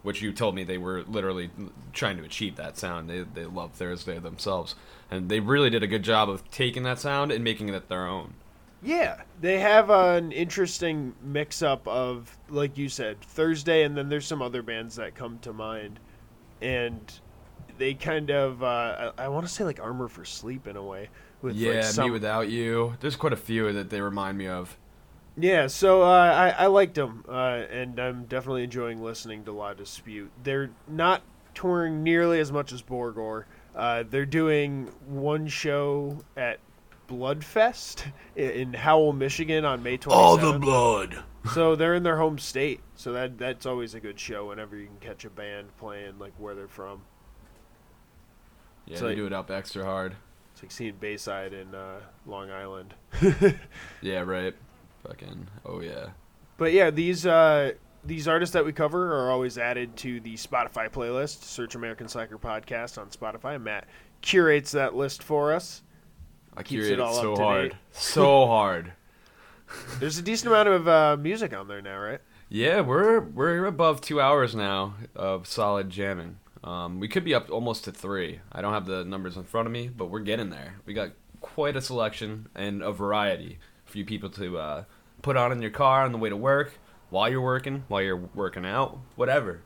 which 0.04 0.22
you 0.22 0.32
told 0.34 0.56
me 0.56 0.64
they 0.64 0.78
were 0.78 1.04
literally 1.04 1.50
trying 1.94 2.18
to 2.18 2.24
achieve 2.24 2.56
that 2.56 2.78
sound. 2.78 3.10
They 3.10 3.22
they 3.22 3.46
love 3.46 3.74
Thursday 3.74 4.20
themselves, 4.20 4.76
and 5.10 5.30
they 5.30 5.40
really 5.40 5.70
did 5.70 5.84
a 5.84 5.88
good 5.88 6.04
job 6.04 6.30
of 6.30 6.50
taking 6.52 6.84
that 6.84 7.00
sound 7.00 7.32
and 7.32 7.44
making 7.44 7.70
it 7.70 7.90
their 7.90 8.08
own. 8.08 8.34
Yeah, 8.84 9.22
they 9.40 9.60
have 9.60 9.92
an 9.92 10.32
interesting 10.32 11.14
mix-up 11.22 11.88
of, 11.88 12.36
like 12.50 12.80
you 12.80 12.90
said, 12.90 13.22
Thursday, 13.22 13.84
and 13.84 13.96
then 13.96 14.10
there's 14.10 14.26
some 14.26 14.42
other 14.42 14.64
bands 14.64 14.96
that 14.96 15.14
come 15.14 15.38
to 15.44 15.54
mind, 15.54 16.00
and 16.62 17.00
they 17.78 17.94
kind 17.94 18.32
of, 18.32 18.64
uh, 18.64 19.12
I, 19.18 19.26
I 19.26 19.28
want 19.28 19.46
to 19.46 19.54
say 19.54 19.64
like 19.66 19.80
Armor 19.80 20.08
for 20.08 20.26
Sleep 20.26 20.66
in 20.66 20.78
a 20.78 20.84
way. 20.84 21.10
With 21.44 21.56
yeah, 21.56 21.74
like 21.74 21.84
some, 21.84 22.06
me 22.06 22.12
without 22.12 22.50
you. 22.50 22.96
There's 23.02 23.16
quite 23.16 23.34
a 23.34 23.38
few 23.38 23.72
that 23.72 23.92
they 23.92 24.02
remind 24.02 24.38
me 24.38 24.48
of. 24.48 24.76
Yeah, 25.38 25.68
so 25.68 26.02
uh, 26.04 26.06
I, 26.08 26.64
I 26.64 26.68
liked 26.68 26.96
them, 26.96 27.24
uh, 27.28 27.32
and 27.72 27.98
I'm 28.00 28.26
definitely 28.26 28.64
enjoying 28.64 29.02
listening 29.02 29.46
to 29.46 29.52
La 29.54 29.74
Dispute. 29.74 30.30
They're 30.44 30.70
not 30.88 31.22
touring 31.56 32.04
nearly 32.04 32.40
as 32.40 32.52
much 32.52 32.72
as 32.74 32.82
Borgore. 32.82 33.46
Uh, 33.76 34.04
they're 34.10 34.26
doing 34.26 34.92
one 35.08 35.48
show 35.48 36.20
at 36.36 36.60
Bledfest 37.08 38.04
in 38.36 38.74
Howell, 38.74 39.14
Michigan 39.14 39.64
on 39.64 39.82
May 39.82 39.98
27th. 39.98 40.62
blood. 40.62 41.24
so 41.54 41.76
they're 41.76 41.96
in 41.96 42.04
their 42.04 42.18
home 42.18 42.38
state, 42.38 42.82
so 42.96 43.14
that 43.14 43.38
that's 43.38 43.66
always 43.66 43.94
a 43.96 44.00
good 44.02 44.20
show 44.20 44.48
whenever 44.50 44.76
you 44.76 44.86
can 44.88 44.98
catch 45.00 45.24
a 45.26 45.30
band 45.30 45.76
playing 45.78 46.20
like 46.20 46.34
where 46.38 46.54
they're 46.56 46.68
from. 46.68 47.02
Yeah, 48.86 48.94
It's 48.94 49.02
they 49.02 49.08
like- 49.08 49.16
do 49.16 49.26
it 49.28 49.34
up 49.34 49.50
extra 49.50 49.84
hard. 49.86 50.16
It's 50.54 50.62
like 50.62 50.72
seeing 50.72 50.96
Bayside 51.00 51.54
in 51.54 51.74
uh, 51.74 52.02
Long 52.26 52.52
Island. 52.52 52.94
Yeah, 54.02 54.20
right. 54.22 54.54
Fucking, 55.08 55.48
oh 55.66 55.82
yeah. 55.82 56.10
But 56.58 56.74
yeah, 56.74 56.92
these 56.92 57.26
uh, 57.26 57.74
these 58.04 58.28
artists 58.28 58.54
that 58.54 58.66
we 58.66 58.72
cover 58.74 59.14
are 59.16 59.32
always 59.32 59.58
added 59.58 59.96
to 59.98 60.20
the 60.20 60.36
Spotify 60.36 60.90
playlist. 60.90 61.44
Search 61.44 61.76
American 61.76 62.08
Slacker 62.08 62.38
podcast 62.38 62.98
on 63.00 63.10
Spotify. 63.10 63.62
Matt 63.62 63.88
curates 64.22 64.72
that 64.72 64.96
list 64.96 65.24
for 65.24 65.54
us. 65.54 65.82
I 66.56 66.64
Keeps 66.64 66.84
curate 66.84 66.94
it 66.94 67.00
all 67.00 67.16
up 67.16 67.22
so 67.22 67.36
to 67.36 67.42
hard, 67.42 67.70
date. 67.72 67.78
so 67.92 68.46
hard. 68.48 68.94
There's 70.00 70.18
a 70.18 70.22
decent 70.22 70.52
amount 70.52 70.68
of 70.68 70.88
uh, 70.88 71.18
music 71.18 71.56
on 71.56 71.68
there 71.68 71.82
now, 71.82 71.98
right? 71.98 72.20
Yeah, 72.50 72.82
we're 72.82 73.22
we're 73.22 73.66
above 73.66 74.02
two 74.02 74.20
hours 74.20 74.54
now 74.54 74.96
of 75.16 75.48
solid 75.48 75.90
jamming. 75.90 76.38
Um, 76.64 77.00
we 77.00 77.08
could 77.08 77.24
be 77.24 77.34
up 77.34 77.50
almost 77.50 77.86
to 77.86 77.92
three. 77.92 78.42
I 78.52 78.62
don't 78.62 78.74
have 78.74 78.86
the 78.86 79.04
numbers 79.06 79.38
in 79.38 79.44
front 79.46 79.66
of 79.68 79.72
me, 79.72 79.88
but 79.88 80.08
we're 80.08 80.20
getting 80.20 80.50
there. 80.50 80.76
We 80.86 80.94
got 80.94 81.12
quite 81.40 81.76
a 81.76 81.82
selection 81.82 82.50
and 82.54 82.84
a 82.84 82.92
variety 82.92 83.58
for 83.92 83.98
you 83.98 84.06
people 84.06 84.30
to 84.32 84.58
uh, 84.58 84.84
put 85.22 85.38
on 85.38 85.52
in 85.52 85.62
your 85.62 85.72
car 85.72 86.04
on 86.04 86.12
the 86.12 86.18
way 86.18 86.30
to 86.30 86.38
work, 86.38 86.74
while 87.10 87.30
you're 87.30 87.42
working, 87.42 87.84
while 87.88 88.02
you're 88.02 88.18
working 88.18 88.66
out, 88.66 88.98
whatever. 89.16 89.62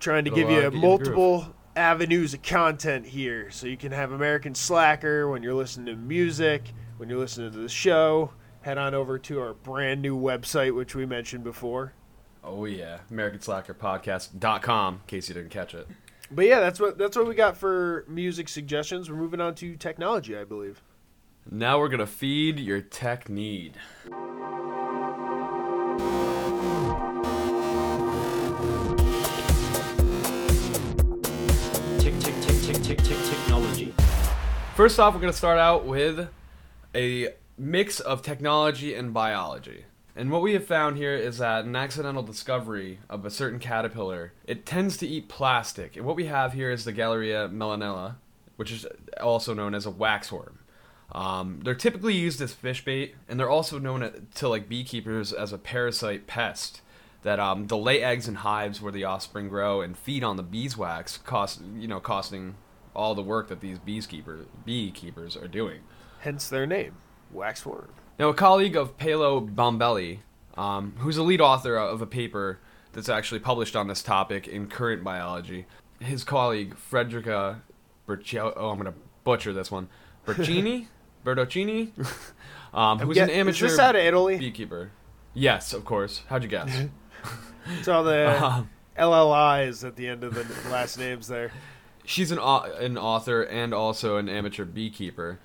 Trying 0.00 0.24
to 0.24 0.32
It'll, 0.32 0.48
give 0.48 0.72
you 0.74 0.80
multiple 0.80 1.54
avenues 1.76 2.34
of 2.34 2.42
content 2.42 3.06
here, 3.06 3.50
so 3.50 3.66
you 3.66 3.76
can 3.76 3.92
have 3.92 4.12
American 4.12 4.54
Slacker 4.54 5.28
when 5.28 5.42
you're 5.42 5.54
listening 5.54 5.86
to 5.86 5.96
music, 6.00 6.72
when 6.96 7.08
you're 7.08 7.18
listening 7.18 7.52
to 7.52 7.58
the 7.58 7.68
show. 7.68 8.32
Head 8.62 8.78
on 8.78 8.94
over 8.94 9.18
to 9.18 9.40
our 9.40 9.52
brand 9.52 10.00
new 10.00 10.18
website, 10.18 10.74
which 10.74 10.94
we 10.94 11.04
mentioned 11.04 11.44
before. 11.44 11.92
Oh 12.42 12.64
yeah, 12.64 12.98
AmericanSlackerPodcast.com. 13.10 14.94
In 14.94 15.00
case 15.06 15.28
you 15.28 15.34
didn't 15.34 15.50
catch 15.50 15.74
it. 15.74 15.86
But 16.30 16.46
yeah, 16.46 16.60
that's 16.60 16.80
what 16.80 16.96
that's 16.96 17.16
what 17.16 17.26
we 17.26 17.34
got 17.34 17.56
for 17.56 18.04
music 18.08 18.48
suggestions. 18.48 19.10
We're 19.10 19.16
moving 19.16 19.40
on 19.40 19.54
to 19.56 19.76
technology, 19.76 20.36
I 20.36 20.44
believe. 20.44 20.82
Now 21.50 21.78
we're 21.78 21.88
gonna 21.88 22.06
feed 22.06 22.58
your 22.58 22.80
tech 22.80 23.28
need. 23.28 23.74
Tick, 31.98 32.18
tick, 32.18 32.34
tick, 32.40 32.62
tick, 32.62 32.82
tick, 32.82 32.98
tick, 32.98 33.18
technology. 33.24 33.94
First 34.74 34.98
off, 34.98 35.12
we're 35.12 35.20
going 35.20 35.32
to 35.32 35.36
start 35.36 35.58
out 35.58 35.84
with 35.84 36.28
a 36.94 37.28
mix 37.58 38.00
of 38.00 38.22
technology 38.22 38.94
and 38.94 39.12
biology. 39.12 39.84
And 40.16 40.30
what 40.30 40.42
we 40.42 40.54
have 40.54 40.66
found 40.66 40.96
here 40.96 41.14
is 41.14 41.38
that 41.38 41.64
an 41.64 41.76
accidental 41.76 42.22
discovery 42.22 43.00
of 43.08 43.24
a 43.24 43.30
certain 43.30 43.58
caterpillar, 43.58 44.32
it 44.46 44.64
tends 44.64 44.96
to 44.96 45.06
eat 45.06 45.28
plastic. 45.28 45.96
And 45.96 46.06
what 46.06 46.16
we 46.16 46.26
have 46.26 46.54
here 46.54 46.70
is 46.70 46.84
the 46.84 46.92
Galleria 46.92 47.48
mellonella, 47.48 48.16
which 48.56 48.72
is 48.72 48.86
also 49.20 49.54
known 49.54 49.74
as 49.74 49.86
a 49.86 49.90
waxworm. 49.90 50.58
Um, 51.14 51.60
they're 51.62 51.74
typically 51.74 52.14
used 52.14 52.40
as 52.40 52.52
fish 52.52 52.84
bait, 52.84 53.14
and 53.28 53.38
they're 53.38 53.50
also 53.50 53.78
known 53.78 54.26
to 54.34 54.48
like 54.48 54.68
beekeepers 54.68 55.32
as 55.32 55.52
a 55.52 55.58
parasite 55.58 56.26
pest. 56.26 56.80
That 57.22 57.40
um, 57.40 57.68
they'll 57.68 57.82
lay 57.82 58.02
eggs 58.02 58.28
in 58.28 58.36
hives 58.36 58.82
where 58.82 58.92
the 58.92 59.04
offspring 59.04 59.48
grow 59.48 59.80
and 59.80 59.96
feed 59.96 60.22
on 60.22 60.36
the 60.36 60.42
beeswax, 60.42 61.16
cost 61.16 61.62
you 61.76 61.88
know 61.88 62.00
costing 62.00 62.56
all 62.94 63.14
the 63.14 63.22
work 63.22 63.48
that 63.48 63.60
these 63.60 63.78
beekeepers 63.78 64.46
beekeepers 64.64 65.36
are 65.36 65.48
doing. 65.48 65.80
Hence 66.20 66.48
their 66.48 66.66
name, 66.66 66.96
waxworm. 67.34 67.88
Now, 68.18 68.28
a 68.28 68.34
colleague 68.34 68.76
of 68.76 68.96
Paolo 68.96 69.40
Bombelli, 69.40 70.20
um, 70.56 70.94
who's 70.98 71.16
a 71.16 71.22
lead 71.22 71.40
author 71.40 71.76
of 71.76 72.00
a 72.00 72.06
paper 72.06 72.60
that's 72.92 73.08
actually 73.08 73.40
published 73.40 73.74
on 73.74 73.88
this 73.88 74.02
topic 74.02 74.46
in 74.46 74.68
Current 74.68 75.02
Biology, 75.02 75.66
his 76.00 76.22
colleague 76.22 76.76
Frederica 76.76 77.62
Bercio, 78.06 78.52
oh, 78.56 78.70
I'm 78.70 78.78
going 78.78 78.92
to 78.92 78.98
butcher 79.24 79.52
this 79.52 79.70
one, 79.70 79.88
Bercini, 80.26 80.86
Bertocini, 81.24 81.90
um, 82.74 82.98
who's 82.98 83.16
an 83.16 83.30
amateur 83.30 83.66
Is 83.66 83.72
this 83.72 83.78
out 83.80 83.96
of 83.96 84.02
Italy? 84.02 84.36
beekeeper. 84.38 84.90
Yes, 85.32 85.72
of 85.72 85.84
course. 85.84 86.22
How'd 86.28 86.42
you 86.42 86.48
guess? 86.48 86.84
It's 87.78 87.88
all 87.88 88.04
the 88.04 88.28
Um, 88.44 88.68
LLIs 88.98 89.86
at 89.86 89.96
the 89.96 90.06
end 90.06 90.22
of 90.22 90.34
the 90.34 90.68
last 90.70 90.98
names 90.98 91.28
there. 91.28 91.50
She's 92.04 92.30
an 92.30 92.38
an 92.38 92.98
author 92.98 93.42
and 93.42 93.72
also 93.72 94.18
an 94.18 94.28
amateur 94.28 94.66
beekeeper. 94.66 95.38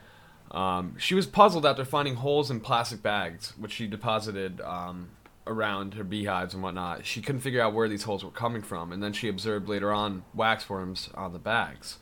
Um, 0.51 0.95
she 0.99 1.15
was 1.15 1.25
puzzled 1.25 1.65
after 1.65 1.85
finding 1.85 2.15
holes 2.15 2.51
in 2.51 2.59
plastic 2.59 3.01
bags, 3.01 3.53
which 3.57 3.71
she 3.71 3.87
deposited 3.87 4.59
um, 4.61 5.11
around 5.47 5.93
her 5.93 6.03
beehives 6.03 6.53
and 6.53 6.61
whatnot. 6.61 7.05
She 7.05 7.21
couldn't 7.21 7.39
figure 7.41 7.61
out 7.61 7.73
where 7.73 7.87
these 7.87 8.03
holes 8.03 8.23
were 8.25 8.31
coming 8.31 8.61
from, 8.63 8.91
and 8.91 9.01
then 9.01 9.13
she 9.13 9.29
observed 9.29 9.69
later 9.69 9.93
on 9.93 10.23
wax 10.33 10.69
worms 10.69 11.09
on 11.15 11.31
the 11.31 11.39
bags. 11.39 11.99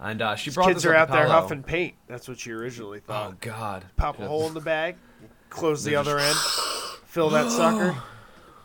And 0.00 0.22
uh, 0.22 0.34
she 0.34 0.50
brought 0.50 0.68
the 0.68 0.72
Kids 0.74 0.86
are 0.86 0.94
out 0.94 1.10
there 1.10 1.26
huffing 1.26 1.62
paint. 1.62 1.94
That's 2.08 2.26
what 2.26 2.38
she 2.38 2.52
originally 2.52 3.00
thought. 3.00 3.32
Oh 3.32 3.36
God! 3.40 3.84
Pop 3.96 4.18
a 4.18 4.26
hole 4.26 4.46
in 4.48 4.54
the 4.54 4.60
bag, 4.60 4.96
close 5.50 5.84
the 5.84 5.96
other 5.96 6.18
end, 6.18 6.36
fill 7.04 7.28
that 7.30 7.50
sucker, 7.50 7.98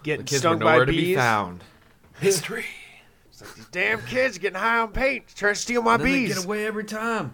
get 0.03 0.19
The 0.19 0.23
kids 0.23 0.39
stung 0.39 0.59
by 0.59 0.85
bees. 0.85 0.95
be 0.95 1.15
found. 1.15 1.63
History. 2.19 2.65
These 3.57 3.65
damn 3.69 4.01
kids 4.03 4.37
getting 4.37 4.57
high 4.57 4.77
on 4.77 4.93
paint, 4.93 5.25
trying 5.35 5.55
to 5.55 5.59
steal 5.59 5.81
my 5.81 5.97
Then 5.97 6.05
they 6.05 6.13
bees. 6.13 6.35
get 6.37 6.45
away 6.45 6.65
every 6.65 6.85
time. 6.85 7.33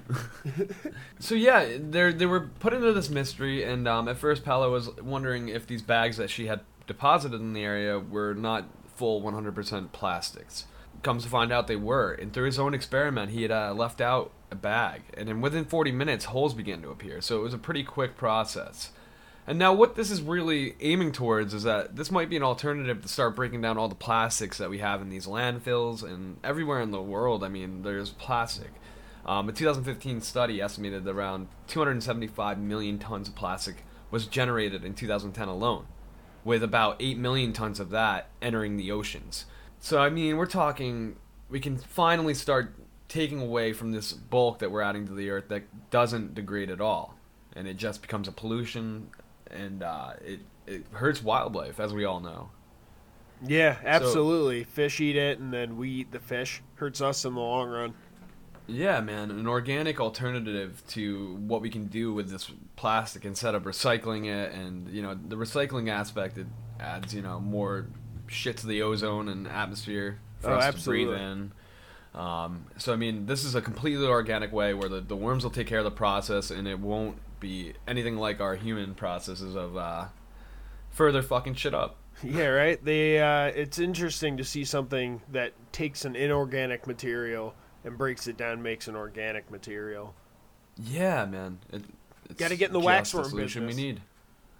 so 1.20 1.36
yeah, 1.36 1.78
they 1.80 2.12
they 2.12 2.26
were 2.26 2.50
put 2.60 2.74
into 2.74 2.92
this 2.94 3.08
mystery, 3.12 3.64
and 3.64 3.88
um, 3.88 4.08
at 4.08 4.18
first 4.18 4.44
Paolo 4.44 4.72
was 4.72 4.90
wondering 5.00 5.50
if 5.50 5.68
these 5.68 5.84
bags 5.84 6.18
that 6.18 6.32
she 6.32 6.48
had 6.48 6.62
deposited 6.88 7.40
in 7.40 7.54
the 7.54 7.64
area 7.64 8.00
were 8.00 8.34
not 8.34 8.66
full 8.96 9.22
100% 9.22 9.92
plastics. 9.92 10.66
Comes 11.04 11.24
to 11.24 11.30
find 11.30 11.52
out 11.52 11.68
they 11.68 11.76
were, 11.76 12.12
and 12.14 12.32
through 12.32 12.46
his 12.46 12.60
own 12.60 12.74
experiment, 12.74 13.32
he 13.32 13.42
had 13.42 13.52
uh, 13.52 13.74
left 13.74 14.02
out 14.02 14.32
a 14.52 14.56
bag, 14.56 15.02
and 15.16 15.28
then 15.28 15.42
within 15.42 15.66
40 15.66 15.92
minutes, 15.92 16.26
holes 16.26 16.54
began 16.54 16.82
to 16.84 16.90
appear. 16.90 17.22
So 17.22 17.40
it 17.40 17.44
was 17.44 17.54
a 17.54 17.58
pretty 17.58 17.84
quick 17.84 18.16
process. 18.16 18.92
And 19.48 19.58
now, 19.58 19.74
what 19.74 19.96
this 19.96 20.12
is 20.12 20.22
really 20.22 20.76
aiming 20.82 21.14
towards 21.14 21.54
is 21.54 21.64
that 21.64 21.96
this 21.96 22.12
might 22.12 22.30
be 22.30 22.38
an 22.38 22.44
alternative 22.44 23.02
to 23.02 23.08
start 23.08 23.36
breaking 23.36 23.62
down 23.62 23.78
all 23.78 23.88
the 23.88 23.96
plastics 23.96 24.60
that 24.60 24.70
we 24.70 24.78
have 24.78 25.02
in 25.02 25.10
these 25.10 25.26
landfills 25.26 26.04
and 26.04 26.38
everywhere 26.44 26.80
in 26.80 26.92
the 26.92 27.02
world. 27.02 27.44
I 27.44 27.50
mean, 27.50 27.82
there's 27.82 28.12
plastic. 28.12 28.72
Um, 29.26 29.50
a 29.50 29.52
2015 29.52 30.22
study 30.22 30.62
estimated 30.62 31.04
that 31.06 31.12
around 31.12 31.48
275 31.68 32.60
million 32.60 33.00
tons 33.00 33.28
of 33.28 33.36
plastic 33.36 33.84
was 34.12 34.28
generated 34.28 34.86
in 34.86 34.94
2010 34.94 35.48
alone, 35.48 35.86
with 36.44 36.64
about 36.64 36.98
8 37.00 37.18
million 37.18 37.52
tons 37.52 37.80
of 37.80 37.90
that 37.90 38.30
entering 38.42 38.78
the 38.78 38.92
oceans. 38.92 39.46
So, 39.82 40.00
I 40.00 40.10
mean, 40.10 40.38
we're 40.38 40.46
talking, 40.46 41.16
we 41.50 41.60
can 41.60 41.76
finally 41.76 42.36
start 42.36 42.76
taking 43.10 43.42
away 43.42 43.74
from 43.74 43.92
this 43.92 44.14
bulk 44.14 44.60
that 44.60 44.72
we're 44.72 44.84
adding 44.84 45.08
to 45.08 45.14
the 45.14 45.32
earth 45.32 45.50
that 45.50 45.64
doesn't 45.90 46.36
degrade 46.36 46.70
at 46.70 46.80
all. 46.80 47.18
And 47.56 47.68
it 47.68 47.78
just 47.78 48.02
becomes 48.02 48.28
a 48.28 48.32
pollution, 48.32 49.10
and 49.50 49.82
uh, 49.84 50.14
it, 50.24 50.40
it 50.68 50.86
hurts 50.94 51.22
wildlife, 51.22 51.80
as 51.80 51.94
we 51.94 52.06
all 52.06 52.20
know. 52.20 52.52
Yeah, 53.46 53.76
absolutely. 53.84 54.64
fish 54.64 55.02
eat 55.02 55.16
it, 55.16 55.40
and 55.40 55.52
then 55.52 55.76
we 55.76 55.90
eat 55.90 56.12
the 56.12 56.20
fish. 56.20 56.62
Hurts 56.76 57.02
us 57.02 57.26
in 57.26 57.34
the 57.34 57.42
long 57.42 57.68
run. 57.68 57.94
Yeah, 58.68 59.02
man, 59.02 59.32
an 59.32 59.48
organic 59.48 60.00
alternative 60.00 60.84
to 60.90 61.36
what 61.48 61.62
we 61.62 61.72
can 61.72 61.88
do 61.88 62.14
with 62.14 62.30
this 62.30 62.52
plastic 62.76 63.26
instead 63.26 63.56
of 63.56 63.64
recycling 63.64 64.28
it, 64.28 64.54
and 64.54 64.88
you 64.90 65.02
know 65.02 65.16
the 65.16 65.36
recycling 65.36 65.90
aspect 65.90 66.38
it 66.38 66.48
adds 66.80 67.14
you 67.14 67.22
know 67.22 67.40
more 67.40 67.88
shit 68.32 68.58
to 68.58 68.68
the 68.68 68.82
ozone 68.82 69.28
and 69.30 69.48
atmosphere 69.48 70.20
for 70.40 70.52
Oh, 70.52 70.56
us 70.56 70.64
absolutely. 70.66 71.06
to 71.06 71.12
breathe 71.12 71.22
in. 71.22 71.52
Um, 72.14 72.66
so 72.78 72.92
I 72.94 72.96
mean, 72.98 73.26
this 73.26 73.44
is 73.44 73.56
a 73.56 73.62
completely 73.62 74.06
organic 74.06 74.52
way 74.52 74.74
where 74.74 74.90
the, 74.90 75.02
the 75.02 75.16
worms 75.16 75.44
will 75.44 75.52
take 75.52 75.68
care 75.68 75.80
of 75.80 75.86
the 75.86 75.92
process, 75.92 76.52
and 76.52 76.68
it 76.68 76.80
won't 76.80 77.18
be 77.40 77.74
anything 77.88 78.18
like 78.18 78.42
our 78.42 78.56
human 78.56 78.94
processes 78.96 79.56
of 79.56 79.78
uh, 79.78 80.06
further 80.90 81.22
fucking 81.22 81.56
shit 81.56 81.74
up. 81.74 81.98
Yeah, 82.24 82.48
right. 82.48 82.84
They. 82.86 83.20
Uh, 83.20 83.46
it's 83.46 83.80
interesting 83.80 84.38
to 84.38 84.44
see 84.44 84.64
something 84.64 85.22
that 85.32 85.54
takes 85.72 86.06
an 86.06 86.16
inorganic 86.16 86.86
material 86.86 87.56
and 87.84 87.98
breaks 87.98 88.28
it 88.28 88.38
down, 88.38 88.62
makes 88.62 88.88
an 88.88 88.96
organic 88.96 89.50
material. 89.50 90.14
Yeah, 90.78 91.26
man. 91.26 91.58
It, 91.74 91.84
it's 92.30 92.40
Gotta 92.40 92.56
get 92.58 92.68
in 92.68 92.74
the 92.74 92.80
waxworm 92.80 93.36
business. 93.36 93.76
we 93.76 93.82
need. 93.82 94.02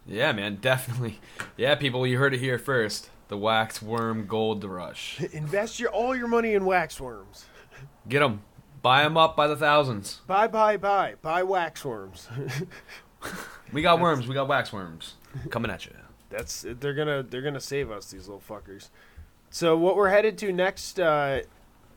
Yeah, 0.08 0.32
man, 0.32 0.56
definitely. 0.56 1.20
Yeah, 1.58 1.76
people, 1.76 2.08
you 2.08 2.18
heard 2.18 2.34
it 2.34 2.40
here 2.40 2.58
first. 2.58 3.10
The 3.32 3.38
waxworm 3.38 4.28
gold 4.28 4.66
rush. 4.66 5.22
Invest 5.32 5.80
your 5.80 5.90
all 5.90 6.14
your 6.14 6.28
money 6.28 6.54
in 6.54 6.64
waxworms. 6.64 7.46
Get 8.10 8.20
them. 8.20 8.42
Buy 8.82 9.04
them 9.04 9.16
up 9.16 9.38
by 9.38 9.48
the 9.48 9.56
thousands. 9.56 10.20
Buy, 10.28 10.48
buy, 10.48 10.76
buy, 10.76 11.16
buy 11.22 11.42
waxworms. 11.42 12.28
We 13.72 13.82
got 13.84 14.02
worms. 14.02 14.28
We 14.28 14.34
got 14.34 14.50
waxworms 14.50 15.14
coming 15.50 15.72
at 15.72 15.86
you. 15.86 15.94
That's 16.30 16.66
they're 16.68 16.94
gonna 16.94 17.24
they're 17.24 17.44
gonna 17.44 17.62
save 17.62 17.90
us 17.90 18.12
these 18.12 18.28
little 18.28 18.42
fuckers. 18.42 18.90
So 19.50 19.78
what 19.78 19.96
we're 19.96 20.10
headed 20.10 20.38
to 20.40 20.52
next? 20.52 21.00
Uh, 21.00 21.42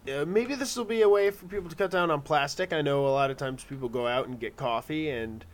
uh, 0.06 0.24
maybe 0.26 0.54
this 0.54 0.76
will 0.76 0.84
be 0.84 1.02
a 1.02 1.08
way 1.08 1.30
for 1.30 1.46
people 1.46 1.68
to 1.68 1.74
cut 1.74 1.90
down 1.90 2.12
on 2.12 2.20
plastic. 2.20 2.72
I 2.72 2.82
know 2.82 3.06
a 3.06 3.10
lot 3.10 3.32
of 3.32 3.38
times 3.38 3.64
people 3.64 3.88
go 3.88 4.06
out 4.06 4.28
and 4.28 4.38
get 4.38 4.56
coffee 4.56 5.08
and 5.08 5.44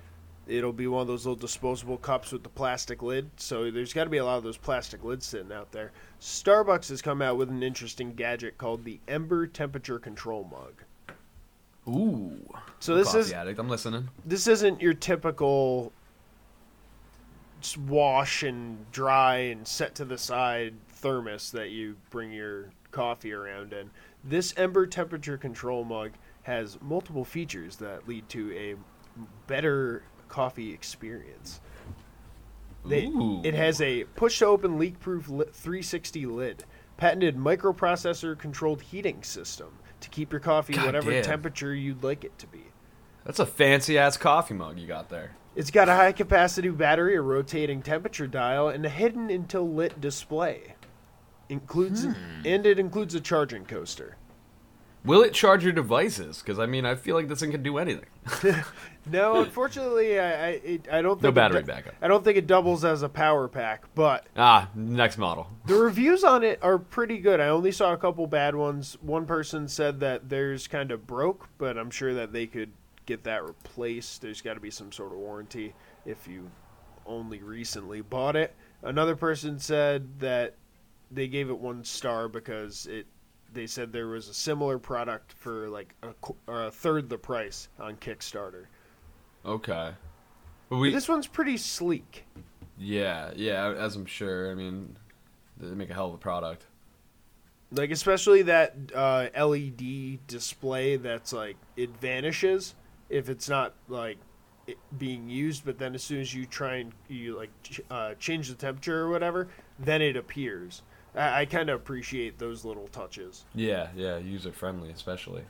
it'll 0.47 0.73
be 0.73 0.87
one 0.87 1.03
of 1.03 1.07
those 1.07 1.27
little 1.27 1.41
disposable 1.41 1.97
cups 1.97 2.33
with 2.33 2.43
the 2.43 2.49
plastic 2.49 3.03
lid. 3.03 3.31
So 3.37 3.71
there's 3.71 3.93
got 3.93 4.05
to 4.05 4.11
be 4.11 4.19
a 4.19 4.25
lot 4.25 4.39
of 4.39 4.43
those 4.43 4.57
plastic 4.57 5.05
lids 5.05 5.27
sitting 5.27 5.53
out 5.53 5.73
there. 5.73 5.93
Starbucks 6.21 6.89
has 6.89 7.03
come 7.03 7.23
out 7.23 7.37
with 7.37 7.51
an 7.51 7.63
interesting 7.63 8.15
gadget 8.15 8.59
called 8.59 8.85
the 8.85 9.01
Ember 9.09 9.47
Temperature 9.47 9.99
Control 9.99 10.45
Mug. 10.51 10.83
Ooh. 11.89 12.39
So 12.79 12.95
this 12.95 13.15
is 13.15 13.33
addict. 13.33 13.59
I'm 13.59 13.69
listening. 13.69 14.09
this 14.25 14.47
isn't 14.47 14.81
your 14.81 14.95
typical 14.95 15.93
wash 17.87 18.43
and 18.43 18.91
dry 18.91 19.37
and 19.37 19.67
set 19.67 19.95
to 19.97 20.05
the 20.05 20.17
side 20.17 20.75
thermos 20.89 21.51
that 21.53 21.71
you 21.71 21.97
bring 22.11 22.33
your 22.33 22.71
coffee 22.91 23.33
around 23.33 23.73
in. 23.73 23.91
This 24.25 24.55
Ember 24.57 24.87
temperature 24.87 25.37
control 25.37 25.85
mug 25.85 26.13
has 26.43 26.79
multiple 26.81 27.25
features 27.25 27.77
that 27.77 28.09
lead 28.09 28.29
to 28.31 28.53
a 28.57 28.75
better 29.47 30.03
coffee 30.31 30.73
experience. 30.73 31.61
They, 32.87 33.11
it 33.45 33.55
has 33.55 33.81
a 33.83 34.05
push 34.05 34.39
to 34.39 34.47
open 34.47 34.79
leak 34.79 34.99
proof 35.01 35.27
360 35.27 36.25
lid, 36.25 36.65
patented 36.97 37.37
microprocessor 37.37 38.39
controlled 38.39 38.81
heating 38.81 39.23
system 39.23 39.79
to 40.01 40.09
keep 40.09 40.33
your 40.33 40.41
coffee 40.41 40.73
God 40.73 40.87
whatever 40.87 41.11
damn. 41.11 41.23
temperature 41.23 41.75
you'd 41.75 42.03
like 42.03 42.25
it 42.25 42.39
to 42.39 42.47
be. 42.47 42.63
That's 43.27 43.39
a 43.39 43.45
fancy 43.45 43.99
ass 43.99 44.17
coffee 44.17 44.55
mug 44.55 44.79
you 44.79 44.87
got 44.87 45.11
there. 45.11 45.33
It's 45.55 45.71
got 45.71 45.91
a 45.91 45.95
high 45.95 46.13
capacity 46.13 46.71
battery, 46.71 47.17
a 47.17 47.21
rotating 47.21 47.83
temperature 47.83 48.27
dial, 48.27 48.69
and 48.69 48.87
a 48.87 48.89
hidden 48.89 49.29
until 49.31 49.69
lit 49.69 50.01
display. 50.01 50.75
Includes 51.51 52.05
Hmm. 52.05 52.13
and 52.47 52.65
it 52.65 52.79
includes 52.79 53.15
a 53.15 53.21
charging 53.21 53.67
coaster. 53.67 54.17
Will 55.05 55.23
it 55.23 55.33
charge 55.33 55.65
your 55.65 55.73
devices? 55.73 56.39
Because 56.39 56.59
I 56.59 56.67
mean, 56.67 56.85
I 56.85 56.95
feel 56.95 57.17
like 57.17 57.29
this 57.29 57.41
thing 57.41 57.51
can 57.53 57.63
do 57.63 57.79
anything. 57.79 58.07
No, 59.07 59.37
unfortunately, 59.43 60.19
I 60.19 60.31
I, 60.31 60.49
it, 60.49 60.89
I 60.91 61.03
don't 61.03 61.15
think 61.17 61.23
No 61.23 61.33
battery 61.33 61.63
backup. 61.63 61.95
I 62.03 62.09
don't 62.09 62.25
think 62.25 62.37
it 62.37 62.47
doubles 62.47 62.85
as 62.85 63.03
a 63.03 63.09
power 63.09 63.49
pack, 63.49 63.85
but 63.95 64.27
ah, 64.37 64.69
next 64.75 65.19
model. 65.19 65.49
the 65.67 65.75
reviews 65.81 66.25
on 66.25 66.45
it 66.45 66.59
are 66.63 66.79
pretty 66.79 67.19
good. 67.19 67.41
I 67.41 67.49
only 67.49 67.73
saw 67.73 67.93
a 67.93 67.97
couple 67.97 68.27
bad 68.27 68.55
ones. 68.55 68.99
One 69.01 69.27
person 69.27 69.69
said 69.69 70.01
that 70.01 70.29
theirs 70.29 70.67
kind 70.67 70.91
of 70.91 71.07
broke, 71.07 71.49
but 71.59 71.79
I'm 71.79 71.91
sure 71.91 72.15
that 72.15 72.33
they 72.33 72.47
could 72.47 72.73
get 73.07 73.25
that 73.25 73.45
replaced. 73.45 74.23
There's 74.23 74.43
got 74.43 74.55
to 74.55 74.61
be 74.61 74.71
some 74.71 74.93
sort 74.93 75.13
of 75.13 75.19
warranty 75.19 75.75
if 76.05 76.29
you 76.29 76.51
only 77.07 77.43
recently 77.43 78.03
bought 78.03 78.37
it. 78.37 78.55
Another 78.83 79.17
person 79.17 79.59
said 79.59 80.21
that 80.21 80.55
they 81.11 81.27
gave 81.27 81.51
it 81.51 81.59
one 81.59 81.85
star 81.85 82.29
because 82.29 82.87
it 82.87 83.07
they 83.53 83.67
said 83.67 83.93
there 83.93 84.09
was 84.09 84.29
a 84.29 84.35
similar 84.35 84.79
product 84.79 85.33
for 85.33 85.69
like 85.69 85.95
a, 86.03 86.13
or 86.47 86.65
a 86.67 86.71
third 86.71 87.09
the 87.09 87.19
price 87.19 87.69
on 87.79 87.97
Kickstarter. 87.97 88.67
Okay. 89.45 89.93
But 90.69 90.77
we, 90.77 90.91
this 90.93 91.09
one's 91.09 91.27
pretty 91.27 91.57
sleek. 91.57 92.25
yeah, 92.79 93.31
yeah, 93.35 93.73
as 93.73 93.97
I'm 93.97 94.07
sure. 94.07 94.51
I 94.51 94.55
mean, 94.55 94.97
they 95.57 95.75
make 95.75 95.91
a 95.91 95.95
hell 95.95 96.09
of 96.09 96.15
a 96.15 96.19
product. 96.19 96.67
Like 97.73 97.91
especially 97.91 98.43
that 98.43 98.75
uh, 98.95 99.29
LED 99.37 100.27
display 100.27 100.97
that's 100.97 101.33
like 101.33 101.57
it 101.77 101.91
vanishes 102.01 102.75
if 103.09 103.29
it's 103.29 103.49
not 103.49 103.75
like 103.89 104.19
it 104.67 104.79
being 104.99 105.29
used, 105.29 105.65
but 105.65 105.79
then 105.79 105.95
as 105.95 106.03
soon 106.03 106.21
as 106.21 106.35
you 106.35 106.47
try 106.47 106.77
and 106.77 106.93
you 107.09 107.37
like 107.37 107.51
ch- 107.63 107.81
uh, 107.91 108.15
change 108.15 108.49
the 108.49 108.55
temperature 108.55 109.01
or 109.01 109.11
whatever, 109.11 109.49
then 109.79 110.03
it 110.03 110.17
appears. 110.17 110.83
I, 111.15 111.41
I 111.41 111.45
kind 111.45 111.69
of 111.71 111.81
appreciate 111.81 112.39
those 112.39 112.65
little 112.65 112.89
touches. 112.89 113.45
Yeah, 113.55 113.89
yeah, 113.97 114.19
user 114.19 114.53
friendly, 114.53 114.91
especially. 114.91 115.43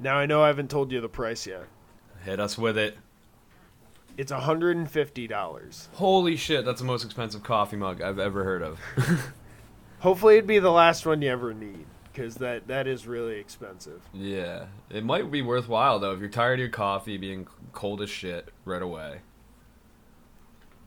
Now 0.00 0.16
I 0.16 0.26
know 0.26 0.42
I 0.42 0.48
haven't 0.48 0.70
told 0.70 0.90
you 0.92 1.00
the 1.00 1.08
price 1.08 1.46
yet. 1.46 1.66
Hit 2.24 2.40
us 2.40 2.56
with 2.58 2.76
it. 2.78 2.96
It's 4.16 4.30
hundred 4.32 4.76
and 4.76 4.90
fifty 4.90 5.26
dollars. 5.26 5.88
Holy 5.94 6.36
shit, 6.36 6.64
that's 6.64 6.80
the 6.80 6.86
most 6.86 7.04
expensive 7.04 7.42
coffee 7.42 7.76
mug 7.76 8.00
I've 8.00 8.18
ever 8.18 8.44
heard 8.44 8.62
of. 8.62 8.78
Hopefully, 10.00 10.34
it'd 10.34 10.46
be 10.46 10.58
the 10.58 10.70
last 10.70 11.04
one 11.06 11.20
you 11.22 11.30
ever 11.30 11.52
need 11.52 11.86
because 12.12 12.36
that 12.36 12.68
that 12.68 12.86
is 12.86 13.06
really 13.08 13.38
expensive. 13.38 14.02
yeah, 14.12 14.66
it 14.88 15.04
might 15.04 15.30
be 15.32 15.42
worthwhile 15.42 15.98
though 15.98 16.12
if 16.12 16.20
you're 16.20 16.28
tired 16.28 16.54
of 16.54 16.60
your 16.60 16.68
coffee 16.68 17.16
being 17.16 17.48
cold 17.72 18.00
as 18.00 18.10
shit 18.10 18.50
right 18.64 18.82
away. 18.82 19.20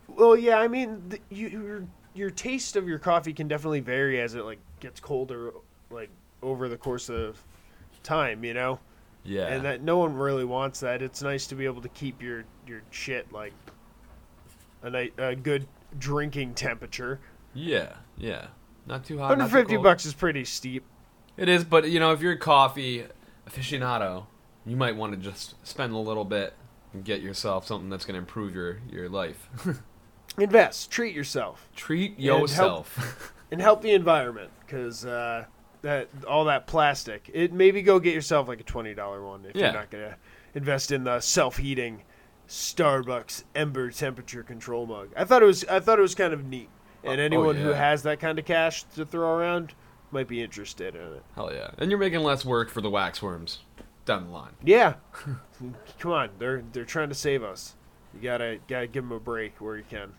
Well, 0.08 0.38
yeah, 0.38 0.58
I 0.58 0.68
mean, 0.70 1.04
the, 1.10 1.20
you, 1.30 1.50
your 1.50 1.84
your 2.18 2.30
taste 2.30 2.76
of 2.76 2.88
your 2.88 3.00
coffee 3.00 3.34
can 3.34 3.48
definitely 3.48 3.80
vary 3.80 4.20
as 4.20 4.36
it 4.36 4.44
like 4.44 4.60
gets 4.80 5.00
colder 5.00 5.54
like 5.90 6.10
over 6.42 6.68
the 6.68 6.78
course 6.78 7.10
of 7.10 7.42
time, 8.04 8.44
you 8.44 8.54
know. 8.54 8.80
Yeah. 9.24 9.48
And 9.48 9.66
that 9.66 9.82
no 9.82 9.98
one 9.98 10.14
really 10.16 10.46
wants 10.46 10.80
that. 10.82 11.02
It's 11.02 11.22
nice 11.22 11.48
to 11.48 11.56
be 11.56 11.66
able 11.66 11.82
to 11.82 11.90
keep 11.90 12.22
your 12.22 12.46
your 12.66 12.82
shit 12.92 13.32
like 13.32 13.54
a 14.82 14.90
night 14.90 15.14
a 15.18 15.36
good 15.36 15.68
drinking 16.00 16.54
temperature. 16.56 17.20
yeah. 17.54 17.94
Yeah. 18.18 18.48
Not 18.86 19.04
too 19.06 19.18
hot. 19.20 19.38
not 19.38 19.50
too 19.50 19.56
150 19.56 19.74
cold. 19.76 19.84
bucks 19.84 20.06
is 20.06 20.14
pretty 20.14 20.46
steep. 20.46 20.84
It 21.36 21.50
is, 21.50 21.64
but 21.64 21.90
you 21.90 22.00
know, 22.00 22.14
if 22.14 22.22
you're 22.22 22.32
a 22.32 22.40
coffee 22.40 23.06
aficionado, 23.48 24.26
you 24.66 24.76
might 24.78 24.96
want 24.96 25.12
to 25.14 25.18
just 25.18 25.56
spend 25.68 25.94
a 25.94 25.98
little 25.98 26.26
bit 26.26 26.54
and 26.94 27.04
get 27.04 27.22
yourself 27.22 27.68
something 27.68 27.90
that's 27.90 28.06
going 28.06 28.16
to 28.16 28.20
improve 28.20 28.56
your 28.56 28.80
your 28.90 29.10
life. 29.10 29.50
Invest, 30.38 30.92
treat 30.92 31.16
yourself, 31.16 31.68
Treat 31.76 32.18
And 32.18 32.26
help- 32.26 32.42
yourself. 32.42 33.34
and 33.52 33.62
help 33.62 33.82
the 33.82 33.92
environment 33.94 34.52
because 34.66 35.06
uh, 35.06 35.46
that 35.82 36.10
all 36.28 36.46
that 36.46 36.68
plastic. 36.68 37.30
It 37.34 37.54
maybe 37.54 37.82
go 37.82 38.00
get 38.00 38.14
yourself 38.14 38.48
like 38.48 38.60
a 38.60 38.64
twenty 38.64 38.94
dollar 38.94 39.24
one 39.26 39.46
if 39.46 39.56
Yeah. 39.56 39.66
you're 39.66 39.74
not 39.74 39.90
gonna 39.90 40.18
invest 40.54 40.92
in 40.92 41.04
the 41.06 41.20
self 41.22 41.58
heating 41.58 42.04
Starbucks 42.48 43.44
Ember 43.56 43.92
temperature 43.92 44.44
control 44.44 44.86
mug. 44.86 45.10
I 45.16 45.24
thought 45.24 45.42
it 45.42 45.46
was 45.46 45.64
I 45.66 45.80
thought 45.80 45.98
it 46.00 46.04
was 46.04 46.16
kind 46.16 46.34
of 46.34 46.46
neat, 46.46 46.70
and 47.04 47.20
Oh, 47.20 47.24
oh, 47.24 47.26
anyone 47.26 47.56
who 47.56 47.70
has 47.70 48.04
that 48.04 48.20
kind 48.20 48.38
of 48.40 48.46
cash 48.46 48.84
to 48.96 49.06
throw 49.06 49.30
around 49.38 49.74
might 50.12 50.28
be 50.28 50.42
interested 50.42 50.96
in 50.96 51.02
it. 51.02 51.24
Hell 51.36 51.52
yeah. 51.54 51.72
And 51.78 51.90
you're 51.92 52.00
making 52.00 52.22
less 52.22 52.46
work 52.46 52.70
for 52.70 52.82
the 52.82 52.90
waxworms 52.92 53.58
down 54.06 54.26
the 54.28 54.32
line. 54.32 54.54
Yeah, 54.64 54.94
come 56.00 56.12
on, 56.12 56.30
they're 56.40 56.64
they're 56.74 56.86
trying 56.86 57.10
to 57.10 57.16
save 57.16 57.44
us. 57.44 57.76
You 58.14 58.22
gotta 58.22 58.60
gotta 58.68 58.88
give 58.88 59.04
them 59.04 59.12
a 59.12 59.20
break 59.20 59.60
where 59.60 59.78
you 59.78 59.84
can. 59.90 60.14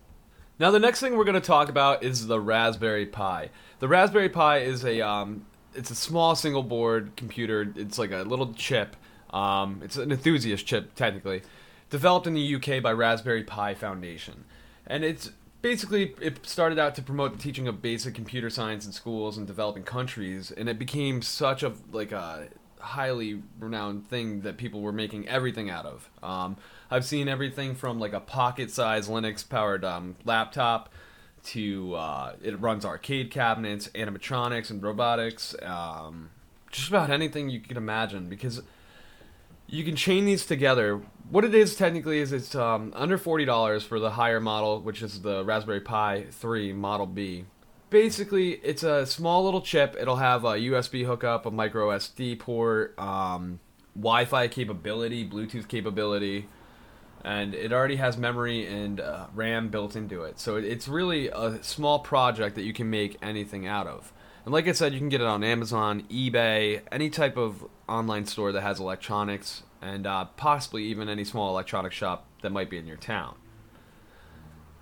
Now, 0.60 0.72
the 0.72 0.80
next 0.80 0.98
thing 0.98 1.16
we're 1.16 1.24
going 1.24 1.40
to 1.40 1.40
talk 1.40 1.68
about 1.68 2.02
is 2.02 2.26
the 2.26 2.40
Raspberry 2.40 3.06
Pi. 3.06 3.50
The 3.78 3.86
Raspberry 3.86 4.28
Pi 4.28 4.58
is 4.58 4.84
a 4.84 5.00
um, 5.00 5.46
it's 5.72 5.90
a 5.90 5.94
small 5.94 6.34
single 6.34 6.64
board 6.64 7.12
computer. 7.16 7.72
It's 7.76 7.96
like 7.96 8.10
a 8.10 8.22
little 8.22 8.52
chip. 8.54 8.96
Um, 9.30 9.80
it's 9.84 9.96
an 9.96 10.10
enthusiast 10.10 10.66
chip, 10.66 10.96
technically, 10.96 11.42
developed 11.90 12.26
in 12.26 12.34
the 12.34 12.54
UK 12.56 12.82
by 12.82 12.92
Raspberry 12.92 13.44
Pi 13.44 13.74
Foundation, 13.74 14.44
and 14.84 15.04
it's 15.04 15.30
basically 15.62 16.16
it 16.20 16.44
started 16.44 16.78
out 16.78 16.96
to 16.96 17.02
promote 17.02 17.34
the 17.34 17.38
teaching 17.38 17.68
of 17.68 17.80
basic 17.80 18.14
computer 18.14 18.50
science 18.50 18.84
in 18.84 18.90
schools 18.90 19.38
in 19.38 19.46
developing 19.46 19.84
countries, 19.84 20.50
and 20.50 20.68
it 20.68 20.78
became 20.78 21.22
such 21.22 21.62
a 21.62 21.72
like 21.92 22.10
a 22.10 22.48
highly 22.80 23.42
renowned 23.58 24.08
thing 24.08 24.42
that 24.42 24.56
people 24.56 24.80
were 24.80 24.92
making 24.92 25.28
everything 25.28 25.70
out 25.70 25.86
of. 25.86 26.08
Um, 26.22 26.56
I've 26.90 27.04
seen 27.04 27.28
everything 27.28 27.74
from 27.74 27.98
like 27.98 28.12
a 28.12 28.20
pocket-sized 28.20 29.10
Linux-powered 29.10 29.84
um, 29.84 30.16
laptop 30.24 30.90
to 31.44 31.94
uh, 31.94 32.32
it 32.42 32.60
runs 32.60 32.84
arcade 32.84 33.30
cabinets, 33.30 33.88
animatronics, 33.94 34.70
and 34.70 34.82
robotics. 34.82 35.54
Um, 35.62 36.30
just 36.70 36.88
about 36.88 37.10
anything 37.10 37.48
you 37.48 37.60
can 37.60 37.76
imagine 37.76 38.28
because 38.28 38.62
you 39.66 39.84
can 39.84 39.96
chain 39.96 40.24
these 40.24 40.46
together. 40.46 41.00
What 41.30 41.44
it 41.44 41.54
is 41.54 41.76
technically 41.76 42.18
is 42.18 42.32
it's 42.32 42.54
um, 42.54 42.92
under 42.96 43.18
forty 43.18 43.44
dollars 43.44 43.84
for 43.84 44.00
the 44.00 44.10
higher 44.10 44.40
model, 44.40 44.80
which 44.80 45.02
is 45.02 45.22
the 45.22 45.44
Raspberry 45.44 45.80
Pi 45.80 46.26
3 46.30 46.72
Model 46.72 47.06
B. 47.06 47.44
Basically, 47.90 48.52
it's 48.62 48.82
a 48.82 49.06
small 49.06 49.44
little 49.44 49.62
chip. 49.62 49.96
It'll 49.98 50.16
have 50.16 50.44
a 50.44 50.54
USB 50.54 51.06
hookup, 51.06 51.46
a 51.46 51.50
micro 51.50 51.88
SD 51.88 52.38
port, 52.38 52.98
um, 52.98 53.60
Wi-Fi 53.96 54.48
capability, 54.48 55.28
Bluetooth 55.28 55.68
capability, 55.68 56.48
and 57.24 57.54
it 57.54 57.72
already 57.72 57.96
has 57.96 58.18
memory 58.18 58.66
and 58.66 59.00
uh, 59.00 59.26
RAM 59.34 59.68
built 59.70 59.96
into 59.96 60.22
it. 60.22 60.38
So 60.38 60.56
it's 60.56 60.86
really 60.86 61.28
a 61.28 61.62
small 61.62 61.98
project 61.98 62.56
that 62.56 62.62
you 62.62 62.74
can 62.74 62.90
make 62.90 63.16
anything 63.22 63.66
out 63.66 63.86
of. 63.86 64.12
And 64.44 64.52
like 64.52 64.68
I 64.68 64.72
said, 64.72 64.92
you 64.92 64.98
can 64.98 65.08
get 65.08 65.20
it 65.20 65.26
on 65.26 65.42
Amazon, 65.42 66.04
eBay, 66.10 66.82
any 66.92 67.10
type 67.10 67.36
of 67.36 67.64
online 67.88 68.26
store 68.26 68.52
that 68.52 68.62
has 68.62 68.80
electronics, 68.80 69.62
and 69.80 70.06
uh, 70.06 70.26
possibly 70.36 70.84
even 70.84 71.08
any 71.08 71.24
small 71.24 71.50
electronic 71.50 71.92
shop 71.92 72.26
that 72.42 72.50
might 72.50 72.70
be 72.70 72.76
in 72.76 72.86
your 72.86 72.96
town. 72.96 73.34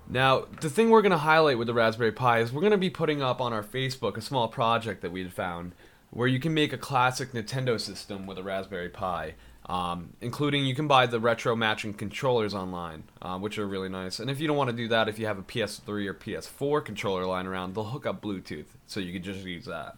Now, 0.08 0.44
the 0.60 0.70
thing 0.70 0.90
we're 0.90 1.02
going 1.02 1.12
to 1.12 1.18
highlight 1.18 1.58
with 1.58 1.66
the 1.66 1.74
Raspberry 1.74 2.12
Pi 2.12 2.38
is 2.40 2.52
we're 2.52 2.60
going 2.60 2.70
to 2.72 2.78
be 2.78 2.90
putting 2.90 3.22
up 3.22 3.40
on 3.40 3.52
our 3.52 3.62
Facebook 3.62 4.16
a 4.16 4.20
small 4.20 4.48
project 4.48 5.02
that 5.02 5.10
we 5.12 5.22
had 5.22 5.32
found 5.32 5.72
where 6.10 6.28
you 6.28 6.38
can 6.38 6.54
make 6.54 6.72
a 6.72 6.78
classic 6.78 7.32
Nintendo 7.32 7.80
system 7.80 8.26
with 8.26 8.38
a 8.38 8.42
Raspberry 8.42 8.88
Pi. 8.88 9.34
Um, 9.68 10.10
including 10.20 10.64
you 10.64 10.76
can 10.76 10.86
buy 10.86 11.06
the 11.06 11.18
retro 11.18 11.56
matching 11.56 11.92
controllers 11.92 12.54
online, 12.54 13.02
uh, 13.20 13.36
which 13.36 13.58
are 13.58 13.66
really 13.66 13.88
nice. 13.88 14.20
And 14.20 14.30
if 14.30 14.38
you 14.38 14.46
don't 14.46 14.56
want 14.56 14.70
to 14.70 14.76
do 14.76 14.86
that, 14.86 15.08
if 15.08 15.18
you 15.18 15.26
have 15.26 15.40
a 15.40 15.42
PS3 15.42 16.06
or 16.06 16.14
PS4 16.14 16.84
controller 16.84 17.26
lying 17.26 17.48
around, 17.48 17.74
they'll 17.74 17.82
hook 17.82 18.06
up 18.06 18.22
Bluetooth, 18.22 18.66
so 18.86 19.00
you 19.00 19.12
can 19.12 19.24
just 19.24 19.40
use 19.44 19.64
that. 19.64 19.96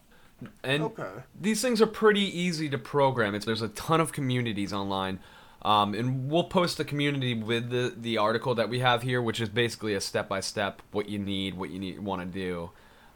And 0.65 0.85
Okay. 0.85 1.11
these 1.39 1.61
things 1.61 1.83
are 1.83 1.87
pretty 1.87 2.23
easy 2.23 2.71
to 2.71 2.79
program. 2.79 3.35
It's, 3.35 3.45
there's 3.45 3.61
a 3.61 3.69
ton 3.69 4.01
of 4.01 4.11
communities 4.11 4.73
online. 4.73 5.19
Um, 5.63 5.95
and 5.95 6.31
we'll 6.31 6.45
post 6.45 6.79
the 6.79 6.85
community 6.85 7.35
with 7.35 7.71
the, 7.71 7.93
the 7.97 8.19
article 8.19 8.55
that 8.55 8.69
we 8.69 8.79
have 8.79 9.03
here, 9.03 9.21
which 9.21 9.41
is 9.41 9.49
basically 9.49 9.95
a 9.95 10.01
step 10.01 10.29
by 10.29 10.41
step 10.41 10.83
what 10.93 11.09
you 11.09 11.19
need, 11.19 11.55
what 11.55 11.71
you 11.71 12.01
want 12.01 12.23
to 12.23 12.27
do, 12.27 12.71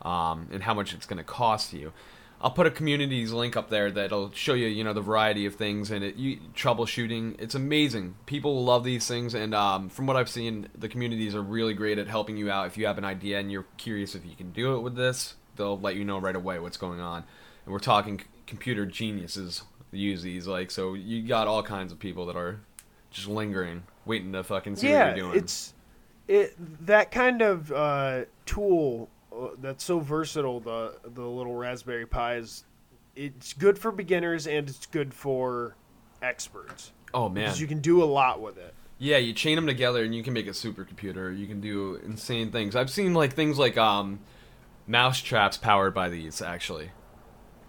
um, 0.07 0.49
and 0.53 0.63
how 0.63 0.75
much 0.75 0.93
it's 0.93 1.07
going 1.07 1.19
to 1.19 1.25
cost 1.25 1.73
you. 1.73 1.93
I'll 2.41 2.51
put 2.51 2.67
a 2.67 2.73
communities 2.73 3.31
link 3.31 3.57
up 3.57 3.71
there 3.71 3.93
that'll 3.93 4.33
show 4.33 4.55
you, 4.55 4.67
you 4.67 4.83
know, 4.83 4.93
the 4.93 5.01
variety 5.01 5.47
of 5.47 5.55
things 5.55 5.93
and 5.93 6.03
it 6.03 6.17
you, 6.17 6.41
troubleshooting. 6.57 7.41
It's 7.41 7.55
amazing. 7.55 8.17
People 8.27 8.65
love 8.65 8.83
these 8.83 9.07
things, 9.07 9.35
and 9.35 9.55
um, 9.55 9.89
from 9.89 10.07
what 10.07 10.17
I've 10.17 10.29
seen, 10.29 10.69
the 10.77 10.89
communities 10.89 11.37
are 11.37 11.43
really 11.43 11.75
great 11.75 11.99
at 11.99 12.09
helping 12.09 12.37
you 12.37 12.51
out. 12.51 12.67
If 12.67 12.77
you 12.77 12.87
have 12.87 12.99
an 12.99 13.05
idea 13.05 13.39
and 13.39 13.53
you're 13.53 13.67
curious 13.77 14.17
if 14.17 14.27
you 14.27 14.35
can 14.35 14.51
do 14.51 14.75
it 14.75 14.81
with 14.81 14.97
this, 14.97 15.37
they'll 15.55 15.79
let 15.79 15.95
you 15.95 16.05
know 16.05 16.19
right 16.19 16.35
away 16.35 16.59
what's 16.59 16.77
going 16.77 16.99
on. 16.99 17.23
And 17.65 17.73
we're 17.73 17.79
talking 17.79 18.23
computer 18.49 18.85
geniuses 18.87 19.63
use 19.93 20.23
these, 20.23 20.47
like 20.47 20.71
so. 20.71 20.95
You 20.95 21.23
got 21.23 21.47
all 21.49 21.63
kinds 21.63 21.93
of 21.93 21.99
people 21.99 22.27
that 22.27 22.37
are 22.37 22.61
just 23.11 23.29
lingering, 23.29 23.85
waiting 24.05 24.33
to 24.33 24.43
fucking 24.43 24.77
see 24.77 24.91
yeah, 24.91 25.09
what 25.09 25.17
you're 25.17 25.27
doing. 25.27 25.39
it's 25.39 25.75
it 26.29 26.87
that 26.87 27.11
kind 27.11 27.43
of 27.43 27.71
uh, 27.73 28.25
tool 28.47 29.09
uh, 29.37 29.49
that's 29.59 29.85
so 29.85 30.01
versatile. 30.01 30.61
The 30.61 30.97
the 31.05 31.23
little 31.23 31.55
Raspberry 31.55 32.07
Pi 32.07 32.37
is 32.37 32.65
it's 33.15 33.53
good 33.53 33.79
for 33.79 33.93
beginners 33.93 34.47
and 34.47 34.69
it's 34.69 34.87
good 34.87 35.13
for 35.13 35.77
experts 36.23 36.93
oh 37.15 37.29
man, 37.29 37.45
because 37.45 37.61
you 37.61 37.67
can 37.67 37.81
do 37.81 38.03
a 38.03 38.07
lot 38.07 38.41
with 38.41 38.57
it. 38.59 38.75
Yeah, 38.99 39.17
you 39.17 39.33
chain 39.33 39.57
them 39.57 39.67
together 39.67 40.05
and 40.05 40.15
you 40.15 40.23
can 40.23 40.33
make 40.33 40.47
a 40.47 40.51
supercomputer. 40.51 41.37
You 41.37 41.47
can 41.47 41.61
do 41.61 42.01
insane 42.05 42.53
things. 42.53 42.77
I've 42.77 42.91
seen 42.91 43.15
like 43.15 43.33
things 43.33 43.59
like 43.59 43.77
um, 43.77 44.21
mouse 44.87 45.21
traps 45.21 45.57
powered 45.57 45.95
by 45.95 46.09
these 46.09 46.41
actually. 46.41 46.91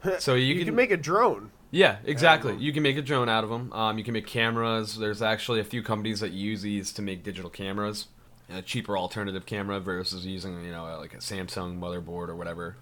So 0.19 0.35
you, 0.35 0.47
You, 0.47 0.55
can, 0.55 0.65
can, 0.65 0.75
make 0.75 0.91
a 0.91 0.97
drone. 0.97 1.51
Yeah, 1.73 1.97
exactly. 2.05 2.55
You 2.57 2.71
can 2.71 2.83
make 2.83 2.97
a 2.97 3.01
drone 3.01 3.27
out 3.27 3.43
of 3.43 3.49
them. 3.49 3.73
Um, 3.73 3.97
you 3.97 4.03
can 4.03 4.13
make 4.13 4.27
cameras. 4.27 4.95
There's 4.97 5.21
actually 5.21 5.59
a 5.59 5.63
few 5.63 5.81
companies 5.81 6.19
that 6.19 6.31
use 6.31 6.61
these 6.61 6.93
to 6.93 7.01
make 7.01 7.23
digital 7.23 7.49
cameras, 7.49 8.07
a 8.49 8.61
cheaper 8.61 8.95
alternative 8.97 9.45
camera 9.47 9.79
versus 9.79 10.25
using 10.25 10.63
you 10.63 10.71
know 10.71 10.85
like 10.99 11.13
a 11.13 11.17
Samsung 11.17 11.79
motherboard 11.79 12.29
or 12.29 12.35
whatever. 12.35 12.75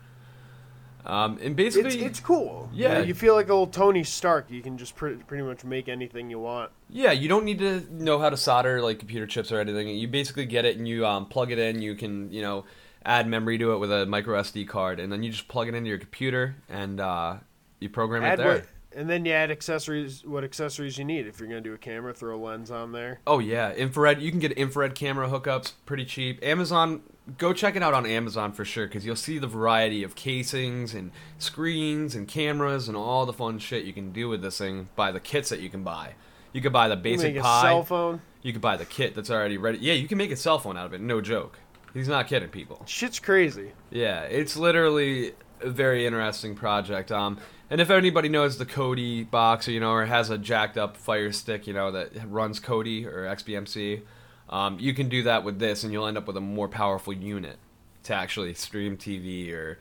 Um, 1.06 1.40
and 1.42 1.56
basically, 1.56 1.96
It's 1.96 2.04
it's 2.04 2.20
cool. 2.20 2.70
You 2.72 2.84
Yeah. 2.84 3.00
you 3.00 3.16
feel 3.16 3.34
like 3.34 3.50
old 3.50 3.74
Tony 3.74 4.04
Stark. 4.04 4.52
You 4.52 4.62
can 4.62 4.78
just 4.78 4.96
pre- 4.96 5.16
pretty 5.16 5.44
much 5.44 5.64
make 5.64 5.90
anything 5.90 6.30
you 6.30 6.38
want. 6.40 6.72
Yeah, 6.90 7.12
you 7.12 7.28
don't 7.28 7.44
need 7.46 7.58
to 7.60 7.88
know 7.92 8.20
how 8.20 8.30
to 8.30 8.38
solder 8.38 8.82
like 8.84 9.00
computer 9.00 9.26
chips 9.26 9.52
or 9.52 9.60
anything. 9.60 9.88
You 9.88 10.08
basically 10.08 10.46
get 10.46 10.64
it 10.66 10.78
and 10.78 10.88
you 10.88 11.06
um, 11.08 11.26
plug 11.26 11.52
it 11.52 11.58
in. 11.58 11.82
You 11.82 11.96
can 11.96 12.32
you 12.32 12.44
know 12.44 12.66
add 13.04 13.26
memory 13.28 13.58
to 13.58 13.72
it 13.74 13.78
with 13.80 13.92
a 13.92 14.06
micro 14.06 14.40
SD 14.42 14.68
card, 14.68 15.00
and 15.00 15.12
then 15.12 15.24
you 15.24 15.32
just 15.32 15.48
plug 15.48 15.68
it 15.68 15.74
into 15.74 15.90
your 15.90 15.98
computer 15.98 16.58
and 16.70 17.00
uh, 17.00 17.38
you 17.80 17.90
program 17.90 18.24
Add 18.24 18.34
it 18.34 18.38
there. 18.44 18.54
what, 18.54 18.66
and 18.96 19.10
then 19.10 19.26
you 19.26 19.32
add 19.32 19.52
accessories. 19.52 20.26
What 20.26 20.44
accessories 20.44 20.98
you 20.98 21.06
need 21.06 21.28
if 21.28 21.40
you're 21.40 21.48
gonna 21.48 21.62
do 21.62 21.74
a 21.74 21.78
camera? 21.78 22.14
Throw 22.14 22.36
a 22.36 22.40
lens 22.42 22.72
on 22.72 22.92
there. 22.92 23.20
Oh 23.26 23.40
yeah, 23.40 23.74
infrared. 23.74 24.22
You 24.22 24.32
can 24.32 24.40
get 24.40 24.52
infrared 24.54 24.96
camera 24.96 25.30
hookups 25.30 25.74
pretty 25.86 26.06
cheap. 26.06 26.40
Amazon, 26.44 27.02
go 27.38 27.54
check 27.54 27.76
it 27.76 27.84
out 27.84 27.94
on 27.94 28.06
Amazon 28.06 28.52
for 28.52 28.66
sure 28.66 28.88
because 28.88 29.06
you'll 29.06 29.16
see 29.16 29.38
the 29.40 29.48
variety 29.48 30.04
of 30.04 30.16
casings 30.16 30.94
and 30.94 31.12
screens 31.38 32.16
and 32.16 32.28
cameras 32.28 32.88
and 32.88 32.96
all 32.98 33.26
the 33.26 33.34
fun 33.34 33.60
shit 33.60 33.86
you 33.86 33.94
can 33.94 34.12
do 34.12 34.30
with 34.30 34.42
this 34.42 34.58
thing 34.58 34.90
by 34.96 35.12
the 35.12 35.20
kits 35.20 35.50
that 35.50 35.60
you 35.60 35.70
can 35.70 35.84
buy. 35.84 36.14
You 36.54 36.62
could 36.62 36.74
buy 36.74 36.88
the 36.88 36.96
You 36.96 37.02
basic 37.02 37.34
make 37.36 37.40
a 37.42 37.44
Pi. 37.44 37.62
cell 37.62 37.84
phone. 37.84 38.22
You 38.42 38.52
could 38.54 38.62
buy 38.62 38.76
the 38.78 38.86
kit 38.86 39.16
that's 39.16 39.30
already 39.30 39.58
ready. 39.58 39.78
Yeah, 39.80 39.94
you 39.94 40.08
can 40.08 40.18
make 40.18 40.32
a 40.32 40.36
cell 40.36 40.60
phone 40.60 40.76
out 40.78 40.86
of 40.86 40.94
it. 40.94 41.02
No 41.02 41.22
joke. 41.22 41.60
He's 41.94 42.08
not 42.08 42.28
kidding, 42.28 42.50
people. 42.50 42.82
Shit's 42.86 43.20
crazy. 43.20 43.72
Yeah, 43.90 44.22
it's 44.24 44.56
literally 44.56 45.34
a 45.64 45.70
very 45.70 46.06
interesting 46.06 46.56
project. 46.56 47.12
Um, 47.12 47.38
and 47.70 47.80
if 47.80 47.90
anybody 47.90 48.30
knows 48.30 48.58
the 48.58 48.66
Kodi 48.66 49.30
box, 49.30 49.68
or, 49.68 49.72
you 49.72 49.80
know, 49.80 49.92
or 49.92 50.06
has 50.06 50.30
a 50.30 50.38
jacked 50.38 50.78
up 50.78 50.98
Fire 50.98 51.32
Stick, 51.32 51.68
you 51.68 51.74
know, 51.74 51.92
that 51.92 52.12
runs 52.30 52.60
Kodi 52.60 53.06
or 53.06 53.24
XBMC, 53.24 54.02
um, 54.50 54.78
you 54.80 54.94
can 54.94 55.08
do 55.08 55.24
that 55.24 55.44
with 55.44 55.60
this, 55.60 55.84
and 55.84 55.94
you'll 55.94 56.08
end 56.08 56.18
up 56.18 56.28
with 56.28 56.36
a 56.36 56.42
more 56.42 56.68
powerful 56.68 57.14
unit 57.14 57.58
to 58.04 58.14
actually 58.14 58.54
stream 58.54 58.98
TV 58.98 59.54
or, 59.54 59.80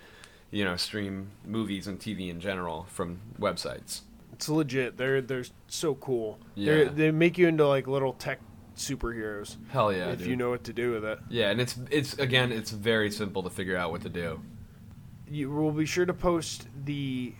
you 0.51 0.65
know, 0.65 0.77
stream 0.77 1.31
movies 1.45 1.87
and 1.87 1.99
TV 1.99 2.31
in 2.31 2.41
general 2.41 2.87
from 2.89 3.21
websites. 3.41 4.03
It's 4.33 4.49
legit. 4.49 4.97
They're 4.97 5.21
they're 5.21 5.45
so 5.67 5.97
cool. 5.97 6.39
Yeah. 6.55 6.73
They're, 6.73 6.89
they 6.89 7.11
make 7.11 7.37
you 7.37 7.49
into 7.49 7.67
like 7.67 7.87
little 7.87 8.13
tech 8.15 8.39
superheroes 8.77 9.57
Hell 9.69 9.93
yeah, 9.93 10.11
if 10.11 10.21
dude. 10.21 10.29
you 10.29 10.37
know 10.37 10.51
what 10.51 10.65
to 10.65 10.73
do 10.73 10.93
with 10.93 11.05
it. 11.05 11.19
Yeah, 11.29 11.51
and 11.51 11.61
it's 11.61 11.77
it's 11.91 12.15
again, 12.15 12.51
it's 12.53 12.71
very 12.71 13.11
simple 13.11 13.43
to 13.43 13.51
figure 13.51 13.77
out 13.77 13.91
what 13.91 14.03
to 14.03 14.09
do. 14.09 14.41
You 15.31 15.51
will 15.51 15.71
be 15.71 15.87
sure 15.87 16.05
to 16.05 16.15
post 16.15 16.67
the 16.85 17.33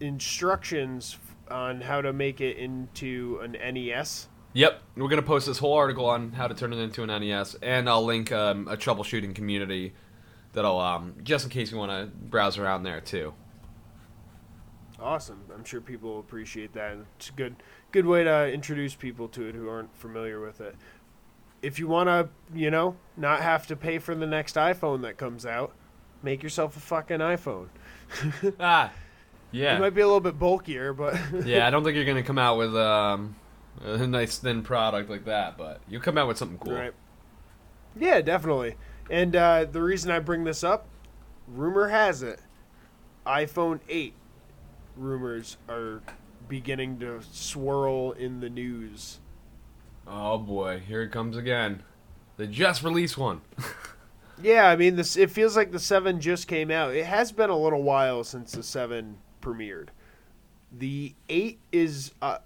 instructions 0.00 1.18
on 1.50 1.80
how 1.80 2.00
to 2.00 2.12
make 2.12 2.40
it 2.40 2.56
into 2.56 3.40
an 3.42 3.52
NES. 3.52 4.28
Yep, 4.54 4.82
we're 4.96 5.08
gonna 5.08 5.22
post 5.22 5.46
this 5.46 5.58
whole 5.58 5.74
article 5.74 6.06
on 6.06 6.32
how 6.32 6.46
to 6.46 6.54
turn 6.54 6.72
it 6.72 6.78
into 6.78 7.02
an 7.02 7.08
NES, 7.08 7.56
and 7.62 7.88
I'll 7.88 8.04
link 8.04 8.30
um, 8.32 8.68
a 8.68 8.76
troubleshooting 8.76 9.34
community 9.34 9.94
that'll 10.52 10.78
um, 10.78 11.14
just 11.22 11.44
in 11.44 11.50
case 11.50 11.72
you 11.72 11.78
want 11.78 11.90
to 11.90 12.14
browse 12.14 12.58
around 12.58 12.82
there 12.82 13.00
too. 13.00 13.34
Awesome. 15.00 15.40
I'm 15.52 15.64
sure 15.64 15.80
people 15.80 16.10
will 16.10 16.20
appreciate 16.20 16.74
that. 16.74 16.96
It's 17.16 17.30
a 17.30 17.32
good 17.32 17.56
good 17.90 18.06
way 18.06 18.24
to 18.24 18.52
introduce 18.52 18.94
people 18.94 19.28
to 19.28 19.48
it 19.48 19.54
who 19.54 19.68
aren't 19.68 19.96
familiar 19.96 20.40
with 20.40 20.60
it. 20.60 20.76
If 21.60 21.78
you 21.78 21.88
want 21.88 22.08
to, 22.08 22.28
you 22.54 22.70
know, 22.70 22.96
not 23.16 23.40
have 23.40 23.66
to 23.68 23.76
pay 23.76 23.98
for 23.98 24.14
the 24.14 24.26
next 24.26 24.56
iPhone 24.56 25.02
that 25.02 25.16
comes 25.16 25.46
out, 25.46 25.74
make 26.22 26.42
yourself 26.42 26.76
a 26.76 26.80
fucking 26.80 27.18
iPhone. 27.18 27.68
ah, 28.60 28.92
yeah. 29.50 29.76
It 29.76 29.80
might 29.80 29.94
be 29.94 30.00
a 30.00 30.06
little 30.06 30.20
bit 30.20 30.38
bulkier, 30.38 30.92
but 30.92 31.18
yeah. 31.44 31.66
I 31.66 31.70
don't 31.70 31.84
think 31.84 31.96
you're 31.96 32.04
gonna 32.04 32.22
come 32.22 32.38
out 32.38 32.58
with 32.58 32.76
um, 32.76 33.36
a 33.82 34.06
nice 34.06 34.38
thin 34.38 34.62
product 34.62 35.10
like 35.10 35.24
that, 35.26 35.56
but 35.56 35.80
you'll 35.88 36.02
come 36.02 36.18
out 36.18 36.28
with 36.28 36.38
something 36.38 36.58
cool. 36.58 36.74
Right. 36.74 36.92
Yeah, 37.98 38.20
definitely. 38.20 38.76
And 39.10 39.36
uh, 39.36 39.66
the 39.70 39.82
reason 39.82 40.10
I 40.10 40.20
bring 40.20 40.44
this 40.44 40.64
up, 40.64 40.86
rumor 41.46 41.88
has 41.88 42.22
it, 42.22 42.40
iPhone 43.26 43.80
8 43.88 44.14
rumors 44.96 45.56
are 45.68 46.02
beginning 46.48 46.98
to 47.00 47.20
swirl 47.30 48.12
in 48.12 48.40
the 48.40 48.50
news. 48.50 49.18
Oh 50.06 50.38
boy, 50.38 50.82
here 50.86 51.02
it 51.02 51.10
comes 51.12 51.36
again. 51.36 51.82
They 52.36 52.46
just 52.46 52.82
released 52.82 53.16
one. 53.18 53.42
Yeah, 54.40 54.68
I 54.68 54.76
mean, 54.76 54.96
this 54.96 55.16
it 55.16 55.30
feels 55.30 55.56
like 55.56 55.72
the 55.72 55.78
7 55.78 56.20
just 56.20 56.48
came 56.48 56.70
out. 56.70 56.94
It 56.94 57.06
has 57.06 57.32
been 57.32 57.50
a 57.50 57.56
little 57.56 57.82
while 57.82 58.24
since 58.24 58.52
the 58.52 58.62
7 58.62 59.18
premiered. 59.40 59.88
The 60.72 61.14
8 61.28 61.58
is 61.70 62.12
uh, 62.22 62.38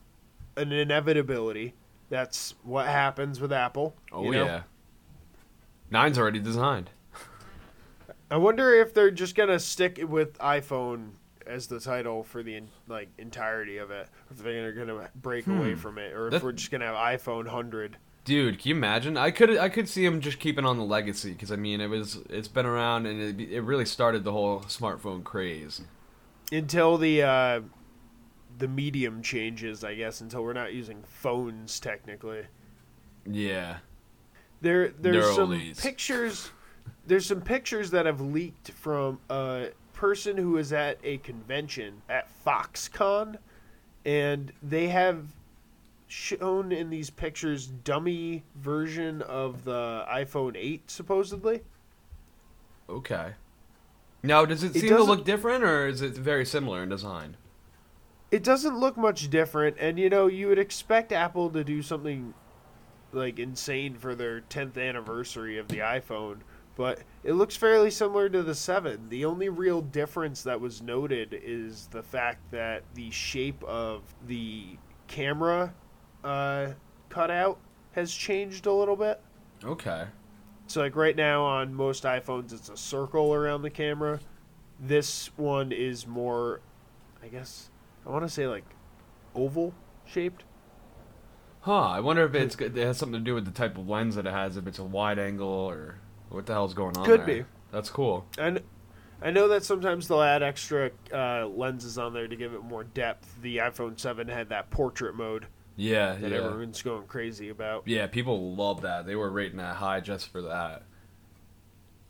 an 0.57 0.73
inevitability. 0.73 1.75
That's 2.09 2.55
what 2.63 2.87
happens 2.87 3.41
with 3.41 3.53
Apple. 3.53 3.95
Oh 4.13 4.25
you 4.25 4.33
know? 4.33 4.45
yeah, 4.45 4.63
nine's 5.91 6.19
already 6.19 6.39
designed. 6.39 6.91
I 8.31 8.37
wonder 8.37 8.75
if 8.75 8.95
they're 8.95 9.11
just 9.11 9.35
gonna 9.35 9.59
stick 9.59 10.01
with 10.07 10.39
iPhone 10.39 11.11
as 11.47 11.67
the 11.69 11.81
title 11.81 12.23
for 12.23 12.43
the 12.43 12.63
like 12.89 13.09
entirety 13.19 13.79
of 13.79 13.91
it, 13.91 14.09
or 14.31 14.33
if 14.33 14.39
they're 14.39 14.73
gonna 14.73 15.11
break 15.17 15.47
away 15.47 15.75
from 15.75 15.99
it, 15.99 16.13
or 16.13 16.27
if 16.29 16.33
That- 16.35 16.43
we're 16.43 16.53
just 16.53 16.71
gonna 16.71 16.87
have 16.87 17.21
iPhone 17.21 17.49
hundred. 17.49 17.97
Dude, 18.27 18.59
can 18.59 18.71
you 18.71 18.75
imagine? 18.75 19.17
I 19.17 19.31
could 19.31 19.57
I 19.57 19.69
could 19.69 19.89
see 19.89 20.05
him 20.05 20.21
just 20.21 20.41
keeping 20.41 20.67
on 20.67 20.79
the 20.79 20.85
legacy 20.85 21.33
because 21.33 21.53
I 21.53 21.57
mean 21.57 21.81
it 21.81 21.87
was 21.87 22.19
it's 22.29 22.49
been 22.49 22.67
around 22.67 23.07
and 23.07 23.41
it, 23.41 23.53
it 23.53 23.61
really 23.61 23.87
started 23.87 24.25
the 24.25 24.33
whole 24.33 24.63
smartphone 24.63 25.23
craze. 25.23 25.81
until 26.51 26.99
the 26.99 27.23
uh, 27.23 27.61
the 28.59 28.67
medium 28.67 29.23
changes, 29.23 29.85
I 29.85 29.95
guess. 29.95 30.21
Until 30.21 30.43
we're 30.43 30.55
not 30.55 30.75
using 30.75 31.05
phones 31.05 31.79
technically. 31.79 32.43
Yeah. 33.25 33.77
There, 34.61 34.89
there's 34.89 35.37
some 35.37 35.73
pictures. 35.79 36.51
There's 37.07 37.27
some 37.27 37.41
pictures 37.41 37.93
that 37.93 38.07
have 38.07 38.21
leaked 38.21 38.73
from 38.73 39.21
a 39.31 39.69
person 39.93 40.37
who 40.37 40.57
is 40.57 40.73
at 40.73 40.99
a 41.05 41.19
convention 41.19 42.03
at 42.09 42.29
Foxconn, 42.45 43.37
and 44.05 44.53
they 44.63 44.89
have 44.89 45.27
shown 46.09 46.73
in 46.73 46.91
these 46.91 47.11
pictures 47.11 47.67
dummy 47.67 48.45
version 48.55 49.23
of 49.23 49.65
the 49.65 50.05
iPhone 50.09 50.57
8 50.57 50.91
supposedly. 50.91 51.63
Okay. 52.89 53.33
Now, 54.23 54.45
does 54.45 54.63
it, 54.63 54.75
It 54.77 54.81
seem 54.81 54.91
to 54.91 55.03
look 55.03 55.25
different 55.25 55.65
or 55.65 55.89
is 55.89 56.03
it 56.03 56.13
very 56.13 56.45
similar 56.45 56.83
in 56.83 56.89
design? 56.89 57.37
It 58.31 58.43
doesn't 58.43 58.79
look 58.79 58.97
much 58.97 59.31
different, 59.31 59.77
and 59.79 59.99
you 60.01 60.11
know 60.11 60.27
you 60.27 60.49
would 60.49 60.59
expect 60.59 61.13
Apple 61.13 61.49
to 61.51 61.63
do 61.63 61.81
something 61.81 62.35
like 63.13 63.39
insane 63.39 63.95
for 63.95 64.17
their 64.17 64.41
10th 64.43 64.77
anniversary 64.77 65.59
of 65.59 65.69
the 65.69 65.79
iPhone, 65.79 66.39
but 66.75 67.01
it 67.23 67.35
looks 67.35 67.55
fairly 67.55 67.91
similar 67.91 68.29
to 68.29 68.43
the 68.43 68.55
7. 68.55 69.09
The 69.09 69.25
only 69.25 69.49
real 69.49 69.81
difference 69.81 70.43
that 70.43 70.61
was 70.61 70.83
noted 70.83 71.41
is 71.41 71.87
the 71.93 72.03
fact 72.03 72.51
that 72.51 72.83
the 72.95 73.11
shape 73.11 73.63
of 73.63 74.03
the 74.27 74.77
camera 75.07 75.73
uh, 76.27 76.73
cutout 77.09 77.59
has 77.93 78.13
changed 78.13 78.67
a 78.67 78.73
little 78.73 78.97
bit. 78.97 79.21
Okay. 79.65 80.05
So 80.67 80.81
like 80.81 80.97
right 80.97 81.17
now 81.17 81.45
on 81.45 81.73
most 81.73 82.03
iPhones 82.03 82.53
it's 82.53 82.69
a 82.69 82.77
circle 82.77 83.33
around 83.33 83.63
the 83.63 83.71
camera. 83.71 84.21
This 84.81 85.31
one 85.37 85.73
is 85.73 86.07
more 86.07 86.61
I 87.23 87.29
guess 87.29 87.71
I 88.05 88.11
want 88.11 88.25
to 88.25 88.29
say 88.29 88.47
like 88.47 88.65
oval 89.35 89.73
shaped. 90.05 90.45
Huh. 91.61 91.89
I 91.89 92.01
wonder 92.01 92.25
if 92.25 92.35
it's 92.35 92.57
it 92.57 92.77
has 92.77 92.99
something 92.99 93.21
to 93.21 93.25
do 93.25 93.35
with 93.35 93.45
the 93.45 93.51
type 93.51 93.79
of 93.79 93.89
lens 93.89 94.17
that 94.17 94.27
it 94.27 94.33
has. 94.33 94.57
If 94.57 94.67
it's 94.67 94.79
a 94.79 94.85
wide 94.85 95.19
angle 95.19 95.49
or 95.49 95.99
what 96.29 96.47
the 96.47 96.53
hell's 96.53 96.75
going 96.75 96.97
on 96.97 97.07
Could 97.07 97.21
there. 97.21 97.43
be. 97.43 97.45
That's 97.71 97.91
cool. 97.91 98.27
And 98.37 98.61
I 99.23 99.31
know 99.31 99.49
that 99.49 99.65
sometimes 99.65 100.09
they'll 100.09 100.23
add 100.23 100.43
extra 100.43 100.91
uh, 101.13 101.47
lenses 101.47 101.99
on 101.99 102.13
there 102.13 102.29
to 102.29 102.37
give 102.37 102.53
it 102.53 102.63
more 102.63 102.85
depth. 102.85 103.41
The 103.41 103.59
iPhone 103.59 103.99
7 103.99 104.29
had 104.29 104.51
that 104.51 104.71
portrait 104.71 105.15
mode 105.15 105.47
Yeah. 105.77 106.15
that 106.15 106.31
yeah. 106.31 106.39
everyone's 106.39 106.83
going 106.83 107.07
crazy 107.07 107.51
about. 107.51 107.87
Yeah. 107.87 108.07
People 108.07 108.55
love 108.55 108.83
that. 108.83 109.07
They 109.07 109.17
were 109.17 109.31
rating 109.31 109.59
that 109.59 109.77
high 109.77 110.01
just 110.01 110.29
for 110.29 110.43
that. 110.43 110.83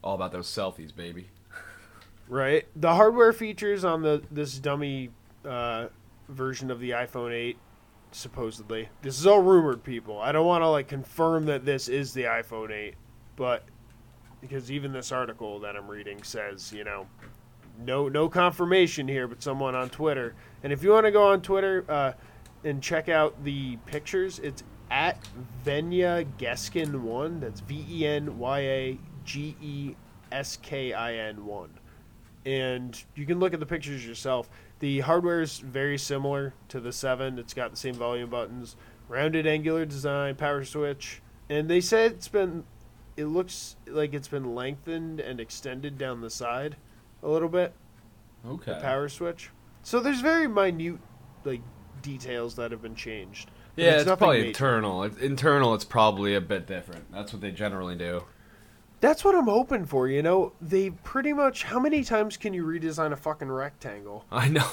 All 0.02 0.14
about 0.14 0.32
those 0.32 0.48
selfies, 0.48 0.94
baby. 0.94 1.28
Right. 2.28 2.66
The 2.74 2.94
hardware 2.94 3.32
features 3.32 3.84
on 3.84 4.02
the 4.02 4.22
this 4.30 4.58
dummy 4.58 5.10
uh, 5.44 5.86
version 6.28 6.70
of 6.70 6.80
the 6.80 6.90
iPhone 6.90 7.32
8 7.32 7.56
supposedly. 8.12 8.88
This 9.02 9.18
is 9.18 9.26
all 9.26 9.42
rumored, 9.42 9.84
people. 9.84 10.20
I 10.20 10.32
don't 10.32 10.46
want 10.46 10.62
to 10.62 10.68
like 10.68 10.88
confirm 10.88 11.46
that 11.46 11.64
this 11.64 11.88
is 11.88 12.12
the 12.12 12.24
iPhone 12.24 12.70
8, 12.70 12.94
but 13.36 13.64
because 14.40 14.70
even 14.70 14.92
this 14.92 15.12
article 15.12 15.60
that 15.60 15.76
I'm 15.76 15.88
reading 15.88 16.22
says, 16.22 16.72
you 16.72 16.84
know, 16.84 17.06
no 17.84 18.08
no 18.08 18.28
confirmation 18.28 19.06
here, 19.06 19.28
but 19.28 19.42
someone 19.42 19.74
on 19.74 19.90
Twitter. 19.90 20.34
And 20.62 20.72
if 20.72 20.82
you 20.82 20.90
want 20.90 21.06
to 21.06 21.12
go 21.12 21.28
on 21.28 21.42
Twitter 21.42 21.84
uh, 21.88 22.12
and 22.66 22.82
check 22.82 23.08
out 23.08 23.42
the 23.44 23.76
pictures, 23.86 24.38
it's 24.40 24.62
at 24.90 25.18
Venya 25.64 26.26
Geskin 26.38 27.00
one. 27.00 27.40
That's 27.40 27.60
V 27.60 27.86
E 27.88 28.06
N 28.06 28.38
Y 28.38 28.58
A 28.60 28.98
G 29.24 29.56
E 29.60 29.94
S 30.32 30.58
K 30.60 30.92
I 30.92 31.14
N 31.14 31.46
one. 31.46 31.70
And 32.44 33.02
you 33.14 33.26
can 33.26 33.38
look 33.40 33.54
at 33.54 33.60
the 33.60 33.66
pictures 33.66 34.06
yourself. 34.06 34.48
The 34.78 35.00
hardware 35.00 35.40
is 35.40 35.58
very 35.58 35.98
similar 35.98 36.54
to 36.68 36.80
the 36.80 36.92
seven. 36.92 37.38
It's 37.38 37.54
got 37.54 37.70
the 37.70 37.76
same 37.76 37.94
volume 37.94 38.30
buttons, 38.30 38.76
rounded 39.08 39.46
angular 39.46 39.84
design, 39.84 40.36
power 40.36 40.64
switch, 40.64 41.22
and 41.48 41.68
they 41.68 41.80
said 41.80 42.12
it's 42.12 42.28
been. 42.28 42.64
It 43.16 43.24
looks 43.26 43.76
like 43.86 44.12
it's 44.12 44.28
been 44.28 44.54
lengthened 44.54 45.20
and 45.20 45.40
extended 45.40 45.96
down 45.96 46.20
the 46.20 46.28
side 46.28 46.76
a 47.22 47.28
little 47.28 47.48
bit 47.48 47.72
Okay. 48.46 48.74
the 48.74 48.80
power 48.80 49.08
switch. 49.08 49.48
So 49.82 50.00
there's 50.00 50.20
very 50.20 50.46
minute 50.46 50.98
like 51.44 51.62
details 52.06 52.54
that 52.54 52.70
have 52.70 52.80
been 52.80 52.94
changed. 52.94 53.50
But 53.74 53.82
Yeah, 53.84 53.90
it's, 53.96 54.06
nothing 54.06 54.18
probably 54.18 54.36
major. 54.38 54.48
internal. 54.48 55.02
It's, 55.02 55.18
internal, 55.18 55.74
it's 55.74 55.84
probably 55.84 56.34
a 56.34 56.40
bit 56.40 56.66
different. 56.66 57.10
That's 57.12 57.32
what 57.32 57.42
they 57.42 57.50
generally 57.50 57.96
do. 57.96 58.22
That's 59.00 59.24
what 59.24 59.34
I'm 59.34 59.46
hoping 59.46 59.84
for. 59.84 60.08
You 60.08 60.22
know, 60.22 60.52
they 60.60 60.90
pretty 60.90 61.32
much. 61.32 61.64
How 61.64 61.78
many 61.80 62.04
times 62.04 62.36
can 62.36 62.54
you 62.54 62.64
redesign 62.64 63.12
a 63.12 63.16
fucking 63.16 63.50
rectangle 63.50 64.24
I 64.32 64.48
know. 64.48 64.68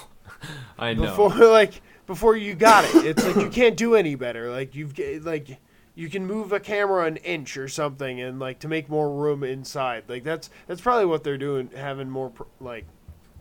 I 0.77 0.93
know. 0.93 1.01
before 1.01 1.29
like 1.51 1.81
before 2.05 2.37
you 2.37 2.53
got 2.53 2.85
it? 2.85 3.05
It's 3.05 3.25
like 3.25 3.35
you 3.35 3.49
can't 3.49 3.75
do 3.75 3.95
any 3.95 4.15
better. 4.15 4.49
Like 4.51 4.75
you've 4.75 4.97
like 5.25 5.57
you 5.95 6.09
can 6.09 6.25
move 6.25 6.53
a 6.53 6.59
camera 6.59 7.05
an 7.05 7.17
inch 7.17 7.57
or 7.57 7.67
something, 7.67 8.21
and 8.21 8.39
like 8.39 8.59
to 8.59 8.67
make 8.67 8.89
more 8.89 9.11
room 9.11 9.43
inside. 9.43 10.03
Like 10.07 10.23
that's 10.23 10.49
that's 10.67 10.81
probably 10.81 11.05
what 11.05 11.23
they're 11.23 11.37
doing, 11.37 11.69
having 11.75 12.09
more 12.09 12.31
like 12.61 12.85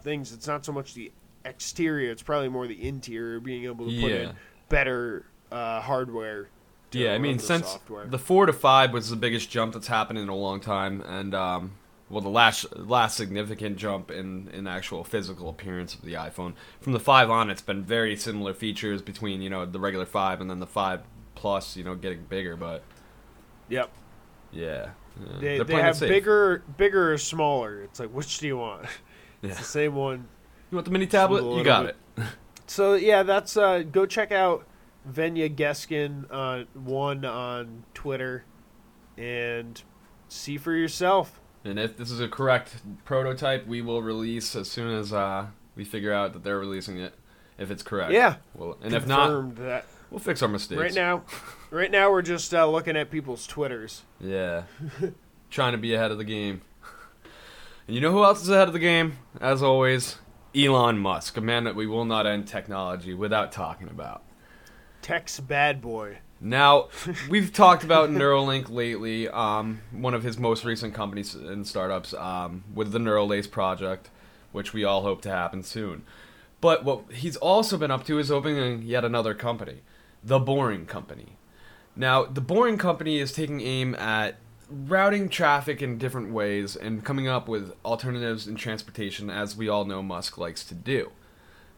things. 0.03 0.32
It's 0.32 0.49
not 0.49 0.64
so 0.64 0.72
much 0.72 0.95
the 0.95 1.12
exterior; 1.45 2.11
it's 2.11 2.22
probably 2.22 2.49
more 2.49 2.66
the 2.66 2.86
interior, 2.88 3.40
being 3.40 3.64
able 3.64 3.88
to 3.88 4.01
put 4.01 4.11
Yeah. 4.11 4.16
in 4.30 4.32
better 4.68 5.26
uh, 5.51 5.80
hardware. 5.80 6.49
Yeah, 6.93 7.14
I 7.14 7.18
mean, 7.18 7.38
the 7.38 7.43
since 7.43 7.68
software. 7.68 8.07
the 8.07 8.18
four 8.18 8.47
to 8.47 8.53
five 8.53 8.93
was 8.93 9.09
the 9.11 9.16
biggest 9.16 9.51
jump 9.51 9.72
that's 9.74 9.86
happened 9.86 10.18
in 10.18 10.28
a 10.28 10.34
long 10.36 10.61
time, 10.61 11.01
and 11.01 11.34
um, 11.34 11.72
well, 12.11 12.20
the 12.20 12.28
last 12.28 12.76
last 12.76 13.16
significant 13.16 13.76
jump 13.78 14.11
in 14.11 14.49
in 14.53 14.66
actual 14.66 15.03
physical 15.05 15.49
appearance 15.49 15.95
of 15.95 16.03
the 16.03 16.12
iPhone. 16.14 16.53
From 16.80 16.93
the 16.93 17.01
five 17.01 17.30
on, 17.30 17.49
it's 17.51 17.62
been 17.62 17.82
very 17.82 18.14
similar 18.16 18.53
features 18.53 19.01
between 19.01 19.40
you 19.40 19.49
know 19.51 19.64
the 19.64 19.80
regular 19.80 20.05
five 20.07 20.40
and 20.43 20.51
then 20.51 20.59
the 20.61 20.66
five 20.66 21.01
plus, 21.34 21.76
you 21.76 21.82
know, 21.84 21.95
getting 21.95 22.24
bigger. 22.24 22.57
But 22.57 22.82
Yep. 23.70 23.90
yeah, 24.53 24.90
yeah, 25.18 25.38
They, 25.40 25.62
they 25.62 25.74
have 25.76 25.97
safe. 25.97 26.11
bigger, 26.11 26.62
bigger 26.76 27.12
or 27.14 27.16
smaller. 27.18 27.80
It's 27.82 27.99
like 28.01 28.11
which 28.11 28.38
do 28.38 28.47
you 28.47 28.59
want? 28.59 28.84
Yeah. 29.40 29.51
It's 29.51 29.59
the 29.59 29.64
same 29.64 29.97
one. 29.97 30.28
You 30.73 30.77
want 30.77 30.87
the 30.87 30.91
mini 30.91 31.07
tablet? 31.07 31.45
You 31.55 31.62
got 31.62 31.87
bit. 31.87 31.97
it. 32.16 32.25
So 32.64 32.95
yeah, 32.95 33.23
that's 33.23 33.59
uh, 33.59 33.83
go 33.83 34.07
check 34.07 34.33
out 34.33 34.66
Venya 35.07 35.55
Geskin 35.55 36.25
uh, 36.31 36.64
one 36.73 37.27
on 37.27 37.85
Twitter 37.93 38.45
and 39.18 39.83
see 40.29 40.57
for 40.57 40.73
yourself. 40.73 41.39
And 41.66 41.79
if 41.79 41.99
this 41.99 42.11
is 42.11 42.18
a 42.20 42.29
correct 42.29 42.77
prototype, 43.05 43.66
we 43.66 43.83
will 43.83 44.01
release 44.01 44.57
as 44.57 44.70
soon 44.70 44.97
as 44.97 45.12
uh, 45.12 45.49
we 45.77 45.85
figure 45.85 46.14
out 46.14 46.33
that 46.33 46.45
they're 46.45 46.59
releasing 46.59 46.99
it. 46.99 47.12
If 47.59 47.70
it's 47.70 47.83
correct, 47.83 48.12
Yeah. 48.12 48.37
Well, 48.55 48.79
and 48.81 48.95
if 48.95 49.07
not, 49.07 49.57
that. 49.57 49.85
we'll 50.11 50.20
fix 50.20 50.41
our 50.41 50.49
mistakes. 50.49 50.81
Right 50.81 50.95
now, 50.95 51.25
right 51.70 51.91
now 51.91 52.11
we're 52.11 52.23
just 52.23 52.55
uh, 52.55 52.66
looking 52.66 52.97
at 52.97 53.11
people's 53.11 53.47
twitters. 53.47 54.03
Yeah. 54.18 54.62
Trying 55.51 55.73
to 55.73 55.79
be 55.79 55.93
ahead 55.93 56.11
of 56.11 56.16
the 56.16 56.25
game. 56.25 56.62
And 57.87 57.95
you 57.95 58.01
know 58.01 58.12
who 58.12 58.25
else 58.25 58.41
is 58.41 58.49
ahead 58.49 58.68
of 58.68 58.73
the 58.73 58.79
game? 58.79 59.18
As 59.43 59.62
always, 59.62 60.16
Elon 60.55 60.98
Musk, 60.98 61.36
a 61.36 61.40
man 61.40 61.64
that 61.64 61.74
we 61.74 61.86
will 61.86 62.05
not 62.05 62.26
end 62.26 62.46
technology 62.46 63.14
without 63.14 63.53
talking 63.53 63.88
about. 63.88 64.22
Tech's 65.00 65.40
bad 65.40 65.80
boy. 65.80 66.18
Now, 66.40 66.88
we've 67.30 67.53
talked 67.53 67.84
about 67.84 68.11
Neuralink 68.11 68.68
lately, 68.68 69.28
um, 69.28 69.80
one 69.90 70.14
of 70.14 70.22
his 70.22 70.38
most 70.38 70.64
recent 70.64 70.92
companies 70.94 71.34
and 71.34 71.66
startups, 71.66 72.14
um, 72.14 72.64
with 72.74 72.92
the 72.92 72.98
Neuralace 72.98 73.50
project, 73.50 74.11
which 74.50 74.72
we 74.72 74.84
all 74.84 75.03
hope 75.03 75.22
to 75.22 75.30
happen 75.30 75.62
soon. 75.62 76.05
But 76.61 76.84
what 76.84 77.05
he's 77.12 77.36
also 77.36 77.76
been 77.76 77.90
up 77.90 78.05
to 78.07 78.18
is 78.18 78.30
opening 78.30 78.82
yet 78.82 79.05
another 79.05 79.34
company, 79.34 79.82
The 80.22 80.38
Boring 80.38 80.86
Company. 80.86 81.36
Now, 81.96 82.24
The 82.24 82.40
Boring 82.40 82.78
Company 82.78 83.18
is 83.18 83.32
taking 83.32 83.61
aim 83.61 83.94
at 83.94 84.36
routing 84.71 85.29
traffic 85.29 85.83
in 85.83 85.99
different 85.99 86.33
ways 86.33 86.77
and 86.77 87.05
coming 87.05 87.29
up 87.29 87.49
with 87.49 87.73
alternatives 87.85 88.47
in 88.47 88.57
transportation, 88.57 89.31
as 89.31 89.57
we 89.57 89.69
all 89.69 89.85
know 89.85 90.03
Musk 90.03 90.39
likes 90.39 90.65
to 90.65 90.75
do. 90.75 91.11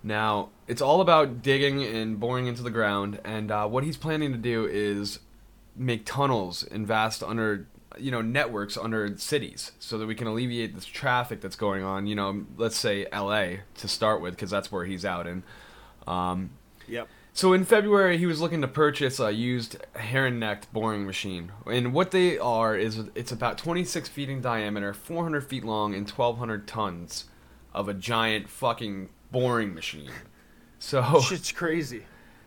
Now, 0.02 0.50
it's 0.68 0.82
all 0.82 1.00
about 1.00 1.42
digging 1.42 1.82
and 1.82 2.20
boring 2.20 2.46
into 2.46 2.62
the 2.62 2.70
ground, 2.70 3.20
and 3.24 3.50
uh, 3.50 3.66
what 3.66 3.84
he's 3.84 3.96
planning 3.96 4.32
to 4.32 4.38
do 4.38 4.66
is 4.66 5.18
make 5.74 6.04
tunnels 6.04 6.62
and 6.62 6.86
vast 6.86 7.22
under, 7.22 7.66
you 7.98 8.10
know, 8.10 8.20
networks 8.20 8.76
under 8.76 9.16
cities, 9.16 9.72
so 9.78 9.96
that 9.96 10.06
we 10.06 10.14
can 10.14 10.26
alleviate 10.26 10.74
this 10.74 10.84
traffic 10.84 11.40
that's 11.40 11.56
going 11.56 11.82
on. 11.82 12.06
You 12.06 12.16
know, 12.16 12.44
let's 12.58 12.76
say 12.76 13.06
L.A. 13.12 13.60
to 13.76 13.88
start 13.88 14.20
with, 14.20 14.34
because 14.34 14.50
that's 14.50 14.70
where 14.70 14.84
he's 14.84 15.06
out 15.06 15.26
in. 15.26 15.42
Um, 16.06 16.50
Yep. 16.86 17.08
So 17.36 17.52
in 17.52 17.64
February, 17.64 18.16
he 18.16 18.26
was 18.26 18.40
looking 18.40 18.60
to 18.60 18.68
purchase 18.68 19.18
a 19.18 19.32
used 19.32 19.76
Herrenknecht 19.96 20.66
boring 20.72 21.04
machine, 21.04 21.50
and 21.66 21.92
what 21.92 22.12
they 22.12 22.38
are 22.38 22.76
is 22.76 23.06
it's 23.16 23.32
about 23.32 23.58
26 23.58 24.08
feet 24.08 24.30
in 24.30 24.40
diameter, 24.40 24.94
400 24.94 25.40
feet 25.40 25.64
long, 25.64 25.96
and 25.96 26.08
1,200 26.08 26.68
tons 26.68 27.24
of 27.74 27.88
a 27.88 27.94
giant 27.94 28.48
fucking 28.48 29.08
boring 29.32 29.74
machine. 29.74 30.10
So 30.78 31.20
Shit's 31.20 31.50
crazy. 31.50 32.04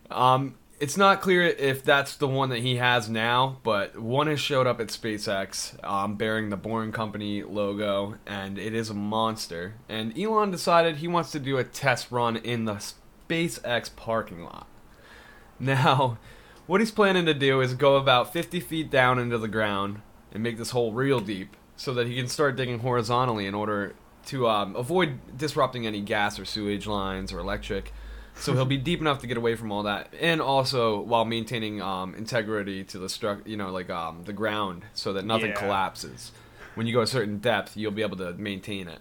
um, 0.10 0.56
it's 0.80 0.96
not 0.96 1.22
clear 1.22 1.42
if 1.44 1.84
that's 1.84 2.16
the 2.16 2.28
one 2.28 2.50
that 2.50 2.60
he 2.60 2.78
has 2.78 3.10
now, 3.10 3.58
but 3.64 3.98
one 3.98 4.28
has 4.28 4.40
showed 4.40 4.68
up 4.68 4.80
at 4.80 4.88
SpaceX 4.88 5.84
um, 5.84 6.16
bearing 6.16 6.48
the 6.50 6.56
Boring 6.56 6.94
Company 6.94 7.44
logo, 7.44 8.16
and 8.26 8.58
it 8.58 8.74
is 8.74 8.90
a 8.90 8.94
monster. 8.94 9.74
And 9.90 10.18
Elon 10.18 10.52
decided 10.52 10.98
he 10.98 11.10
wants 11.10 11.32
to 11.32 11.40
do 11.40 11.58
a 11.58 11.64
test 11.66 12.10
run 12.10 12.38
in 12.38 12.64
the 12.66 12.76
SpaceX 13.28 13.94
parking 13.94 14.44
lot. 14.44 14.68
Now, 15.60 16.18
what 16.66 16.82
he's 16.82 16.91
planning 16.91 17.26
to 17.26 17.34
do 17.34 17.62
is 17.62 17.74
go 17.74 17.95
about 17.95 18.34
50 18.34 18.60
feet 18.60 18.89
down 18.91 19.20
into 19.20 19.38
the 19.38 19.47
ground 19.47 20.01
and 20.32 20.43
make 20.43 20.58
this 20.58 20.72
hole 20.72 20.91
real 20.91 21.20
deep 21.20 21.55
so 21.76 21.93
that 21.93 22.08
he 22.08 22.16
can 22.16 22.28
start 22.28 22.55
digging 22.55 22.80
horizontally 22.80 23.45
in 23.45 23.53
order 23.55 23.95
to 24.28 24.47
um, 24.47 24.76
avoid 24.76 25.38
disrupting 25.38 25.88
any 25.88 26.01
gas 26.01 26.38
or 26.39 26.45
sewage 26.45 26.86
lines 26.86 27.32
or 27.32 27.39
electric. 27.39 27.93
So 28.36 28.53
he'll 28.53 28.66
be 28.66 28.78
deep 28.89 28.99
enough 29.01 29.20
to 29.22 29.28
get 29.28 29.38
away 29.38 29.55
from 29.55 29.72
all 29.72 29.84
that, 29.84 30.14
and 30.20 30.41
also 30.41 30.99
while 30.99 31.26
maintaining 31.26 31.82
um, 31.82 32.14
integrity 32.14 32.84
to 32.84 32.99
the 32.99 33.08
stru- 33.08 33.45
you 33.47 33.58
know, 33.58 33.72
like 33.72 33.89
um, 33.89 34.24
the 34.26 34.34
ground, 34.34 34.84
so 34.93 35.14
that 35.14 35.26
nothing 35.26 35.49
Yeah. 35.51 35.55
collapses. 35.60 36.32
When 36.76 36.86
you 36.86 36.93
go 36.93 37.01
a 37.01 37.08
certain 37.08 37.39
depth, 37.39 37.76
you'll 37.76 37.91
be 37.93 38.03
able 38.03 38.18
to 38.18 38.34
maintain 38.34 38.88
it. 38.88 38.99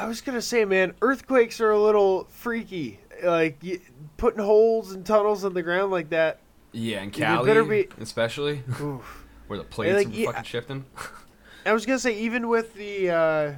I 0.00 0.06
was 0.06 0.22
gonna 0.22 0.40
say, 0.40 0.64
man, 0.64 0.94
earthquakes 1.02 1.60
are 1.60 1.70
a 1.70 1.78
little 1.78 2.24
freaky. 2.30 3.00
Like 3.22 3.58
y 3.62 3.80
putting 4.16 4.42
holes 4.42 4.92
and 4.92 5.04
tunnels 5.04 5.44
in 5.44 5.52
the 5.52 5.62
ground 5.62 5.90
like 5.90 6.08
that. 6.10 6.40
Yeah, 6.72 7.00
and 7.00 7.14
You 7.14 7.22
Cali, 7.22 7.64
be- 7.64 7.88
especially 8.00 8.62
Oof. 8.80 9.26
where 9.46 9.58
the 9.58 9.64
plates 9.64 9.96
like, 9.96 10.06
are 10.06 10.10
yeah. 10.10 10.26
fucking 10.26 10.44
shifting. 10.44 10.84
I 11.66 11.74
was 11.74 11.84
gonna 11.84 11.98
say, 11.98 12.18
even 12.18 12.48
with 12.48 12.72
the, 12.74 13.10
uh, 13.10 13.52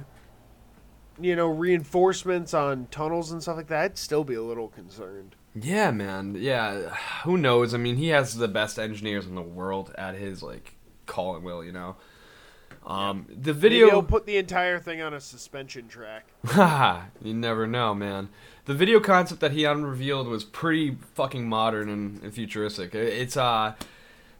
you 1.21 1.35
know, 1.37 1.47
reinforcements 1.47 2.53
on 2.53 2.87
tunnels 2.91 3.31
and 3.31 3.41
stuff 3.41 3.55
like 3.55 3.67
that, 3.67 3.81
I'd 3.83 3.97
still 3.97 4.25
be 4.25 4.33
a 4.33 4.41
little 4.43 4.67
concerned. 4.67 5.35
Yeah, 5.55 5.91
man. 5.91 6.35
Yeah, 6.37 6.89
who 7.23 7.37
knows? 7.37 7.73
I 7.73 7.77
mean, 7.77 7.95
he 7.95 8.09
has 8.09 8.35
the 8.35 8.49
best 8.49 8.77
engineers 8.77 9.27
in 9.27 9.35
the 9.35 9.41
world 9.41 9.93
at 9.97 10.15
his 10.15 10.43
like 10.43 10.75
call 11.05 11.35
and 11.37 11.45
will. 11.45 11.63
You 11.63 11.71
know. 11.71 11.95
Um, 12.85 13.25
the 13.29 13.53
Maybe 13.53 13.59
video. 13.69 13.89
he'll 13.89 14.03
put 14.03 14.25
the 14.25 14.37
entire 14.37 14.77
thing 14.79 15.01
on 15.01 15.13
a 15.13 15.21
suspension 15.21 15.87
track. 15.87 16.25
Haha, 16.45 17.03
you 17.21 17.33
never 17.33 17.65
know, 17.65 17.93
man. 17.95 18.29
The 18.65 18.73
video 18.73 18.99
concept 18.99 19.39
that 19.41 19.51
he 19.53 19.63
unrevealed 19.65 20.27
was 20.27 20.43
pretty 20.43 20.97
fucking 21.15 21.47
modern 21.47 21.87
and, 21.89 22.21
and 22.23 22.33
futuristic. 22.33 22.93
It- 22.93 23.13
It's 23.13 23.37
uh 23.37 23.75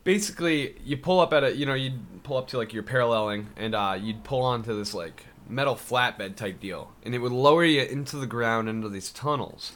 basically 0.04 0.76
you 0.84 0.98
pull 0.98 1.20
up 1.20 1.34
at 1.34 1.44
a 1.44 1.56
you 1.56 1.66
know 1.66 1.74
you'd 1.74 2.24
pull 2.24 2.38
up 2.38 2.48
to 2.50 2.58
like 2.58 2.74
you're 2.74 2.84
paralleling 2.84 3.48
and 3.56 3.74
uh 3.76 3.98
you'd 4.00 4.24
pull 4.24 4.42
onto 4.42 4.76
this 4.78 4.94
like 4.94 5.26
metal 5.48 5.76
flatbed 5.76 6.36
type 6.36 6.60
deal 6.60 6.92
and 7.04 7.14
it 7.16 7.20
would 7.20 7.32
lower 7.32 7.64
you 7.64 7.82
into 7.82 8.18
the 8.18 8.28
ground 8.28 8.68
into 8.68 8.90
these 8.90 9.12
tunnels 9.12 9.74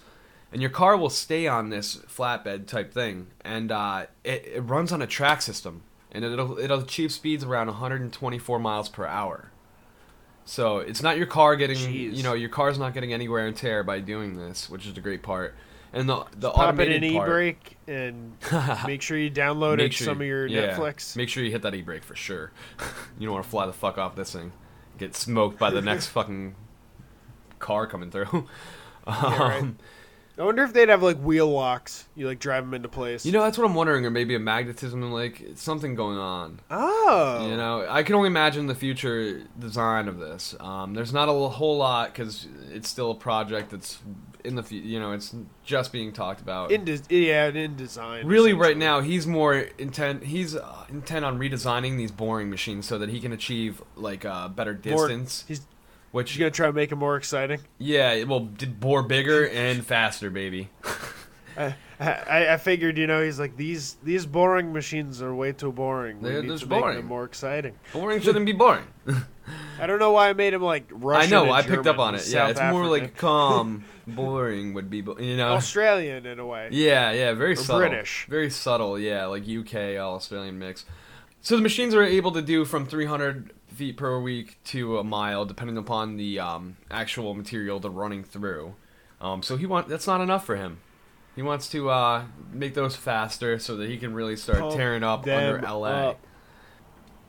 and 0.51 0.61
your 0.61 0.69
car 0.71 0.97
will 0.97 1.09
stay 1.09 1.47
on 1.47 1.69
this 1.69 1.97
flatbed 2.07 2.67
type 2.67 2.93
thing 2.93 3.27
and 3.41 3.71
uh 3.71 4.05
it, 4.25 4.45
it 4.55 4.61
runs 4.61 4.91
on 4.91 5.01
a 5.01 5.07
track 5.07 5.41
system 5.41 5.81
and 6.11 6.23
it'll 6.23 6.57
it'll 6.57 6.79
achieve 6.79 7.11
speeds 7.11 7.43
around 7.43 7.67
124 7.67 8.59
miles 8.59 8.89
per 8.89 9.05
hour 9.05 9.51
so 10.47 10.77
it's 10.77 11.03
not 11.03 11.17
your 11.17 11.25
car 11.25 11.57
getting, 11.57 11.75
Jeez. 11.75 12.15
you 12.15 12.23
know, 12.23 12.33
your 12.33 12.47
car's 12.47 12.79
not 12.79 12.93
getting 12.93 13.11
any 13.11 13.27
wear 13.27 13.45
and 13.45 13.55
tear 13.55 13.83
by 13.83 13.99
doing 13.99 14.37
this, 14.37 14.69
which 14.69 14.87
is 14.87 14.93
the 14.93 15.01
great 15.01 15.21
part. 15.21 15.53
And 15.91 16.07
the 16.07 16.25
the 16.37 16.51
Pop 16.51 16.79
in 16.79 17.03
an 17.03 17.13
part, 17.13 17.27
e-brake 17.27 17.77
and 17.85 18.37
make 18.87 19.01
sure 19.01 19.17
you 19.17 19.29
downloaded 19.29 19.77
make 19.77 19.91
sure 19.91 20.05
some 20.05 20.21
of 20.21 20.27
your 20.27 20.47
yeah, 20.47 20.77
Netflix. 20.77 21.17
Make 21.17 21.27
sure 21.27 21.43
you 21.43 21.51
hit 21.51 21.63
that 21.63 21.75
e-brake 21.75 22.03
for 22.03 22.15
sure. 22.15 22.53
you 23.19 23.25
don't 23.25 23.33
want 23.33 23.43
to 23.43 23.49
fly 23.49 23.65
the 23.65 23.73
fuck 23.73 23.97
off 23.97 24.15
this 24.15 24.31
thing, 24.31 24.53
get 24.97 25.15
smoked 25.15 25.59
by 25.59 25.69
the 25.69 25.81
next 25.81 26.07
fucking 26.07 26.55
car 27.59 27.85
coming 27.85 28.09
through. 28.09 28.47
right. 29.05 29.59
Um, 29.61 29.77
I 30.39 30.43
wonder 30.43 30.63
if 30.63 30.71
they'd 30.71 30.89
have 30.89 31.01
like 31.01 31.17
wheel 31.17 31.47
locks. 31.47 32.05
You 32.15 32.27
like 32.27 32.39
drive 32.39 32.63
them 32.63 32.73
into 32.75 32.89
place. 32.89 33.25
You 33.25 33.31
know, 33.31 33.41
that's 33.41 33.57
what 33.57 33.65
I'm 33.65 33.73
wondering, 33.73 34.05
or 34.05 34.11
maybe 34.11 34.35
a 34.35 34.39
magnetism, 34.39 35.11
like 35.11 35.43
something 35.55 35.95
going 35.95 36.17
on. 36.19 36.59
Oh. 36.69 37.47
You 37.49 37.57
know, 37.57 37.85
I 37.89 38.03
can 38.03 38.13
only 38.15 38.27
imagine 38.27 38.67
the 38.67 38.75
future 38.75 39.43
design 39.57 40.07
of 40.07 40.19
this. 40.19 40.55
Um, 40.59 40.93
there's 40.93 41.11
not 41.11 41.27
a 41.27 41.31
whole 41.31 41.77
lot 41.77 42.13
because 42.13 42.47
it's 42.71 42.87
still 42.87 43.11
a 43.11 43.15
project 43.15 43.71
that's 43.71 43.99
in 44.43 44.55
the, 44.55 44.63
you 44.75 44.99
know, 44.99 45.11
it's 45.11 45.33
just 45.63 45.91
being 45.91 46.13
talked 46.13 46.39
about. 46.39 46.71
In 46.71 46.85
de- 46.85 47.01
yeah, 47.09 47.47
in 47.47 47.75
design. 47.75 48.27
really, 48.27 48.53
right 48.53 48.77
now, 48.77 49.01
he's 49.01 49.25
more 49.25 49.55
intent. 49.55 50.23
He's 50.23 50.55
uh, 50.55 50.85
intent 50.89 51.25
on 51.25 51.39
redesigning 51.39 51.97
these 51.97 52.11
boring 52.11 52.49
machines 52.51 52.85
so 52.85 52.99
that 52.99 53.09
he 53.09 53.19
can 53.19 53.33
achieve 53.33 53.81
like 53.95 54.23
uh, 54.23 54.47
better 54.49 54.73
More- 54.85 55.07
distance. 55.07 55.45
he's 55.47 55.61
which, 56.17 56.31
he's 56.31 56.39
gonna 56.39 56.51
try 56.51 56.67
to 56.67 56.73
make 56.73 56.91
it 56.91 56.95
more 56.95 57.15
exciting. 57.15 57.59
yeah, 57.77 58.23
well, 58.23 58.41
bore 58.41 59.03
bigger 59.03 59.47
and 59.47 59.85
faster, 59.85 60.29
baby. 60.29 60.69
I, 61.57 61.75
I, 61.99 62.53
I 62.53 62.57
figured, 62.57 62.97
you 62.97 63.07
know, 63.07 63.23
he's 63.23 63.39
like 63.39 63.57
these 63.57 63.97
these 64.03 64.25
boring 64.25 64.71
machines 64.73 65.21
are 65.21 65.33
way 65.33 65.51
too 65.53 65.71
boring. 65.71 66.21
We 66.21 66.29
They're 66.29 66.41
need 66.43 66.49
just 66.49 66.63
to 66.63 66.69
make 66.69 66.79
boring. 66.81 66.97
them 66.97 67.05
more 67.07 67.23
exciting. 67.23 67.73
Boring 67.93 68.21
shouldn't 68.21 68.45
be 68.45 68.51
boring. 68.51 68.83
I 69.79 69.87
don't 69.87 69.97
know 69.97 70.11
why 70.11 70.29
I 70.29 70.33
made 70.33 70.53
him 70.53 70.61
like 70.61 70.85
Russian. 70.91 71.33
I 71.33 71.45
know. 71.45 71.51
I 71.51 71.61
picked 71.63 71.87
up 71.87 71.97
on 71.99 72.13
it. 72.15 72.27
Yeah, 72.27 72.47
South 72.47 72.49
it's 72.51 72.59
more 72.59 72.85
like 72.85 73.17
calm. 73.17 73.85
boring 74.07 74.73
would 74.73 74.89
be, 74.89 75.01
bo- 75.01 75.17
you 75.19 75.35
know. 75.37 75.53
Australian 75.53 76.25
in 76.25 76.39
a 76.39 76.45
way. 76.45 76.69
Yeah, 76.71 77.11
yeah, 77.11 77.33
very 77.33 77.53
Or 77.53 77.55
subtle. 77.55 77.79
British. 77.79 78.25
Very 78.29 78.49
subtle, 78.49 78.99
yeah, 78.99 79.25
like 79.25 79.43
UK 79.47 79.97
all 79.99 80.15
Australian 80.15 80.59
mix. 80.59 80.85
So 81.41 81.55
the 81.55 81.61
machines 81.61 81.95
are 81.95 82.03
able 82.03 82.31
to 82.33 82.41
do 82.41 82.65
from 82.65 82.85
300 82.85 83.53
feet 83.67 83.97
per 83.97 84.19
week 84.19 84.57
to 84.65 84.97
a 84.97 85.03
mile, 85.03 85.45
depending 85.45 85.77
upon 85.77 86.17
the 86.17 86.39
um, 86.39 86.77
actual 86.89 87.33
material 87.33 87.79
they're 87.79 87.91
running 87.91 88.23
through. 88.23 88.75
Um, 89.19 89.41
so 89.41 89.57
he 89.57 89.65
want 89.65 89.87
that's 89.87 90.07
not 90.07 90.21
enough 90.21 90.45
for 90.45 90.55
him. 90.55 90.79
He 91.35 91.41
wants 91.43 91.69
to 91.69 91.89
uh, 91.89 92.25
make 92.51 92.73
those 92.73 92.95
faster 92.95 93.59
so 93.59 93.75
that 93.77 93.89
he 93.89 93.97
can 93.97 94.13
really 94.13 94.35
start 94.35 94.59
Pump 94.59 94.75
tearing 94.75 95.03
up 95.03 95.27
under 95.27 95.61
LA. 95.61 96.09
up. 96.09 96.19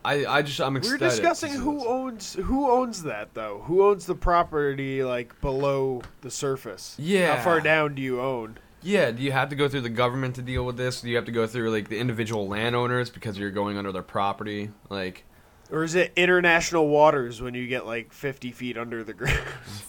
I, 0.04 0.24
I 0.24 0.42
just 0.42 0.60
I'm 0.60 0.76
excited. 0.76 1.00
We're 1.00 1.08
discussing 1.08 1.52
who 1.52 1.86
owns 1.86 2.34
who 2.34 2.70
owns 2.70 3.02
that 3.02 3.34
though. 3.34 3.62
Who 3.66 3.84
owns 3.84 4.06
the 4.06 4.14
property 4.14 5.02
like 5.04 5.38
below 5.40 6.02
the 6.22 6.30
surface? 6.30 6.96
Yeah. 6.98 7.36
How 7.36 7.44
far 7.44 7.60
down 7.60 7.94
do 7.94 8.02
you 8.02 8.20
own? 8.20 8.58
Yeah, 8.80 9.10
do 9.10 9.22
you 9.22 9.32
have 9.32 9.48
to 9.48 9.56
go 9.56 9.68
through 9.68 9.80
the 9.80 9.88
government 9.88 10.36
to 10.36 10.42
deal 10.42 10.64
with 10.64 10.76
this? 10.76 11.00
Do 11.00 11.10
you 11.10 11.16
have 11.16 11.24
to 11.24 11.32
go 11.32 11.46
through 11.46 11.70
like 11.70 11.88
the 11.88 11.98
individual 11.98 12.46
landowners 12.46 13.10
because 13.10 13.36
you're 13.38 13.50
going 13.50 13.76
under 13.76 13.90
their 13.92 14.02
property? 14.02 14.70
Like 14.88 15.24
Or 15.70 15.84
is 15.84 15.94
it 15.94 16.12
international 16.16 16.88
waters 16.88 17.42
when 17.42 17.54
you 17.54 17.66
get 17.66 17.84
like 17.86 18.12
50 18.12 18.52
feet 18.52 18.78
under 18.78 19.04
the 19.04 19.12
ground? 19.14 19.38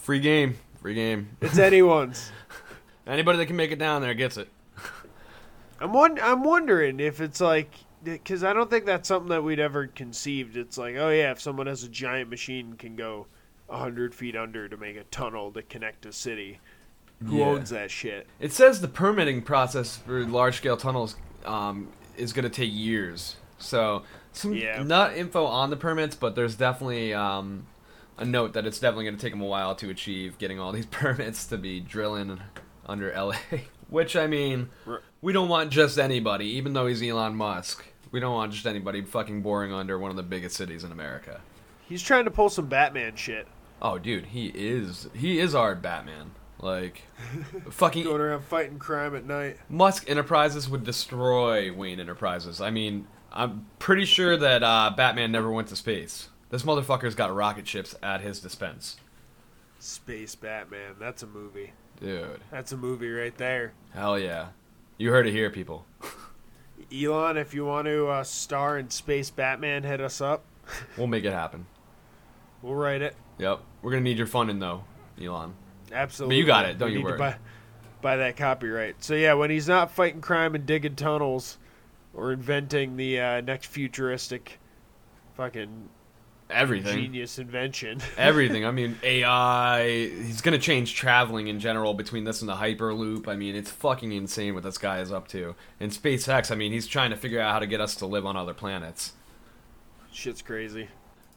free 0.02 0.20
game, 0.20 0.56
free 0.80 0.94
game. 0.94 1.28
it's 1.40 1.58
anyone's. 1.58 2.30
Anybody 3.06 3.38
that 3.38 3.46
can 3.46 3.56
make 3.56 3.72
it 3.72 3.78
down 3.78 4.02
there 4.02 4.14
gets 4.14 4.36
it. 4.36 4.48
I'm 5.80 5.92
one. 5.92 6.18
I'm 6.20 6.44
wondering 6.44 7.00
if 7.00 7.20
it's 7.20 7.40
like 7.40 7.70
because 8.04 8.44
I 8.44 8.52
don't 8.52 8.68
think 8.70 8.84
that's 8.84 9.08
something 9.08 9.30
that 9.30 9.42
we'd 9.42 9.58
ever 9.58 9.86
conceived. 9.86 10.56
It's 10.56 10.76
like, 10.76 10.96
oh 10.96 11.08
yeah, 11.08 11.30
if 11.32 11.40
someone 11.40 11.66
has 11.66 11.82
a 11.82 11.88
giant 11.88 12.28
machine 12.30 12.74
can 12.74 12.96
go 12.96 13.26
hundred 13.68 14.14
feet 14.14 14.36
under 14.36 14.68
to 14.68 14.76
make 14.76 14.96
a 14.96 15.04
tunnel 15.04 15.50
to 15.52 15.62
connect 15.62 16.04
a 16.04 16.12
city, 16.12 16.58
who 17.24 17.38
Yeah. 17.38 17.46
owns 17.46 17.70
that 17.70 17.90
shit? 17.90 18.26
It 18.40 18.52
says 18.52 18.80
the 18.80 18.88
permitting 18.88 19.42
process 19.42 19.96
for 19.96 20.24
large 20.26 20.56
scale 20.56 20.76
tunnels 20.76 21.16
um, 21.46 21.88
is 22.16 22.32
going 22.32 22.42
to 22.42 22.50
take 22.50 22.70
years. 22.72 23.36
So, 23.58 24.02
some 24.32 24.54
Yeah. 24.54 24.82
not 24.82 25.16
info 25.16 25.44
on 25.44 25.70
the 25.70 25.76
permits, 25.76 26.14
but 26.16 26.34
there's 26.34 26.54
definitely 26.54 27.12
um, 27.14 27.66
a 28.18 28.24
note 28.24 28.52
that 28.54 28.66
it's 28.66 28.78
definitely 28.78 29.04
going 29.04 29.16
to 29.16 29.20
take 29.22 29.32
them 29.32 29.40
a 29.40 29.46
while 29.46 29.74
to 29.76 29.90
achieve 29.90 30.38
getting 30.38 30.58
all 30.60 30.72
these 30.72 30.86
permits 30.90 31.46
to 31.46 31.56
be 31.58 31.80
drilling 31.80 32.40
under 32.86 33.12
LA. 33.16 33.36
Which, 33.88 34.14
I 34.14 34.26
mean, 34.28 34.68
we 35.20 35.32
don't 35.32 35.48
want 35.48 35.70
just 35.70 35.98
anybody, 35.98 36.46
even 36.46 36.74
though 36.74 36.86
he's 36.86 37.02
Elon 37.02 37.34
Musk. 37.34 37.84
We 38.12 38.20
don't 38.20 38.34
want 38.34 38.52
just 38.52 38.66
anybody 38.66 39.02
fucking 39.02 39.42
boring 39.42 39.72
under 39.72 39.98
one 39.98 40.10
of 40.10 40.16
the 40.16 40.22
biggest 40.22 40.56
cities 40.56 40.84
in 40.84 40.92
America. 40.92 41.40
He's 41.88 42.02
trying 42.02 42.24
to 42.24 42.30
pull 42.30 42.48
some 42.50 42.66
Batman 42.66 43.16
shit, 43.16 43.46
Oh, 43.82 43.98
dude, 43.98 44.26
he 44.26 44.52
is 44.54 45.08
he 45.14 45.38
is 45.40 45.54
our 45.54 45.74
Batman. 45.74 46.32
Like, 46.60 47.02
fucking 47.70 48.04
going 48.04 48.20
around 48.20 48.44
fighting 48.44 48.78
crime 48.78 49.16
at 49.16 49.24
night. 49.24 49.56
Musk 49.70 50.04
Enterprises 50.08 50.68
would 50.68 50.84
destroy 50.84 51.72
Wayne 51.72 51.98
Enterprises. 51.98 52.60
I 52.60 52.70
mean, 52.70 53.06
I'm 53.32 53.66
pretty 53.78 54.04
sure 54.04 54.36
that 54.36 54.62
uh, 54.62 54.92
Batman 54.96 55.30
never 55.32 55.50
went 55.50 55.68
to 55.68 55.76
space. 55.76 56.28
This 56.50 56.62
motherfucker's 56.62 57.14
got 57.14 57.34
rocket 57.34 57.66
ships 57.68 57.94
at 58.02 58.20
his 58.20 58.40
dispense. 58.40 58.96
Space 59.78 60.34
Batman, 60.34 60.96
that's 60.98 61.22
a 61.22 61.26
movie. 61.26 61.72
Dude, 62.00 62.40
That's 62.50 62.72
a 62.72 62.76
movie 62.76 63.10
right 63.10 63.36
there. 63.36 63.72
hell 63.92 64.18
yeah. 64.18 64.48
You 64.98 65.10
heard 65.10 65.26
it 65.26 65.32
here, 65.32 65.50
people. 65.50 65.84
Elon, 66.94 67.36
if 67.36 67.54
you 67.54 67.64
want 67.66 67.86
to 67.86 68.08
uh, 68.08 68.24
star 68.24 68.78
in 68.78 68.90
Space 68.90 69.30
Batman, 69.30 69.82
hit 69.82 70.00
us 70.00 70.20
up. 70.20 70.44
We'll 70.96 71.08
make 71.08 71.24
it 71.24 71.32
happen. 71.32 71.66
We'll 72.62 72.74
write 72.74 73.02
it. 73.02 73.16
Yep. 73.38 73.60
We're 73.82 73.90
gonna 73.90 74.02
need 74.02 74.18
your 74.18 74.26
funding 74.26 74.58
though, 74.60 74.84
Elon. 75.20 75.54
Absolutely. 75.92 76.36
But 76.36 76.38
you 76.38 76.46
got 76.46 76.66
it, 76.66 76.78
don't 76.78 76.88
We 76.90 76.94
you 76.96 77.00
to 77.00 77.04
worry. 77.04 77.18
Buy, 77.18 77.36
buy 78.02 78.16
that 78.16 78.36
copyright. 78.36 79.02
So 79.02 79.14
yeah, 79.14 79.34
when 79.34 79.50
he's 79.50 79.66
not 79.66 79.90
fighting 79.90 80.20
crime 80.20 80.54
and 80.54 80.66
digging 80.66 80.94
tunnels, 80.96 81.58
or 82.14 82.32
inventing 82.32 82.96
the 82.96 83.20
uh, 83.20 83.40
next 83.40 83.66
futuristic, 83.66 84.58
fucking 85.34 85.88
Everything. 86.50 86.96
genius 86.96 87.38
invention. 87.38 88.00
Everything. 88.18 88.64
I 88.64 88.70
mean, 88.70 88.98
AI. 89.02 90.08
He's 90.08 90.40
gonna 90.40 90.58
change 90.58 90.94
traveling 90.94 91.48
in 91.48 91.60
general 91.60 91.94
between 91.94 92.24
this 92.24 92.40
and 92.40 92.48
the 92.48 92.56
Hyperloop. 92.56 93.28
I 93.28 93.36
mean, 93.36 93.54
it's 93.54 93.70
fucking 93.70 94.12
insane 94.12 94.54
what 94.54 94.62
this 94.62 94.78
guy 94.78 95.00
is 95.00 95.12
up 95.12 95.28
to. 95.28 95.54
And 95.78 95.92
SpaceX. 95.92 96.50
I 96.50 96.54
mean, 96.54 96.72
he's 96.72 96.86
trying 96.86 97.10
to 97.10 97.16
figure 97.16 97.40
out 97.40 97.52
how 97.52 97.58
to 97.60 97.66
get 97.66 97.80
us 97.80 97.94
to 97.96 98.06
live 98.06 98.26
on 98.26 98.36
other 98.36 98.54
planets. 98.54 99.12
Shit's 100.12 100.42
crazy. 100.42 100.88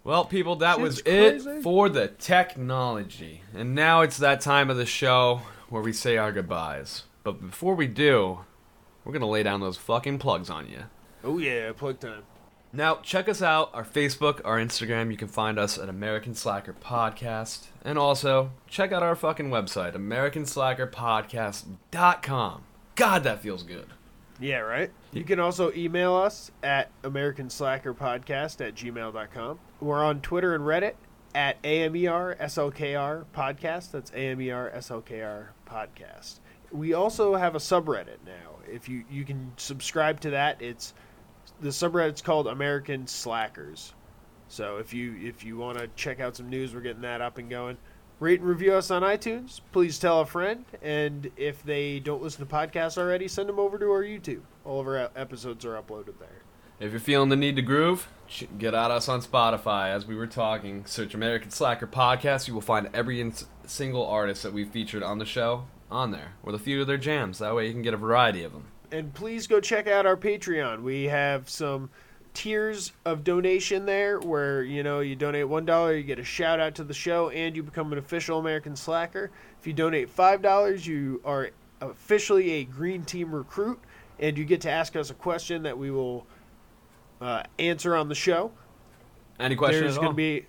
Well, 0.03 0.25
people, 0.25 0.57
that 0.57 0.81
was 0.81 1.01
Shit's 1.05 1.45
it 1.45 1.61
for 1.61 1.87
the 1.87 2.07
technology. 2.07 3.41
And 3.53 3.73
now 3.73 4.01
it's 4.01 4.17
that 4.17 4.41
time 4.41 4.69
of 4.69 4.75
the 4.75 4.85
show 4.85 5.41
where 5.69 5.81
we 5.81 5.93
say 5.93 6.17
our 6.17 6.31
goodbyes. 6.33 7.03
But 7.23 7.39
before 7.39 7.75
we 7.75 7.87
do, 7.87 8.39
we're 9.03 9.13
going 9.13 9.21
to 9.21 9.27
lay 9.27 9.43
down 9.43 9.59
those 9.59 9.77
fucking 9.77 10.19
plugs 10.19 10.49
on 10.49 10.69
you. 10.69 10.83
Oh 11.23 11.37
yeah, 11.37 11.71
plug 11.71 11.99
time. 11.99 12.23
Now, 12.75 12.95
check 12.95 13.29
us 13.29 13.43
out, 13.43 13.69
our 13.75 13.85
Facebook, 13.85 14.41
our 14.43 14.57
Instagram. 14.57 15.11
You 15.11 15.17
can 15.17 15.27
find 15.27 15.59
us 15.59 15.77
at 15.77 15.89
American 15.89 16.33
Slacker 16.33 16.73
Podcast. 16.73 17.67
And 17.85 17.99
also, 17.99 18.49
check 18.67 18.91
out 18.91 19.03
our 19.03 19.15
fucking 19.15 19.51
website, 19.51 19.95
AmericanSlackerPodcast.com. 19.95 22.63
God, 22.95 23.23
that 23.23 23.43
feels 23.43 23.61
good. 23.61 23.85
Yeah, 24.39 24.57
right. 24.59 24.89
You 25.11 25.23
can 25.23 25.39
also 25.39 25.71
email 25.73 26.15
us 26.15 26.49
at 26.63 26.89
American 27.03 27.51
Slacker 27.51 27.93
Podcast 27.93 28.65
at 28.65 28.73
gmail.com. 28.73 29.59
We're 29.79 30.03
on 30.03 30.21
Twitter 30.21 30.55
and 30.55 30.63
Reddit 30.63 30.95
at 31.35 31.57
E 31.63 31.83
AMER 31.83 32.35
SLKR 32.39 33.25
Podcast. 33.35 33.91
That's 33.91 34.11
E 34.15 34.25
AMER 34.25 34.71
SLKR 34.75 35.49
Podcast. 35.69 36.39
We 36.71 36.93
also 36.93 37.35
have 37.35 37.53
a 37.53 37.59
subreddit 37.59 38.25
now. 38.25 38.52
If 38.71 38.89
you 38.89 39.03
you 39.09 39.25
can 39.25 39.51
subscribe 39.57 40.19
to 40.21 40.31
that, 40.31 40.61
it's 40.61 40.93
the 41.61 41.69
subreddit's 41.69 42.21
called 42.21 42.47
American 42.47 43.07
Slackers. 43.07 43.93
So 44.47 44.77
if 44.77 44.93
you 44.93 45.15
if 45.21 45.43
you 45.43 45.57
want 45.57 45.77
to 45.79 45.87
check 45.95 46.19
out 46.19 46.35
some 46.35 46.49
news, 46.49 46.73
we're 46.73 46.81
getting 46.81 47.01
that 47.01 47.21
up 47.21 47.37
and 47.37 47.49
going. 47.49 47.77
Rate 48.19 48.39
and 48.39 48.47
review 48.47 48.73
us 48.73 48.91
on 48.91 49.01
iTunes. 49.01 49.59
Please 49.71 49.99
tell 49.99 50.21
a 50.21 50.25
friend, 50.25 50.65
and 50.81 51.29
if 51.35 51.63
they 51.63 51.99
don't 51.99 52.21
listen 52.21 52.45
to 52.45 52.53
podcasts 52.53 52.97
already, 52.97 53.27
send 53.27 53.49
them 53.49 53.59
over 53.59 53.77
to 53.79 53.85
our 53.85 54.03
YouTube. 54.03 54.41
All 54.63 54.79
of 54.79 54.87
our 54.87 55.09
episodes 55.15 55.65
are 55.65 55.81
uploaded 55.81 56.19
there. 56.19 56.43
If 56.79 56.91
you're 56.91 56.99
feeling 56.99 57.29
the 57.29 57.35
need 57.35 57.55
to 57.55 57.61
groove, 57.61 58.07
get 58.57 58.73
at 58.73 58.91
us 58.91 59.09
on 59.09 59.21
Spotify. 59.21 59.89
As 59.89 60.05
we 60.05 60.15
were 60.15 60.27
talking, 60.27 60.85
search 60.85 61.13
American 61.13 61.49
Slacker 61.49 61.87
Podcast. 61.87 62.47
You 62.47 62.53
will 62.53 62.61
find 62.61 62.89
every 62.93 63.31
single 63.65 64.05
artist 64.05 64.43
that 64.43 64.53
we've 64.53 64.69
featured 64.69 65.03
on 65.03 65.17
the 65.17 65.25
show 65.25 65.65
on 65.91 66.11
there, 66.11 66.33
with 66.43 66.55
a 66.55 66.59
few 66.59 66.81
of 66.81 66.87
their 66.87 66.97
jams. 66.97 67.39
That 67.39 67.55
way 67.55 67.67
you 67.67 67.73
can 67.73 67.81
get 67.81 67.93
a 67.93 67.97
variety 67.97 68.43
of 68.43 68.51
them. 68.51 68.65
And 68.91 69.13
please 69.13 69.47
go 69.47 69.59
check 69.59 69.87
out 69.87 70.05
our 70.05 70.17
Patreon. 70.17 70.81
We 70.83 71.05
have 71.05 71.49
some 71.49 71.89
tiers 72.33 72.91
of 73.05 73.23
donation 73.23 73.85
there 73.85 74.19
where 74.19 74.63
you 74.63 74.81
know 74.81 75.01
you 75.01 75.15
donate 75.15 75.47
one 75.47 75.65
dollar 75.65 75.95
you 75.95 76.01
get 76.01 76.17
a 76.17 76.23
shout 76.23 76.59
out 76.59 76.73
to 76.73 76.83
the 76.83 76.93
show 76.93 77.29
and 77.29 77.55
you 77.55 77.61
become 77.61 77.91
an 77.91 77.99
official 77.99 78.39
american 78.39 78.75
slacker 78.75 79.29
if 79.59 79.67
you 79.67 79.73
donate 79.73 80.09
five 80.09 80.41
dollars 80.41 80.87
you 80.87 81.21
are 81.23 81.51
officially 81.79 82.53
a 82.53 82.63
green 82.63 83.03
team 83.03 83.35
recruit 83.35 83.79
and 84.19 84.35
you 84.35 84.45
get 84.45 84.61
to 84.61 84.69
ask 84.71 84.95
us 84.95 85.11
a 85.11 85.13
question 85.13 85.61
that 85.61 85.77
we 85.77 85.91
will 85.91 86.25
uh, 87.21 87.43
answer 87.59 87.95
on 87.95 88.09
the 88.09 88.15
show 88.15 88.51
Any 89.39 89.55
questions? 89.55 89.81
there's 89.83 89.97
going 89.97 90.09
to 90.09 90.15
be 90.15 90.47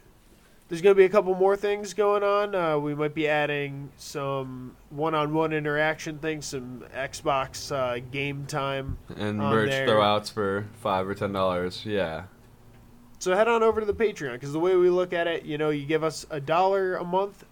there's 0.75 0.83
going 0.83 0.97
to 0.97 0.99
be 0.99 1.05
a 1.05 1.09
couple 1.09 1.33
more 1.37 1.57
things 1.57 1.95
going 1.95 2.25
on. 2.25 2.53
Uh, 2.53 2.77
we 2.77 2.97
might 2.97 3.15
be 3.15 3.29
adding 3.29 3.91
some 3.97 4.77
one-on-one 4.91 5.53
interaction 5.53 6.19
things, 6.19 6.47
some 6.47 6.85
Xbox 6.93 7.71
uh, 7.71 8.01
game 8.11 8.45
time. 8.47 8.99
and 9.17 9.39
merch 9.39 9.71
there. 9.71 9.87
throwouts 9.87 10.33
for 10.33 10.67
five 10.81 11.07
or 11.07 11.15
ten 11.15 11.31
dollars. 11.31 11.87
Yeah. 11.87 12.25
So 13.21 13.37
head 13.37 13.47
on 13.47 13.63
over 13.63 13.79
to 13.79 13.87
the 13.87 13.95
Patreon 13.95 14.33
because 14.33 14.53
the 14.53 14.59
way 14.59 14.75
we 14.75 14.91
look 14.91 15.13
at 15.13 15.29
it, 15.29 15.45
you 15.45 15.59
know, 15.59 15.71
you 15.71 15.87
give 15.87 16.03
us 16.03 16.27
a 16.29 16.41
dollar 16.41 16.97
a 16.97 17.05
month, 17.05 17.45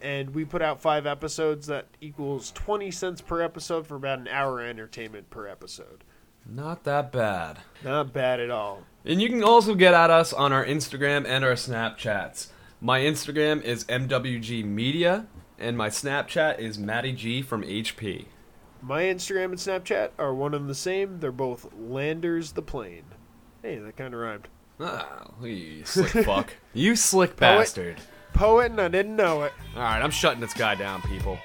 and 0.00 0.34
we 0.34 0.46
put 0.46 0.62
out 0.62 0.80
five 0.80 1.06
episodes. 1.06 1.66
That 1.66 1.88
equals 2.00 2.52
twenty 2.52 2.90
cents 2.90 3.20
per 3.20 3.42
episode 3.42 3.86
for 3.86 3.96
about 3.96 4.18
an 4.18 4.28
hour 4.28 4.62
of 4.62 4.68
entertainment 4.70 5.28
per 5.28 5.46
episode. 5.46 6.04
Not 6.46 6.84
that 6.84 7.12
bad. 7.12 7.58
Not 7.84 8.14
bad 8.14 8.40
at 8.40 8.50
all. 8.50 8.84
And 9.04 9.20
you 9.20 9.28
can 9.28 9.44
also 9.44 9.74
get 9.74 9.92
at 9.92 10.08
us 10.08 10.32
on 10.32 10.54
our 10.54 10.64
Instagram 10.64 11.26
and 11.26 11.44
our 11.44 11.52
Snapchats. 11.52 12.46
My 12.84 12.98
Instagram 12.98 13.62
is 13.62 13.84
MWG 13.84 14.64
Media, 14.64 15.28
and 15.56 15.78
my 15.78 15.88
Snapchat 15.88 16.58
is 16.58 16.80
Matty 16.80 17.12
G 17.12 17.40
from 17.40 17.62
HP. 17.62 18.24
My 18.80 19.02
Instagram 19.02 19.44
and 19.44 19.54
Snapchat 19.54 20.10
are 20.18 20.34
one 20.34 20.52
and 20.52 20.68
the 20.68 20.74
same. 20.74 21.20
They're 21.20 21.30
both 21.30 21.68
Landers 21.78 22.50
the 22.50 22.62
Plane. 22.62 23.04
Hey, 23.62 23.78
that 23.78 23.96
kind 23.96 24.12
of 24.12 24.18
rhymed. 24.18 24.48
Ah, 24.80 25.28
you 25.40 25.84
slick 25.84 26.08
fuck. 26.24 26.54
You 26.74 26.96
slick 26.96 27.36
bastard. 27.36 28.00
Poet, 28.32 28.72
and 28.72 28.80
I 28.80 28.88
didn't 28.88 29.14
know 29.14 29.44
it. 29.44 29.52
Alright, 29.76 30.02
I'm 30.02 30.10
shutting 30.10 30.40
this 30.40 30.52
guy 30.52 30.74
down, 30.74 31.02
people. 31.02 31.38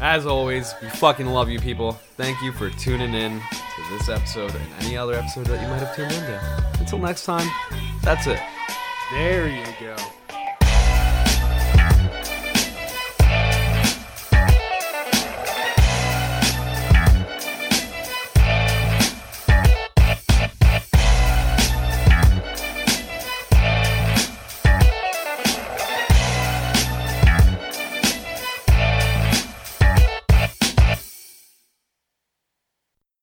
As 0.00 0.26
always, 0.26 0.76
we 0.80 0.88
fucking 0.90 1.26
love 1.26 1.48
you, 1.48 1.58
people. 1.58 1.94
Thank 2.16 2.40
you 2.40 2.52
for 2.52 2.70
tuning 2.70 3.14
in 3.14 3.40
to 3.40 3.98
this 3.98 4.08
episode 4.08 4.54
and 4.54 4.84
any 4.84 4.96
other 4.96 5.14
episode 5.14 5.46
that 5.46 5.60
you 5.60 5.66
might 5.66 5.82
have 5.82 5.96
tuned 5.96 6.12
into. 6.12 6.78
Until 6.78 7.00
next 7.00 7.24
time, 7.24 7.50
that's 8.04 8.28
it. 8.28 8.38
There 9.10 9.48
you 9.48 9.66
go. 9.80 9.96